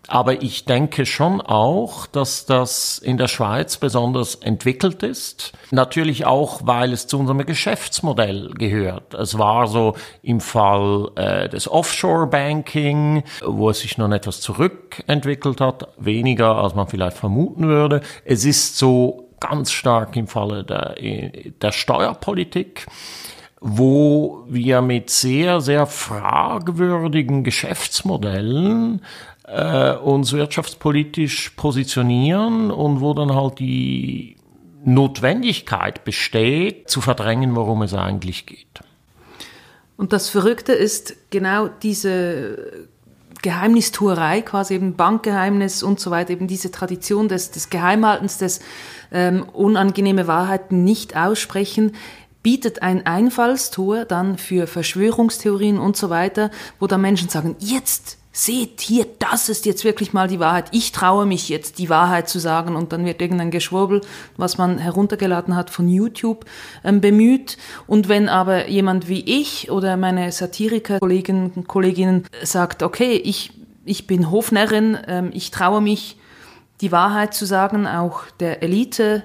Aber 0.09 0.43
ich 0.43 0.65
denke 0.65 1.05
schon 1.05 1.41
auch, 1.41 2.07
dass 2.07 2.47
das 2.47 2.99
in 2.99 3.17
der 3.17 3.29
Schweiz 3.29 3.77
besonders 3.77 4.37
entwickelt 4.37 5.03
ist. 5.03 5.53
Natürlich 5.71 6.27
auch, 6.27 6.61
weil 6.65 6.93
es 6.93 7.07
zu 7.07 7.19
unserem 7.19 7.45
Geschäftsmodell 7.45 8.51
gehört. 8.55 9.15
Es 9.15 9.37
war 9.39 9.67
so 9.67 9.97
im 10.23 10.41
Fall 10.41 11.11
äh, 11.17 11.49
des 11.49 11.69
Offshore-Banking, 11.69 13.25
wo 13.45 13.71
es 13.71 13.81
sich 13.81 13.99
noch 13.99 14.11
etwas 14.11 14.41
zurückentwickelt 14.41 15.61
hat, 15.61 15.89
weniger 15.99 16.57
als 16.57 16.75
man 16.75 16.87
vielleicht 16.87 17.17
vermuten 17.17 17.67
würde. 17.67 18.01
Es 18.25 18.45
ist 18.45 18.79
so 18.79 19.29
ganz 19.41 19.73
stark 19.73 20.17
im 20.17 20.29
Falle 20.29 20.65
der, 20.65 20.95
der 21.61 21.73
Steuerpolitik 21.73 22.87
wo 23.61 24.45
wir 24.49 24.83
mit 24.83 25.11
sehr, 25.11 25.61
sehr 25.61 25.87
fragwürdigen 25.87 27.43
Geschäftsmodellen 27.43 29.03
äh, 29.47 29.93
uns 29.93 30.33
wirtschaftspolitisch 30.33 31.51
positionieren 31.51 32.71
und 32.71 33.01
wo 33.01 33.15
dann 33.15 33.35
halt 33.35 33.59
die 33.59 34.37
Notwendigkeit 34.85 36.05
besteht, 36.05 36.89
zu 36.89 37.01
verdrängen, 37.01 37.57
worum 37.57 37.83
es 37.83 37.95
eigentlich 37.95 38.47
geht. 38.47 38.81
Und 39.97 40.13
das 40.13 40.29
Verrückte 40.29 40.73
ist 40.73 41.17
genau 41.31 41.69
diese 41.69 42.89
Geheimnistuerei, 43.43 44.43
quasi 44.43 44.75
eben 44.75 44.97
Bankgeheimnis 44.97 45.83
und 45.83 46.01
so 46.01 46.11
weiter, 46.11 46.31
eben 46.31 46.49
diese 46.49 46.71
Tradition 46.71 47.29
des, 47.29 47.51
des 47.51 47.71
Geheimhaltens, 47.71 48.39
des 48.39 48.61
ähm, 49.13 49.45
unangenehme 49.53 50.27
Wahrheiten 50.27 50.85
nicht 50.85 51.17
aussprechen, 51.17 51.93
bietet 52.43 52.83
ein 52.83 53.07
Einfallstor 53.07 54.05
dann 54.05 54.39
für 54.39 54.67
Verschwörungstheorien 54.67 55.79
und 55.79 55.97
so 55.97 56.11
weiter, 56.11 56.51
wo 56.79 56.87
dann 56.87 57.01
Menschen 57.01 57.29
sagen, 57.29 57.57
jetzt 57.59 58.19
seht 58.37 58.83
hier, 58.83 59.07
das 59.19 59.49
ist 59.49 59.65
jetzt 59.65 59.83
wirklich 59.83 60.13
mal 60.13 60.29
die 60.29 60.39
Wahrheit. 60.39 60.67
Ich 60.73 60.93
traue 60.93 61.25
mich 61.25 61.49
jetzt, 61.49 61.79
die 61.79 61.89
Wahrheit 61.89 62.29
zu 62.29 62.39
sagen. 62.39 62.77
Und 62.77 62.93
dann 62.93 63.07
wird 63.07 63.23
irgendein 63.23 63.51
Geschwurbel, 63.51 64.03
was 64.37 64.59
man 64.59 64.77
heruntergeladen 64.77 65.57
hat 65.57 65.71
von 65.71 65.89
YouTube, 65.89 66.45
ähm, 66.85 67.01
bemüht. 67.01 67.57
Und 67.87 68.11
wenn 68.11 68.29
aber 68.29 68.69
jemand 68.69 69.09
wie 69.09 69.21
ich 69.21 69.71
oder 69.71 69.97
meine 69.97 70.31
Satiriker-Kollegen 70.31 71.53
und 71.57 71.67
Kolleginnen 71.67 72.27
sagt, 72.43 72.83
okay, 72.83 73.15
ich, 73.15 73.53
ich 73.87 74.07
bin 74.07 74.31
Hofnärrin, 74.31 74.99
ähm, 75.09 75.31
ich 75.33 75.51
traue 75.51 75.81
mich, 75.81 76.19
die 76.83 76.93
Wahrheit 76.93 77.33
zu 77.33 77.47
sagen, 77.47 77.87
auch 77.87 78.25
der 78.39 78.63
Elite, 78.63 79.23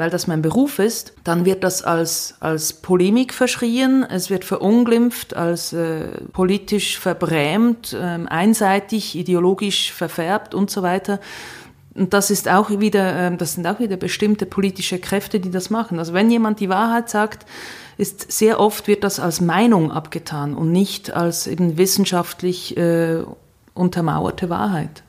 weil 0.00 0.08
das 0.08 0.26
mein 0.26 0.40
Beruf 0.40 0.78
ist, 0.78 1.12
dann 1.24 1.44
wird 1.44 1.62
das 1.62 1.82
als, 1.82 2.34
als 2.40 2.72
Polemik 2.72 3.34
verschrien, 3.34 4.02
es 4.02 4.30
wird 4.30 4.46
verunglimpft, 4.46 5.36
als 5.36 5.74
äh, 5.74 6.08
politisch 6.32 6.98
verbrämt, 6.98 7.92
äh, 7.92 8.18
einseitig, 8.26 9.14
ideologisch 9.14 9.92
verfärbt 9.92 10.54
und 10.54 10.70
so 10.70 10.82
weiter. 10.82 11.20
Und 11.94 12.14
das 12.14 12.30
ist 12.30 12.48
auch 12.48 12.70
wieder, 12.70 13.26
äh, 13.26 13.36
das 13.36 13.54
sind 13.54 13.66
auch 13.66 13.78
wieder 13.78 13.98
bestimmte 13.98 14.46
politische 14.46 14.98
Kräfte, 14.98 15.38
die 15.38 15.50
das 15.50 15.68
machen. 15.68 15.98
Also 15.98 16.14
wenn 16.14 16.30
jemand 16.30 16.60
die 16.60 16.70
Wahrheit 16.70 17.10
sagt, 17.10 17.44
ist 17.98 18.32
sehr 18.32 18.58
oft 18.58 18.88
wird 18.88 19.04
das 19.04 19.20
als 19.20 19.42
Meinung 19.42 19.92
abgetan 19.92 20.54
und 20.54 20.72
nicht 20.72 21.12
als 21.12 21.46
eben 21.46 21.76
wissenschaftlich 21.76 22.74
äh, 22.78 23.22
untermauerte 23.74 24.48
Wahrheit. 24.48 25.02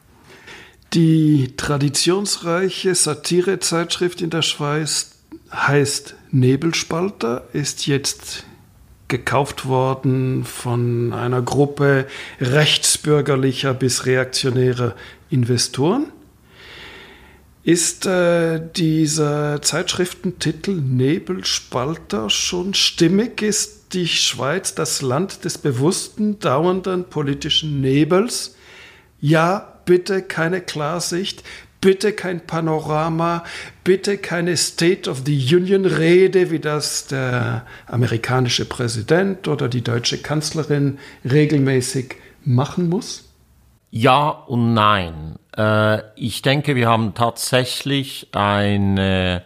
Die 0.94 1.54
traditionsreiche 1.56 2.94
Satirezeitschrift 2.96 4.22
in 4.22 4.30
der 4.30 4.42
Schweiz 4.42 5.12
heißt 5.50 6.16
Nebelspalter, 6.32 7.48
ist 7.54 7.88
jetzt 7.88 8.44
gekauft 9.08 9.66
worden 9.66 10.44
von 10.44 11.14
einer 11.14 11.42
Gruppe 11.42 12.08
rechtsbürgerlicher 12.42 13.74
bis 13.74 14.06
reaktionärer 14.06 14.96
Investoren. 15.30 16.08
Ist 17.64 18.06
äh, 18.06 18.60
dieser 18.76 19.62
Zeitschriftentitel 19.62 20.74
Nebelspalter 20.74 22.30
schon 22.30 22.74
stimmig? 22.74 23.42
Ist 23.42 23.94
die 23.94 24.08
Schweiz 24.08 24.76
das 24.76 25.02
Land 25.02 25.46
des 25.46 25.58
bewussten, 25.58 26.40
dauernden 26.40 27.06
politischen 27.06 27.80
Nebels? 27.80 28.56
Ja, 29.22 29.71
bitte 29.86 30.22
keine 30.22 30.62
Klarsicht, 30.62 31.44
bitte 31.80 32.14
kein 32.14 32.46
Panorama, 32.46 33.44
bitte 33.84 34.18
keine 34.18 34.58
State 34.58 35.10
of 35.10 35.24
the 35.26 35.56
Union 35.56 35.86
Rede, 35.86 36.52
wie 36.52 36.60
das 36.60 37.08
der 37.08 37.66
amerikanische 37.88 38.66
Präsident 38.66 39.48
oder 39.48 39.68
die 39.68 39.84
deutsche 39.84 40.20
Kanzlerin 40.20 41.00
regelmäßig 41.30 42.16
machen 42.44 42.90
muss? 42.90 43.26
Ja 43.90 44.30
und 44.30 44.74
nein. 44.74 45.36
Äh, 45.58 46.02
ich 46.16 46.42
denke, 46.42 46.76
wir 46.76 46.88
haben 46.88 47.14
tatsächlich 47.14 48.30
ein 48.32 49.42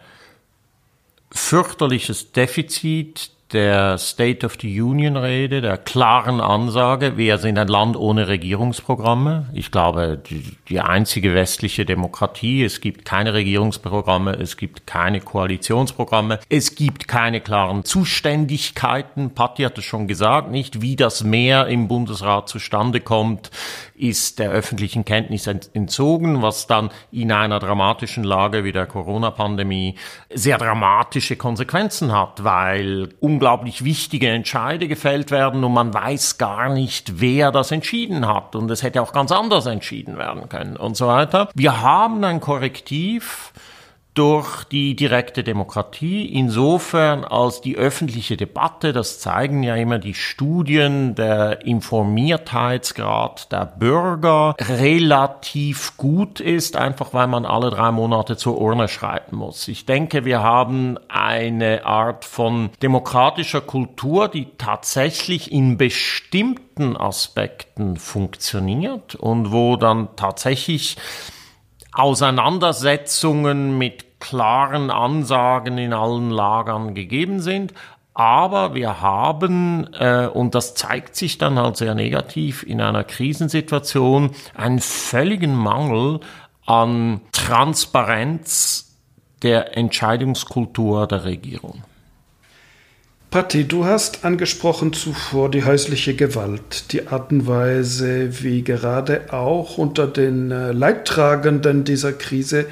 fürchterliches 1.36 2.32
Defizit 2.32 3.30
der 3.52 3.96
State 3.98 4.44
of 4.44 4.56
the 4.60 4.80
Union 4.80 5.16
Rede, 5.16 5.60
der 5.60 5.76
klaren 5.78 6.40
Ansage, 6.40 7.16
wir 7.16 7.38
sind 7.38 7.58
ein 7.58 7.68
Land 7.68 7.96
ohne 7.96 8.26
Regierungsprogramme. 8.26 9.48
Ich 9.52 9.70
glaube, 9.70 10.20
die, 10.28 10.56
die, 10.68 10.80
einzige 10.80 11.32
westliche 11.32 11.84
Demokratie. 11.84 12.64
Es 12.64 12.80
gibt 12.80 13.04
keine 13.04 13.34
Regierungsprogramme, 13.34 14.32
es 14.32 14.56
gibt 14.56 14.86
keine 14.86 15.20
Koalitionsprogramme, 15.20 16.40
es 16.48 16.74
gibt 16.74 17.06
keine 17.06 17.40
klaren 17.40 17.84
Zuständigkeiten. 17.84 19.30
Patti 19.30 19.62
hat 19.62 19.78
es 19.78 19.84
schon 19.84 20.08
gesagt, 20.08 20.50
nicht 20.50 20.82
wie 20.82 20.96
das 20.96 21.22
mehr 21.22 21.68
im 21.68 21.86
Bundesrat 21.86 22.48
zustande 22.48 23.00
kommt, 23.00 23.50
ist 23.98 24.38
der 24.38 24.50
öffentlichen 24.50 25.04
Kenntnis 25.04 25.46
entzogen, 25.46 26.42
was 26.42 26.66
dann 26.66 26.90
in 27.10 27.32
einer 27.32 27.58
dramatischen 27.58 28.24
Lage 28.24 28.64
wie 28.64 28.72
der 28.72 28.86
Corona-Pandemie 28.86 29.96
sehr 30.32 30.58
dramatische 30.58 31.36
Konsequenzen 31.36 32.12
hat, 32.12 32.44
weil 32.44 33.10
unglaublich 33.20 33.84
wichtige 33.84 34.28
Entscheide 34.28 34.88
gefällt 34.88 35.30
werden 35.30 35.64
und 35.64 35.72
man 35.72 35.92
weiß 35.92 36.38
gar 36.38 36.68
nicht, 36.68 37.20
wer 37.20 37.52
das 37.52 37.70
entschieden 37.70 38.26
hat 38.26 38.54
und 38.54 38.70
es 38.70 38.82
hätte 38.82 39.02
auch 39.02 39.12
ganz 39.12 39.32
anders 39.32 39.66
entschieden 39.66 40.18
werden 40.18 40.48
können 40.48 40.76
und 40.76 40.96
so 40.96 41.06
weiter. 41.06 41.48
Wir 41.54 41.80
haben 41.80 42.22
ein 42.24 42.40
Korrektiv, 42.40 43.52
durch 44.16 44.64
die 44.64 44.96
direkte 44.96 45.44
Demokratie, 45.44 46.24
insofern 46.24 47.24
als 47.24 47.60
die 47.60 47.76
öffentliche 47.76 48.36
Debatte, 48.36 48.92
das 48.94 49.20
zeigen 49.20 49.62
ja 49.62 49.76
immer 49.76 49.98
die 49.98 50.14
Studien, 50.14 51.14
der 51.14 51.66
Informiertheitsgrad 51.66 53.52
der 53.52 53.66
Bürger 53.66 54.56
relativ 54.58 55.98
gut 55.98 56.40
ist, 56.40 56.76
einfach 56.76 57.12
weil 57.12 57.26
man 57.26 57.44
alle 57.44 57.68
drei 57.68 57.92
Monate 57.92 58.38
zur 58.38 58.58
Urne 58.58 58.88
schreiten 58.88 59.36
muss. 59.36 59.68
Ich 59.68 59.84
denke, 59.84 60.24
wir 60.24 60.42
haben 60.42 60.98
eine 61.08 61.84
Art 61.84 62.24
von 62.24 62.70
demokratischer 62.82 63.60
Kultur, 63.60 64.28
die 64.28 64.48
tatsächlich 64.56 65.52
in 65.52 65.76
bestimmten 65.76 66.96
Aspekten 66.96 67.96
funktioniert 67.98 69.14
und 69.14 69.52
wo 69.52 69.76
dann 69.76 70.08
tatsächlich 70.16 70.96
Auseinandersetzungen 71.92 73.78
mit 73.78 74.05
klaren 74.20 74.90
Ansagen 74.90 75.78
in 75.78 75.92
allen 75.92 76.30
Lagern 76.30 76.94
gegeben 76.94 77.40
sind. 77.40 77.74
Aber 78.14 78.74
wir 78.74 79.02
haben, 79.02 79.92
äh, 79.92 80.26
und 80.26 80.54
das 80.54 80.74
zeigt 80.74 81.16
sich 81.16 81.36
dann 81.36 81.58
halt 81.58 81.76
sehr 81.76 81.94
negativ 81.94 82.62
in 82.62 82.80
einer 82.80 83.04
Krisensituation, 83.04 84.30
einen 84.54 84.80
völligen 84.80 85.54
Mangel 85.54 86.20
an 86.64 87.20
Transparenz 87.32 88.96
der 89.42 89.76
Entscheidungskultur 89.76 91.06
der 91.06 91.24
Regierung. 91.24 91.82
Patti, 93.30 93.68
du 93.68 93.84
hast 93.84 94.24
angesprochen 94.24 94.94
zuvor 94.94 95.50
die 95.50 95.64
häusliche 95.64 96.14
Gewalt, 96.14 96.92
die 96.92 97.08
Art 97.08 97.32
und 97.32 97.46
Weise, 97.46 98.42
wie 98.42 98.62
gerade 98.62 99.32
auch 99.32 99.76
unter 99.76 100.06
den 100.06 100.50
äh, 100.50 100.72
Leidtragenden 100.72 101.84
dieser 101.84 102.14
Krise 102.14 102.66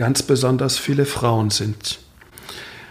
ganz 0.00 0.22
besonders 0.22 0.78
viele 0.78 1.04
Frauen 1.04 1.50
sind. 1.50 1.98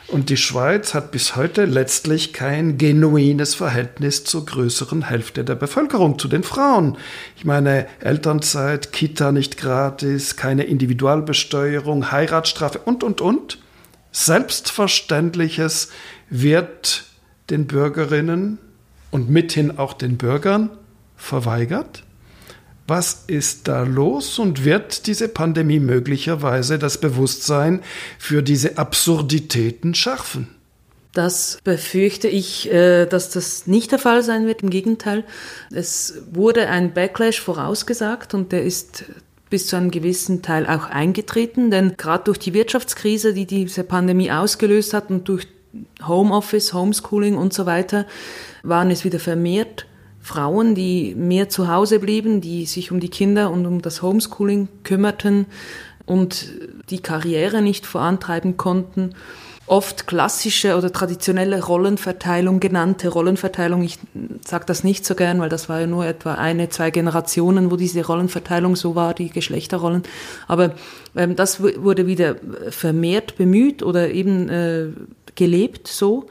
Und 0.10 0.30
die 0.30 0.38
Schweiz 0.38 0.94
hat 0.94 1.10
bis 1.10 1.36
heute 1.36 1.66
letztlich 1.66 2.34
kein 2.34 2.78
genuines 2.78 3.56
Verhältnis 3.56 4.26
zur 4.26 4.46
größeren 4.46 5.10
Hälfte 5.10 5.44
der 5.44 5.56
Bevölkerung, 5.56 6.20
zu 6.20 6.28
den 6.28 6.44
Frauen. 6.44 7.00
Ich 7.36 7.46
meine, 7.46 7.88
Elternzeit, 8.00 8.92
Kita 8.94 9.32
nicht 9.32 9.58
gratis, 9.58 10.36
keine 10.36 10.66
Individualbesteuerung, 10.66 12.12
Heiratsstrafe 12.12 12.78
und, 12.78 13.04
und, 13.04 13.22
und. 13.22 13.58
Selbstverständliches 14.12 15.90
wird 16.30 17.06
den 17.50 17.66
Bürgerinnen 17.66 18.60
und 19.10 19.32
mithin 19.32 19.80
auch 19.80 19.94
den 19.94 20.18
Bürgern 20.18 20.70
verweigert. 21.18 22.04
Was 22.90 23.26
ist 23.28 23.68
da 23.68 23.84
los 23.84 24.40
und 24.40 24.66
wird 24.66 25.06
diese 25.06 25.28
Pandemie 25.28 25.80
möglicherweise 25.80 26.80
das 26.80 27.00
Bewusstsein 27.00 27.84
für 28.18 28.42
diese 28.42 28.80
Absurditäten 28.80 29.94
schärfen? 29.94 30.48
Das 31.14 31.60
befürchte 31.64 32.28
ich, 32.28 32.72
äh, 32.74 33.06
dass 33.06 33.30
das 33.30 33.68
nicht 33.68 33.92
der 33.92 34.00
Fall 34.00 34.24
sein 34.24 34.48
wird. 34.48 34.64
Im 34.64 34.72
Gegenteil, 34.72 35.24
es 35.72 36.24
wurde 36.32 36.68
ein 36.68 36.96
Backlash 36.96 37.40
vorausgesagt 37.40 38.34
und 38.34 38.52
der 38.52 38.64
ist 38.64 39.06
bis 39.52 39.68
zu 39.68 39.76
einem 39.76 39.92
gewissen 39.92 40.42
Teil 40.42 40.66
auch 40.66 40.90
eingetreten, 40.90 41.70
denn 41.70 41.96
gerade 41.96 42.24
durch 42.24 42.40
die 42.40 42.56
Wirtschaftskrise, 42.56 43.36
die 43.36 43.46
diese 43.46 43.84
Pandemie 43.84 44.32
ausgelöst 44.32 44.96
hat 44.96 45.12
und 45.12 45.28
durch 45.28 45.48
Homeoffice, 46.08 46.74
Homeschooling 46.74 47.38
und 47.38 47.54
so 47.54 47.68
weiter, 47.68 48.08
waren 48.64 48.90
es 48.90 49.04
wieder 49.04 49.20
vermehrt 49.20 49.86
Frauen, 50.22 50.76
die 50.76 51.16
mehr 51.16 51.50
zu 51.50 51.68
Hause 51.68 52.00
blieben, 52.00 52.42
die 52.42 52.66
sich 52.66 52.92
um 52.92 53.00
die 53.00 53.10
Kinder 53.10 53.52
und 53.52 53.66
um 53.66 53.82
das 53.82 54.02
Homeschooling 54.02 54.68
kümmerten 54.84 55.46
und 56.06 56.52
die 56.90 57.02
Karriere 57.02 57.62
nicht 57.62 57.86
vorantreiben 57.86 58.58
konnten 58.58 59.16
oft 59.70 60.08
klassische 60.08 60.76
oder 60.76 60.92
traditionelle 60.92 61.64
Rollenverteilung 61.64 62.60
genannte 62.60 63.10
Rollenverteilung. 63.10 63.84
Ich 63.84 64.00
sage 64.46 64.66
das 64.66 64.84
nicht 64.84 65.06
so 65.06 65.14
gern, 65.14 65.40
weil 65.40 65.50
das 65.50 65.70
war 65.70 65.80
ja 65.80 65.88
nur 65.88 66.06
etwa 66.06 66.34
eine, 66.34 66.70
zwei 66.70 66.90
Generationen, 66.90 67.70
wo 67.70 67.76
diese 67.76 68.06
Rollenverteilung 68.06 68.76
so 68.76 68.96
war, 68.96 69.14
die 69.14 69.30
Geschlechterrollen. 69.30 70.04
Aber 70.48 70.74
ähm, 71.16 71.36
das 71.36 71.62
wurde 71.62 72.08
wieder 72.08 72.38
vermehrt 72.70 73.38
bemüht 73.38 73.84
oder 73.84 74.10
eben 74.10 74.50
äh, 74.50 74.88
gelebt 75.36 75.88
so. 75.88 76.28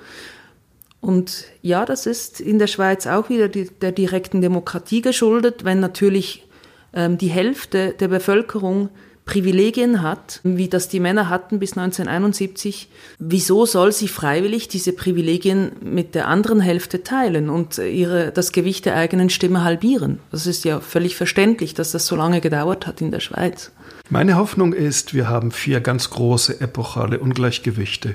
Und 1.00 1.44
ja, 1.62 1.84
das 1.84 2.06
ist 2.06 2.40
in 2.40 2.58
der 2.58 2.66
Schweiz 2.66 3.06
auch 3.06 3.28
wieder 3.28 3.48
die, 3.48 3.70
der 3.70 3.92
direkten 3.92 4.40
Demokratie 4.40 5.00
geschuldet, 5.00 5.64
wenn 5.64 5.80
natürlich 5.80 6.46
ähm, 6.92 7.18
die 7.18 7.28
Hälfte 7.28 7.94
der 7.98 8.08
Bevölkerung 8.08 8.90
Privilegien 9.28 10.00
hat, 10.00 10.40
wie 10.42 10.68
das 10.68 10.88
die 10.88 11.00
Männer 11.00 11.28
hatten 11.28 11.58
bis 11.58 11.76
1971, 11.76 12.88
wieso 13.18 13.66
soll 13.66 13.92
sie 13.92 14.08
freiwillig 14.08 14.68
diese 14.68 14.94
Privilegien 14.94 15.72
mit 15.82 16.14
der 16.14 16.28
anderen 16.28 16.60
Hälfte 16.60 17.02
teilen 17.02 17.50
und 17.50 17.76
ihre, 17.76 18.32
das 18.32 18.52
Gewicht 18.52 18.86
der 18.86 18.96
eigenen 18.96 19.28
Stimme 19.28 19.62
halbieren? 19.62 20.18
Das 20.30 20.46
ist 20.46 20.64
ja 20.64 20.80
völlig 20.80 21.14
verständlich, 21.14 21.74
dass 21.74 21.92
das 21.92 22.06
so 22.06 22.16
lange 22.16 22.40
gedauert 22.40 22.86
hat 22.86 23.02
in 23.02 23.10
der 23.10 23.20
Schweiz. 23.20 23.70
Meine 24.08 24.36
Hoffnung 24.36 24.72
ist, 24.72 25.12
wir 25.12 25.28
haben 25.28 25.52
vier 25.52 25.80
ganz 25.80 26.08
große 26.08 26.62
epochale 26.62 27.18
Ungleichgewichte 27.18 28.14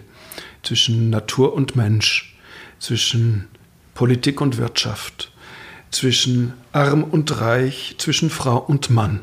zwischen 0.64 1.12
Natur 1.12 1.54
und 1.54 1.76
Mensch, 1.76 2.33
zwischen 2.84 3.48
Politik 3.94 4.42
und 4.42 4.58
Wirtschaft, 4.58 5.32
zwischen 5.90 6.54
Arm 6.74 7.06
und 7.06 7.40
Reich, 7.40 7.96
zwischen 7.98 8.30
Frau 8.30 8.58
und 8.58 8.90
Mann. 8.90 9.22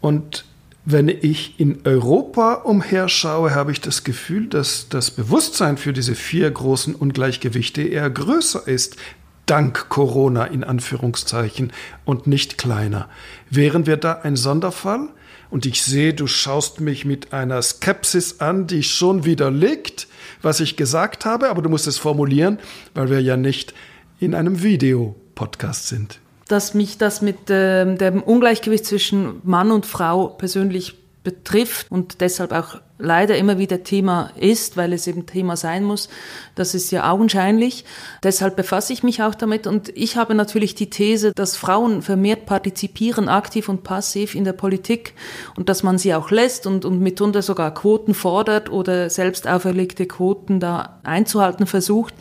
Und 0.00 0.46
wenn 0.86 1.08
ich 1.08 1.60
in 1.60 1.80
Europa 1.84 2.54
umherschaue, 2.54 3.54
habe 3.54 3.72
ich 3.72 3.82
das 3.82 4.02
Gefühl, 4.02 4.46
dass 4.46 4.88
das 4.88 5.10
Bewusstsein 5.10 5.76
für 5.76 5.92
diese 5.92 6.14
vier 6.14 6.50
großen 6.50 6.94
Ungleichgewichte 6.94 7.82
eher 7.82 8.08
größer 8.08 8.66
ist, 8.66 8.96
dank 9.44 9.90
Corona 9.90 10.46
in 10.46 10.64
Anführungszeichen, 10.64 11.74
und 12.06 12.26
nicht 12.26 12.56
kleiner. 12.56 13.10
Wären 13.50 13.84
wir 13.84 13.98
da 13.98 14.20
ein 14.22 14.36
Sonderfall? 14.36 15.08
Und 15.50 15.66
ich 15.66 15.82
sehe, 15.82 16.14
du 16.14 16.26
schaust 16.26 16.80
mich 16.80 17.04
mit 17.04 17.32
einer 17.32 17.60
Skepsis 17.60 18.40
an, 18.40 18.66
die 18.66 18.82
schon 18.82 19.24
widerlegt, 19.24 20.06
was 20.42 20.60
ich 20.60 20.76
gesagt 20.76 21.24
habe, 21.24 21.50
aber 21.50 21.60
du 21.60 21.68
musst 21.68 21.86
es 21.86 21.98
formulieren, 21.98 22.58
weil 22.94 23.10
wir 23.10 23.20
ja 23.20 23.36
nicht 23.36 23.74
in 24.20 24.34
einem 24.34 24.62
Videopodcast 24.62 25.88
sind. 25.88 26.20
Dass 26.46 26.74
mich 26.74 26.98
das 26.98 27.20
mit 27.22 27.50
äh, 27.50 27.96
dem 27.96 28.22
Ungleichgewicht 28.22 28.86
zwischen 28.86 29.40
Mann 29.42 29.70
und 29.70 29.86
Frau 29.86 30.28
persönlich 30.28 30.96
betrifft 31.22 31.90
und 31.90 32.20
deshalb 32.20 32.52
auch 32.52 32.80
leider 33.00 33.36
immer 33.36 33.58
wieder 33.58 33.82
Thema 33.82 34.30
ist, 34.36 34.76
weil 34.76 34.92
es 34.92 35.06
eben 35.06 35.26
Thema 35.26 35.56
sein 35.56 35.84
muss. 35.84 36.08
Das 36.54 36.74
ist 36.74 36.90
ja 36.90 37.10
augenscheinlich. 37.10 37.84
Deshalb 38.22 38.56
befasse 38.56 38.92
ich 38.92 39.02
mich 39.02 39.22
auch 39.22 39.34
damit 39.34 39.66
und 39.66 39.90
ich 39.96 40.16
habe 40.16 40.34
natürlich 40.34 40.74
die 40.74 40.90
These, 40.90 41.32
dass 41.34 41.56
Frauen 41.56 42.02
vermehrt 42.02 42.46
partizipieren, 42.46 43.28
aktiv 43.28 43.68
und 43.68 43.82
passiv 43.82 44.34
in 44.34 44.44
der 44.44 44.52
Politik 44.52 45.14
und 45.56 45.68
dass 45.68 45.82
man 45.82 45.98
sie 45.98 46.14
auch 46.14 46.30
lässt 46.30 46.66
und, 46.66 46.84
und 46.84 47.00
mitunter 47.00 47.42
sogar 47.42 47.74
Quoten 47.74 48.14
fordert 48.14 48.70
oder 48.70 49.10
selbst 49.10 49.48
auferlegte 49.48 50.06
Quoten 50.06 50.60
da 50.60 51.00
einzuhalten 51.02 51.66
versucht, 51.66 52.14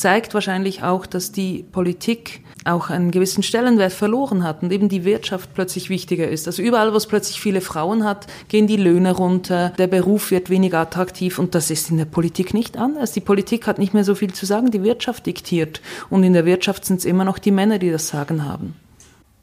zeigt 0.00 0.32
wahrscheinlich 0.32 0.82
auch, 0.82 1.04
dass 1.04 1.30
die 1.30 1.62
Politik 1.62 2.40
auch 2.64 2.88
einen 2.90 3.10
gewissen 3.10 3.42
Stellenwert 3.42 3.92
verloren 3.92 4.42
hat 4.42 4.62
und 4.62 4.72
eben 4.72 4.88
die 4.88 5.04
Wirtschaft 5.04 5.50
plötzlich 5.54 5.90
wichtiger 5.90 6.28
ist. 6.28 6.46
Also 6.46 6.62
überall, 6.62 6.92
wo 6.92 6.96
es 6.96 7.06
plötzlich 7.06 7.40
viele 7.40 7.60
Frauen 7.60 8.04
hat, 8.04 8.26
gehen 8.48 8.66
die 8.66 8.76
Löhne 8.76 9.12
runter, 9.12 9.72
der 9.78 9.86
Beruf 9.86 10.30
wird 10.30 10.50
weniger 10.50 10.78
attraktiv 10.80 11.38
und 11.38 11.54
das 11.54 11.70
ist 11.70 11.90
in 11.90 11.98
der 11.98 12.06
Politik 12.06 12.54
nicht 12.54 12.78
anders. 12.78 13.12
Die 13.12 13.20
Politik 13.20 13.66
hat 13.66 13.78
nicht 13.78 13.94
mehr 13.94 14.04
so 14.04 14.14
viel 14.14 14.32
zu 14.32 14.46
sagen, 14.46 14.70
die 14.70 14.82
Wirtschaft 14.82 15.26
diktiert 15.26 15.82
und 16.08 16.24
in 16.24 16.32
der 16.32 16.46
Wirtschaft 16.46 16.84
sind 16.86 17.00
es 17.00 17.04
immer 17.04 17.24
noch 17.24 17.38
die 17.38 17.50
Männer, 17.50 17.78
die 17.78 17.90
das 17.90 18.08
Sagen 18.08 18.46
haben. 18.46 18.74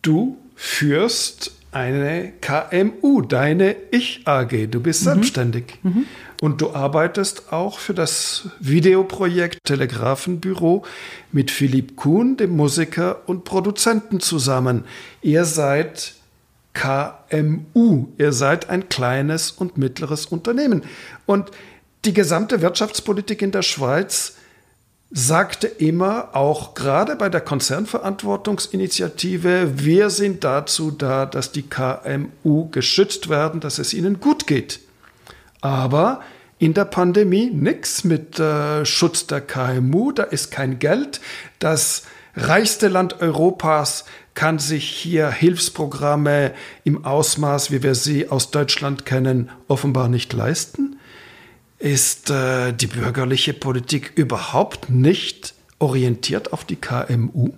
Du 0.02 0.38
führst 0.56 1.52
eine 1.78 2.34
KMU, 2.42 3.22
deine 3.22 3.76
Ich-AG. 3.92 4.68
Du 4.70 4.82
bist 4.82 5.02
mhm. 5.02 5.06
selbstständig. 5.06 5.80
Mhm. 5.84 6.06
Und 6.42 6.62
du 6.62 6.74
arbeitest 6.74 7.52
auch 7.52 7.80
für 7.80 7.94
das 7.94 8.50
Videoprojekt 8.60 9.60
Telegrafenbüro 9.64 10.84
mit 11.32 11.52
Philipp 11.52 11.96
Kuhn, 11.96 12.38
dem 12.38 12.56
Musiker 12.56 13.22
und 13.28 13.44
Produzenten 13.44 14.20
zusammen. 14.20 14.86
Ihr 15.22 15.46
seid 15.46 16.16
KMU. 16.74 18.08
Ihr 18.18 18.34
seid 18.34 18.70
ein 18.70 18.90
kleines 18.90 19.52
und 19.52 19.78
mittleres 19.78 20.28
Unternehmen. 20.28 20.84
Und 21.26 21.52
die 22.06 22.14
gesamte 22.14 22.62
Wirtschaftspolitik 22.62 23.42
in 23.42 23.52
der 23.52 23.64
Schweiz 23.64 24.37
sagte 25.10 25.68
immer, 25.68 26.36
auch 26.36 26.74
gerade 26.74 27.16
bei 27.16 27.30
der 27.30 27.40
Konzernverantwortungsinitiative, 27.42 29.72
wir 29.76 30.10
sind 30.10 30.44
dazu 30.44 30.92
da, 30.92 31.26
dass 31.26 31.54
die 31.54 31.64
KMU 31.64 32.70
geschützt 32.72 33.30
werden, 33.30 33.62
dass 33.62 33.80
es 33.80 33.94
ihnen 33.94 34.20
gut 34.20 34.48
geht. 34.48 34.82
Aber 35.62 36.22
in 36.60 36.74
der 36.74 36.86
Pandemie 36.86 37.52
nichts 37.52 38.04
mit 38.04 38.40
äh, 38.40 38.84
Schutz 38.86 39.28
der 39.28 39.42
KMU, 39.42 40.12
da 40.12 40.24
ist 40.24 40.50
kein 40.52 40.80
Geld. 40.80 41.22
Das 41.60 42.04
reichste 42.36 42.88
Land 42.88 43.22
Europas 43.22 44.06
kann 44.34 44.58
sich 44.60 44.90
hier 44.90 45.30
Hilfsprogramme 45.32 46.54
im 46.84 47.06
Ausmaß, 47.06 47.72
wie 47.72 47.82
wir 47.82 47.96
sie 47.96 48.30
aus 48.30 48.52
Deutschland 48.52 49.06
kennen, 49.06 49.50
offenbar 49.68 50.10
nicht 50.10 50.34
leisten. 50.34 50.97
Ist 51.80 52.30
äh, 52.32 52.74
die 52.74 52.88
bürgerliche 52.88 53.54
Politik 53.54 54.14
überhaupt 54.16 54.90
nicht 54.90 55.54
orientiert 55.80 56.52
auf 56.52 56.66
die 56.66 56.76
KMU? 56.76 57.52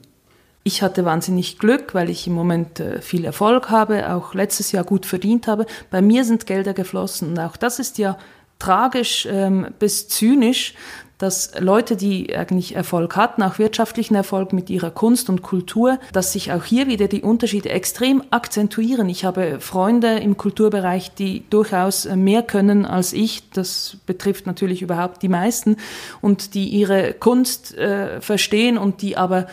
Ich 0.64 0.82
hatte 0.82 1.06
wahnsinnig 1.06 1.58
Glück, 1.58 1.94
weil 1.94 2.10
ich 2.10 2.28
im 2.28 2.34
Moment 2.34 2.82
äh, 2.82 3.02
viel 3.02 3.24
Erfolg 3.24 3.70
habe, 3.70 4.12
auch 4.12 4.34
letztes 4.34 4.72
Jahr 4.74 4.84
gut 4.84 5.06
verdient 5.06 5.48
habe. 5.48 5.66
Bei 5.90 6.02
mir 6.02 6.26
sind 6.26 6.46
Gelder 6.46 6.74
geflossen 6.74 7.30
und 7.30 7.40
auch 7.40 7.56
das 7.56 7.80
ist 7.80 7.98
ja 7.98 8.18
tragisch 8.60 9.26
ähm, 9.32 9.68
bis 9.80 10.10
zynisch, 10.10 10.74
dass 11.20 11.52
Leute, 11.60 11.98
die 11.98 12.36
eigentlich 12.36 12.76
Erfolg 12.76 13.16
hatten, 13.18 13.44
auch 13.44 13.60
wirtschaftlichen 13.60 14.16
Erfolg 14.16 14.54
mit 14.54 14.70
ihrer 14.70 14.90
Kunst 14.90 15.30
und 15.30 15.42
Kultur, 15.42 16.00
dass 16.14 16.34
sich 16.34 16.52
auch 16.54 16.64
hier 16.64 16.88
wieder 16.88 17.08
die 17.08 17.22
Unterschiede 17.22 17.70
extrem 17.70 18.24
akzentuieren. 18.32 19.10
Ich 19.10 19.26
habe 19.26 19.60
Freunde 19.60 20.18
im 20.20 20.38
Kulturbereich, 20.38 21.14
die 21.14 21.44
durchaus 21.50 22.06
mehr 22.06 22.42
können 22.42 22.86
als 22.86 23.12
ich. 23.12 23.50
Das 23.52 23.98
betrifft 24.06 24.48
natürlich 24.48 24.82
überhaupt 24.82 25.22
die 25.22 25.28
meisten 25.28 25.76
und 26.22 26.54
die 26.54 26.70
ihre 26.70 27.14
Kunst 27.14 27.78
äh, 27.78 28.22
verstehen 28.22 28.78
und 28.78 29.02
die 29.02 29.18
aber 29.18 29.48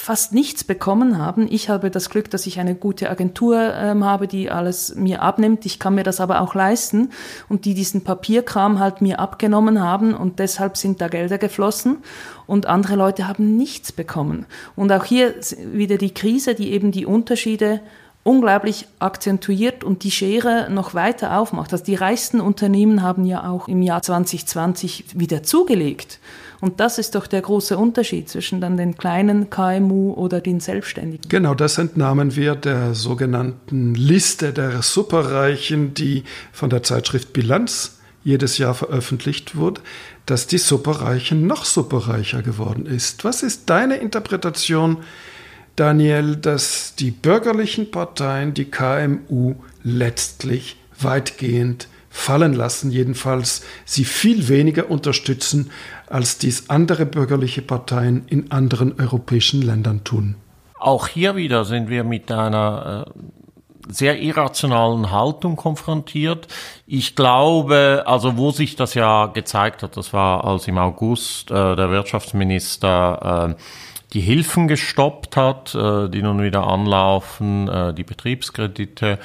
fast 0.00 0.32
nichts 0.32 0.64
bekommen 0.64 1.18
haben. 1.18 1.46
Ich 1.50 1.68
habe 1.68 1.90
das 1.90 2.08
Glück, 2.08 2.30
dass 2.30 2.46
ich 2.46 2.60
eine 2.60 2.74
gute 2.74 3.10
Agentur 3.10 3.74
ähm, 3.74 4.04
habe, 4.04 4.28
die 4.28 4.50
alles 4.50 4.94
mir 4.94 5.22
abnimmt. 5.22 5.66
Ich 5.66 5.78
kann 5.78 5.94
mir 5.94 6.04
das 6.04 6.20
aber 6.20 6.40
auch 6.40 6.54
leisten 6.54 7.10
und 7.48 7.64
die 7.64 7.74
diesen 7.74 8.04
Papierkram 8.04 8.78
halt 8.78 9.00
mir 9.00 9.18
abgenommen 9.18 9.80
haben 9.80 10.14
und 10.14 10.38
deshalb 10.38 10.76
sind 10.76 11.00
da 11.00 11.08
Gelder 11.08 11.38
geflossen 11.38 11.98
und 12.46 12.66
andere 12.66 12.96
Leute 12.96 13.28
haben 13.28 13.56
nichts 13.56 13.92
bekommen. 13.92 14.46
Und 14.76 14.92
auch 14.92 15.04
hier 15.04 15.34
wieder 15.72 15.98
die 15.98 16.14
Krise, 16.14 16.54
die 16.54 16.72
eben 16.72 16.92
die 16.92 17.04
Unterschiede 17.04 17.80
unglaublich 18.22 18.86
akzentuiert 18.98 19.84
und 19.84 20.04
die 20.04 20.10
Schere 20.10 20.68
noch 20.70 20.94
weiter 20.94 21.38
aufmacht. 21.38 21.72
Also 21.72 21.84
die 21.84 21.94
reichsten 21.94 22.40
Unternehmen 22.40 23.02
haben 23.02 23.24
ja 23.24 23.48
auch 23.48 23.68
im 23.68 23.82
Jahr 23.82 24.02
2020 24.02 25.18
wieder 25.18 25.42
zugelegt. 25.42 26.20
Und 26.60 26.80
das 26.80 26.98
ist 26.98 27.14
doch 27.14 27.26
der 27.26 27.40
große 27.40 27.76
Unterschied 27.76 28.28
zwischen 28.28 28.60
dann 28.60 28.76
den 28.76 28.96
kleinen 28.96 29.48
KMU 29.48 30.12
oder 30.14 30.40
den 30.40 30.58
Selbstständigen. 30.60 31.28
Genau, 31.28 31.54
das 31.54 31.78
entnahmen 31.78 32.34
wir 32.34 32.56
der 32.56 32.94
sogenannten 32.94 33.94
Liste 33.94 34.52
der 34.52 34.82
Superreichen, 34.82 35.94
die 35.94 36.24
von 36.52 36.68
der 36.70 36.82
Zeitschrift 36.82 37.32
Bilanz 37.32 37.98
jedes 38.24 38.58
Jahr 38.58 38.74
veröffentlicht 38.74 39.56
wurde, 39.56 39.80
dass 40.26 40.46
die 40.46 40.58
Superreichen 40.58 41.46
noch 41.46 41.64
superreicher 41.64 42.42
geworden 42.42 42.86
ist. 42.86 43.24
Was 43.24 43.42
ist 43.42 43.70
deine 43.70 43.96
Interpretation, 43.96 44.98
Daniel, 45.76 46.34
dass 46.34 46.96
die 46.96 47.12
bürgerlichen 47.12 47.92
Parteien 47.92 48.52
die 48.52 48.64
KMU 48.64 49.54
letztlich 49.84 50.76
weitgehend 51.00 51.88
fallen 52.10 52.52
lassen, 52.52 52.90
jedenfalls 52.90 53.62
sie 53.84 54.04
viel 54.04 54.48
weniger 54.48 54.90
unterstützen, 54.90 55.70
als 56.10 56.38
dies 56.38 56.70
andere 56.70 57.06
bürgerliche 57.06 57.62
Parteien 57.62 58.26
in 58.26 58.50
anderen 58.50 58.98
europäischen 59.00 59.62
Ländern 59.62 60.04
tun. 60.04 60.36
Auch 60.78 61.08
hier 61.08 61.36
wieder 61.36 61.64
sind 61.64 61.88
wir 61.88 62.04
mit 62.04 62.30
einer 62.30 63.06
äh, 63.06 63.92
sehr 63.92 64.20
irrationalen 64.20 65.10
Haltung 65.10 65.56
konfrontiert. 65.56 66.46
Ich 66.86 67.16
glaube, 67.16 68.04
also 68.06 68.36
wo 68.36 68.50
sich 68.50 68.76
das 68.76 68.94
ja 68.94 69.26
gezeigt 69.26 69.82
hat, 69.82 69.96
das 69.96 70.12
war, 70.12 70.44
als 70.44 70.68
im 70.68 70.78
August 70.78 71.50
äh, 71.50 71.74
der 71.74 71.90
Wirtschaftsminister 71.90 73.56
äh, 73.56 73.62
die 74.12 74.20
Hilfen 74.20 74.68
gestoppt 74.68 75.36
hat, 75.36 75.74
äh, 75.74 76.08
die 76.08 76.22
nun 76.22 76.42
wieder 76.42 76.66
anlaufen, 76.66 77.68
äh, 77.68 77.94
die 77.94 78.04
Betriebskredite 78.04 79.18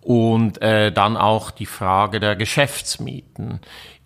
und 0.00 0.62
äh, 0.62 0.92
dann 0.92 1.16
auch 1.16 1.50
die 1.50 1.66
Frage 1.66 2.20
der 2.20 2.36
Geschäftsmieten. 2.36 3.60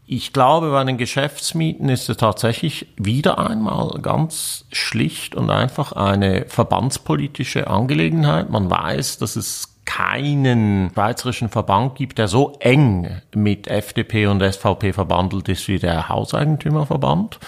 Ich 0.07 0.35
glaube, 0.35 0.71
bei 0.71 0.85
den 0.85 0.99
Geschäftsmieten 0.99 1.89
ist 1.89 2.11
es 2.11 2.19
tatsächlich 2.19 2.89
wieder 2.97 3.39
einmal 3.39 4.01
ganz 4.03 4.67
schlicht 4.71 5.35
und 5.35 5.49
einfach 5.49 5.93
eine 5.93 6.45
verbandspolitische 6.47 7.69
Angelegenheit. 7.69 8.51
Man 8.51 8.71
weiß, 8.71 9.17
dass 9.19 9.37
es 9.37 9.74
keinen 9.85 10.91
schweizerischen 10.93 11.49
Verband 11.49 11.95
gibt, 11.95 12.19
der 12.19 12.29
so 12.29 12.53
eng 12.61 13.21
mit 13.35 13.69
FDP 13.69 14.27
und 14.27 14.43
SVP 14.43 14.93
verbandelt 14.93 15.49
ist 15.49 15.69
wie 15.69 15.79
der 15.79 16.09
Hauseigentümerverband. 16.09 17.39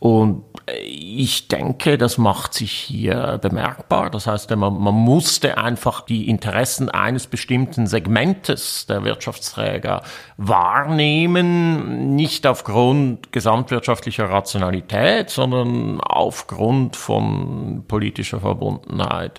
Und 0.00 0.44
ich 0.82 1.48
denke, 1.48 1.98
das 1.98 2.16
macht 2.16 2.54
sich 2.54 2.72
hier 2.72 3.38
bemerkbar. 3.42 4.08
Das 4.08 4.26
heißt, 4.26 4.48
man, 4.56 4.80
man 4.80 4.94
musste 4.94 5.58
einfach 5.58 6.00
die 6.00 6.28
Interessen 6.28 6.88
eines 6.88 7.26
bestimmten 7.26 7.86
Segmentes 7.86 8.86
der 8.86 9.04
Wirtschaftsträger 9.04 10.02
wahrnehmen, 10.38 12.16
nicht 12.16 12.46
aufgrund 12.46 13.30
gesamtwirtschaftlicher 13.30 14.30
Rationalität, 14.30 15.28
sondern 15.28 16.00
aufgrund 16.00 16.96
von 16.96 17.84
politischer 17.86 18.40
Verbundenheit. 18.40 19.38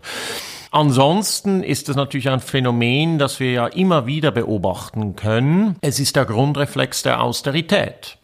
Ansonsten 0.72 1.64
ist 1.64 1.90
es 1.90 1.98
natürlich 1.98 2.30
ein 2.30 2.40
Phänomen, 2.40 3.20
das 3.20 3.40
wir 3.42 3.52
ja 3.52 3.68
immer 3.68 4.06
wieder 4.06 4.32
beobachten 4.32 5.18
können. 5.18 5.76
Es 5.82 6.00
ist 6.00 6.16
der 6.16 6.26
Grundreflex 6.26 7.04
der 7.04 7.22
Austerität 7.22 8.18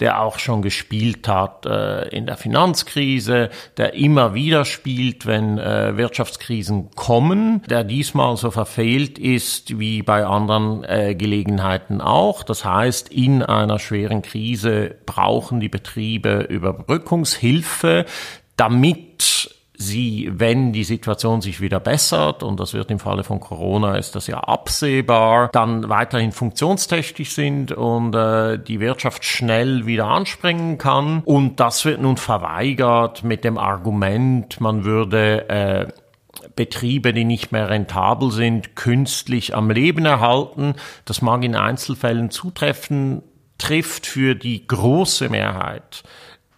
der 0.00 0.20
auch 0.22 0.38
schon 0.38 0.62
gespielt 0.62 1.26
hat 1.26 1.66
äh, 1.66 2.08
in 2.08 2.26
der 2.26 2.36
Finanzkrise, 2.36 3.50
der 3.76 3.94
immer 3.94 4.34
wieder 4.34 4.64
spielt, 4.64 5.26
wenn 5.26 5.58
äh, 5.58 5.96
Wirtschaftskrisen 5.96 6.90
kommen, 6.94 7.62
der 7.68 7.84
diesmal 7.84 8.36
so 8.36 8.50
verfehlt 8.50 9.18
ist 9.18 9.78
wie 9.78 10.02
bei 10.02 10.24
anderen 10.24 10.84
äh, 10.84 11.14
Gelegenheiten 11.14 12.00
auch. 12.00 12.42
Das 12.42 12.64
heißt, 12.64 13.08
in 13.08 13.42
einer 13.42 13.78
schweren 13.78 14.22
Krise 14.22 14.94
brauchen 15.04 15.60
die 15.60 15.68
Betriebe 15.68 16.46
Überbrückungshilfe, 16.48 18.04
damit 18.56 19.57
sie, 19.78 20.28
wenn 20.32 20.72
die 20.72 20.84
Situation 20.84 21.40
sich 21.40 21.60
wieder 21.60 21.78
bessert, 21.78 22.42
und 22.42 22.58
das 22.58 22.74
wird 22.74 22.90
im 22.90 22.98
Falle 22.98 23.22
von 23.22 23.38
Corona, 23.38 23.96
ist 23.96 24.16
das 24.16 24.26
ja 24.26 24.40
absehbar, 24.40 25.48
dann 25.52 25.88
weiterhin 25.88 26.32
funktionstüchtig 26.32 27.32
sind 27.32 27.72
und 27.72 28.14
äh, 28.14 28.58
die 28.58 28.80
Wirtschaft 28.80 29.24
schnell 29.24 29.86
wieder 29.86 30.08
anspringen 30.08 30.78
kann. 30.78 31.22
Und 31.24 31.60
das 31.60 31.84
wird 31.84 32.02
nun 32.02 32.16
verweigert 32.16 33.22
mit 33.22 33.44
dem 33.44 33.56
Argument, 33.56 34.60
man 34.60 34.84
würde 34.84 35.48
äh, 35.48 35.86
Betriebe, 36.56 37.12
die 37.12 37.24
nicht 37.24 37.52
mehr 37.52 37.70
rentabel 37.70 38.32
sind, 38.32 38.74
künstlich 38.74 39.54
am 39.54 39.70
Leben 39.70 40.04
erhalten. 40.04 40.74
Das 41.04 41.22
mag 41.22 41.44
in 41.44 41.54
Einzelfällen 41.54 42.30
zutreffen, 42.30 43.22
trifft 43.58 44.06
für 44.06 44.34
die 44.34 44.66
große 44.66 45.28
Mehrheit 45.28 46.02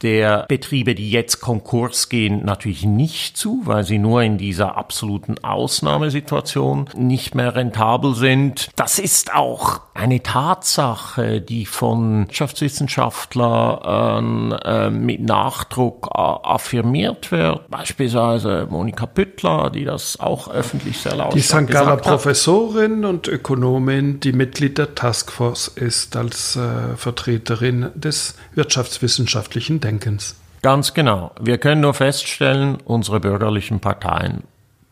der 0.03 0.47
Betriebe, 0.49 0.95
die 0.95 1.11
jetzt 1.11 1.41
Konkurs 1.41 2.09
gehen, 2.09 2.45
natürlich 2.45 2.85
nicht 2.85 3.37
zu, 3.37 3.63
weil 3.65 3.85
sie 3.85 3.99
nur 3.99 4.23
in 4.23 4.39
dieser 4.39 4.77
absoluten 4.77 5.37
Ausnahmesituation 5.43 6.89
nicht 6.97 7.35
mehr 7.35 7.55
rentabel 7.55 8.15
sind. 8.15 8.71
Das 8.77 8.99
ist 8.99 9.35
auch 9.35 9.81
eine 9.95 10.23
Tatsache, 10.23 11.41
die 11.41 11.67
von 11.67 12.27
Wirtschaftswissenschaftlern 12.27 14.53
äh, 14.53 14.91
mit 14.91 15.21
Nachdruck 15.21 16.09
äh, 16.15 16.19
affirmiert 16.19 17.33
wird. 17.33 17.69
Beispielsweise 17.69 18.67
Monika 18.71 19.07
Püttler, 19.07 19.71
die 19.71 19.85
das 19.85 20.19
auch 20.19 20.51
öffentlich 20.51 20.99
sehr 20.99 21.17
laut 21.17 21.35
Die 21.35 21.41
St. 21.41 21.67
Galler 21.67 21.97
Professorin 21.97 23.05
und 23.05 23.29
Ökonomin, 23.29 24.21
die 24.21 24.33
Mitglied 24.33 24.79
der 24.79 24.95
Taskforce 24.95 25.69
ist 25.69 26.17
als 26.17 26.57
äh, 26.57 26.97
Vertreterin 26.97 27.91
des 27.95 28.37
wirtschaftswissenschaftlichen 28.55 29.81
Denkens. 29.81 29.90
Denkens. 29.91 30.37
Ganz 30.63 30.95
genau. 30.95 31.33
Wir 31.41 31.59
können 31.59 31.81
nur 31.81 31.95
feststellen, 31.95 32.79
unsere 32.85 33.19
bürgerlichen 33.19 33.81
Parteien 33.81 34.45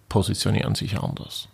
positionieren 0.09 0.75
sich 0.75 0.99
anders. 0.99 1.49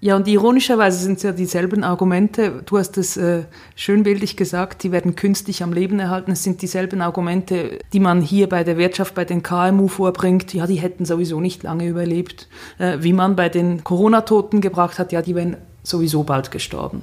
Ja, 0.00 0.16
und 0.16 0.26
ironischerweise 0.28 0.98
sind 0.98 1.16
es 1.16 1.22
ja 1.22 1.32
dieselben 1.32 1.82
Argumente. 1.82 2.62
Du 2.64 2.78
hast 2.78 2.96
es 2.96 3.16
äh, 3.16 3.44
schön 3.74 4.04
bildlich 4.04 4.36
gesagt, 4.36 4.82
die 4.84 4.92
werden 4.92 5.16
künstlich 5.16 5.62
am 5.62 5.72
Leben 5.72 5.98
erhalten. 5.98 6.30
Es 6.30 6.42
sind 6.42 6.62
dieselben 6.62 7.00
Argumente, 7.00 7.78
die 7.92 8.00
man 8.00 8.22
hier 8.22 8.48
bei 8.48 8.64
der 8.64 8.78
Wirtschaft, 8.78 9.14
bei 9.14 9.24
den 9.24 9.42
KMU 9.42 9.88
vorbringt. 9.88 10.54
Ja, 10.54 10.66
die 10.66 10.76
hätten 10.76 11.04
sowieso 11.04 11.40
nicht 11.40 11.62
lange 11.62 11.86
überlebt. 11.86 12.48
Äh, 12.78 12.98
wie 13.00 13.12
man 13.12 13.34
bei 13.36 13.48
den 13.48 13.84
Corona-Toten 13.84 14.60
gebracht 14.60 14.98
hat, 14.98 15.12
ja, 15.12 15.20
die 15.20 15.34
wären 15.34 15.56
sowieso 15.82 16.22
bald 16.22 16.50
gestorben. 16.50 17.02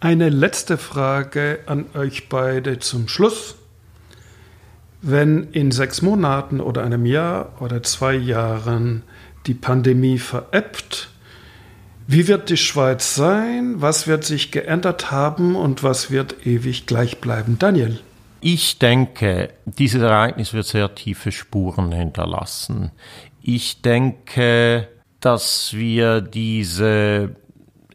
Eine 0.00 0.28
letzte 0.28 0.76
Frage 0.76 1.60
an 1.66 1.86
euch 1.94 2.28
beide 2.28 2.78
zum 2.78 3.08
Schluss. 3.08 3.54
Wenn 5.00 5.44
in 5.52 5.70
sechs 5.70 6.02
Monaten 6.02 6.60
oder 6.60 6.82
einem 6.82 7.06
Jahr 7.06 7.52
oder 7.60 7.82
zwei 7.82 8.14
Jahren 8.14 9.02
die 9.46 9.54
Pandemie 9.54 10.18
verebbt, 10.18 11.08
wie 12.06 12.26
wird 12.26 12.48
die 12.48 12.56
Schweiz 12.56 13.14
sein? 13.14 13.82
Was 13.82 14.06
wird 14.06 14.24
sich 14.24 14.50
geändert 14.50 15.10
haben 15.10 15.54
und 15.56 15.82
was 15.82 16.10
wird 16.10 16.46
ewig 16.46 16.86
gleich 16.86 17.20
bleiben? 17.20 17.58
Daniel. 17.58 18.00
Ich 18.40 18.78
denke, 18.78 19.50
dieses 19.66 20.00
Ereignis 20.00 20.54
wird 20.54 20.66
sehr 20.66 20.94
tiefe 20.94 21.32
Spuren 21.32 21.92
hinterlassen. 21.92 22.92
Ich 23.42 23.82
denke, 23.82 24.88
dass 25.20 25.74
wir 25.74 26.20
diese 26.20 27.36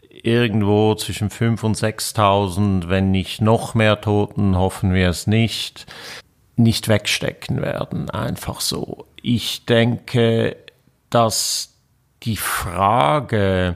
irgendwo 0.09 0.95
zwischen 0.95 1.29
5.000 1.29 1.63
und 1.63 1.77
6.000, 1.77 2.89
wenn 2.89 3.11
nicht 3.11 3.41
noch 3.41 3.73
mehr 3.73 3.99
Toten, 3.99 4.55
hoffen 4.57 4.93
wir 4.93 5.09
es 5.09 5.27
nicht, 5.27 5.85
nicht 6.55 6.87
wegstecken 6.87 7.61
werden, 7.61 8.09
einfach 8.09 8.61
so. 8.61 9.05
Ich 9.21 9.65
denke, 9.65 10.57
dass 11.09 11.73
die 12.23 12.37
Frage, 12.37 13.75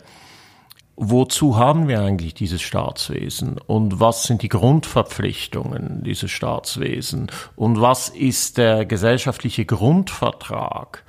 wozu 0.96 1.58
haben 1.58 1.88
wir 1.88 2.02
eigentlich 2.02 2.34
dieses 2.34 2.62
Staatswesen 2.62 3.60
und 3.60 4.00
was 4.00 4.24
sind 4.24 4.42
die 4.42 4.50
Grundverpflichtungen 4.50 6.04
dieses 6.04 6.32
Staatswesen 6.32 7.32
und 7.56 7.80
was 7.80 8.10
ist 8.10 8.58
der 8.58 8.86
gesellschaftliche 8.86 9.66
Grundvertrag, 9.66 11.04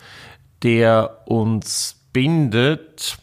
der 0.62 1.22
uns 1.26 1.96
bindet, 2.12 3.18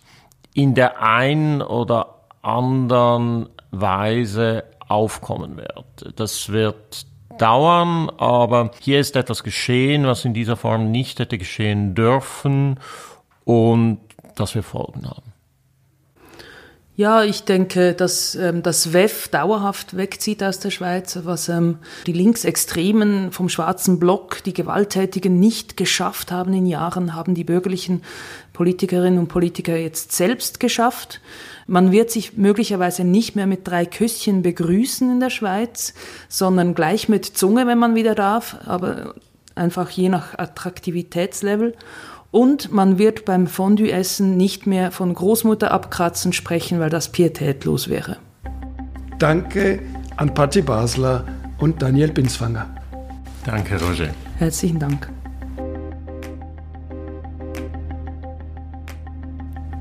in 0.54 0.74
der 0.74 1.02
einen 1.02 1.62
oder 1.62 2.28
anderen 2.42 3.50
Weise 3.72 4.64
aufkommen 4.88 5.58
wird. 5.58 6.14
Das 6.16 6.50
wird 6.50 7.06
dauern, 7.38 8.10
aber 8.18 8.72
hier 8.80 9.00
ist 9.00 9.16
etwas 9.16 9.44
geschehen, 9.44 10.06
was 10.06 10.26
in 10.26 10.34
dieser 10.34 10.58
Form 10.58 10.92
nicht 10.92 11.20
hätte 11.20 11.38
geschehen 11.38 11.96
dürfen 11.96 12.80
und 13.44 14.00
das 14.36 14.56
wir 14.56 14.64
Folgen 14.64 15.08
haben. 15.08 15.36
Ja, 16.98 17.24
ich 17.24 17.44
denke, 17.44 17.94
dass 17.94 18.36
ähm, 18.36 18.64
das 18.64 18.94
WEF 18.94 19.28
dauerhaft 19.28 19.98
wegzieht 19.98 20.42
aus 20.42 20.60
der 20.60 20.72
Schweiz, 20.72 21.20
was 21.24 21.50
ähm, 21.50 21.80
die 22.08 22.14
Linksextremen 22.14 23.34
vom 23.34 23.50
schwarzen 23.50 24.00
Block, 24.00 24.42
die 24.44 24.54
Gewalttätigen 24.54 25.38
nicht 25.38 25.76
geschafft 25.76 26.32
haben 26.32 26.54
in 26.54 26.66
Jahren, 26.66 27.14
haben 27.14 27.36
die 27.36 27.44
bürgerlichen 27.44 28.02
Politikerinnen 28.54 29.20
und 29.20 29.28
Politiker 29.28 29.76
jetzt 29.76 30.14
selbst 30.14 30.62
geschafft. 30.62 31.20
Man 31.68 31.92
wird 31.92 32.12
sich 32.12 32.38
möglicherweise 32.38 33.04
nicht 33.04 33.36
mehr 33.36 33.48
mit 33.48 33.68
drei 33.68 33.86
Küsschen 33.86 34.44
begrüßen 34.44 35.12
in 35.12 35.20
der 35.20 35.32
Schweiz, 35.32 35.94
sondern 36.30 36.76
gleich 36.76 37.10
mit 37.10 37.26
Zunge, 37.26 37.66
wenn 37.66 37.80
man 37.80 37.96
wieder 37.96 38.14
darf, 38.14 38.58
aber 38.66 39.16
einfach 39.56 39.90
je 39.90 40.10
nach 40.10 40.38
Attraktivitätslevel. 40.38 41.74
Und 42.30 42.72
man 42.72 42.98
wird 42.98 43.26
beim 43.26 43.48
Fondue-Essen 43.48 44.38
nicht 44.38 44.68
mehr 44.68 44.92
von 44.92 45.14
Großmutter 45.14 45.72
abkratzen 45.72 46.34
sprechen, 46.34 46.80
weil 46.80 46.90
das 46.90 47.12
pietätlos 47.12 47.88
wäre. 47.88 48.18
Danke 49.18 49.80
an 50.18 50.34
Patti 50.34 50.62
Basler 50.62 51.26
und 51.58 51.82
Daniel 51.82 52.12
Binswanger. 52.12 52.70
Danke, 53.46 53.80
Roger. 53.82 54.10
Herzlichen 54.38 54.80
Dank. 54.80 55.15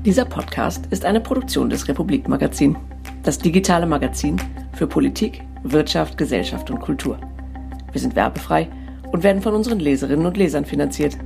Dieser 0.05 0.25
Podcast 0.25 0.85
ist 0.91 1.03
eine 1.03 1.19
Produktion 1.19 1.67
des 1.67 1.87
Republik 1.87 2.27
Magazin, 2.27 2.77
das 3.23 3.39
digitale 3.39 3.87
Magazin 3.87 4.39
für 4.73 4.85
Politik, 4.85 5.41
Wirtschaft, 5.63 6.15
Gesellschaft 6.15 6.69
und 6.69 6.79
Kultur. 6.79 7.17
Wir 7.91 7.99
sind 7.99 8.15
werbefrei 8.15 8.69
und 9.11 9.23
werden 9.23 9.41
von 9.41 9.55
unseren 9.55 9.79
Leserinnen 9.79 10.27
und 10.27 10.37
Lesern 10.37 10.65
finanziert. 10.65 11.17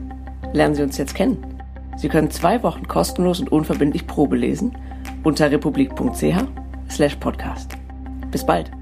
Lernen 0.53 0.75
Sie 0.75 0.83
uns 0.83 0.97
jetzt 0.97 1.13
kennen. 1.13 1.59
Sie 1.97 2.07
können 2.07 2.31
zwei 2.31 2.63
Wochen 2.63 2.87
kostenlos 2.87 3.41
und 3.41 3.51
unverbindlich 3.51 4.07
Probe 4.07 4.37
lesen 4.37 4.71
unter 5.25 5.51
republik.ch/podcast. 5.51 7.75
Bis 8.31 8.45
bald. 8.45 8.78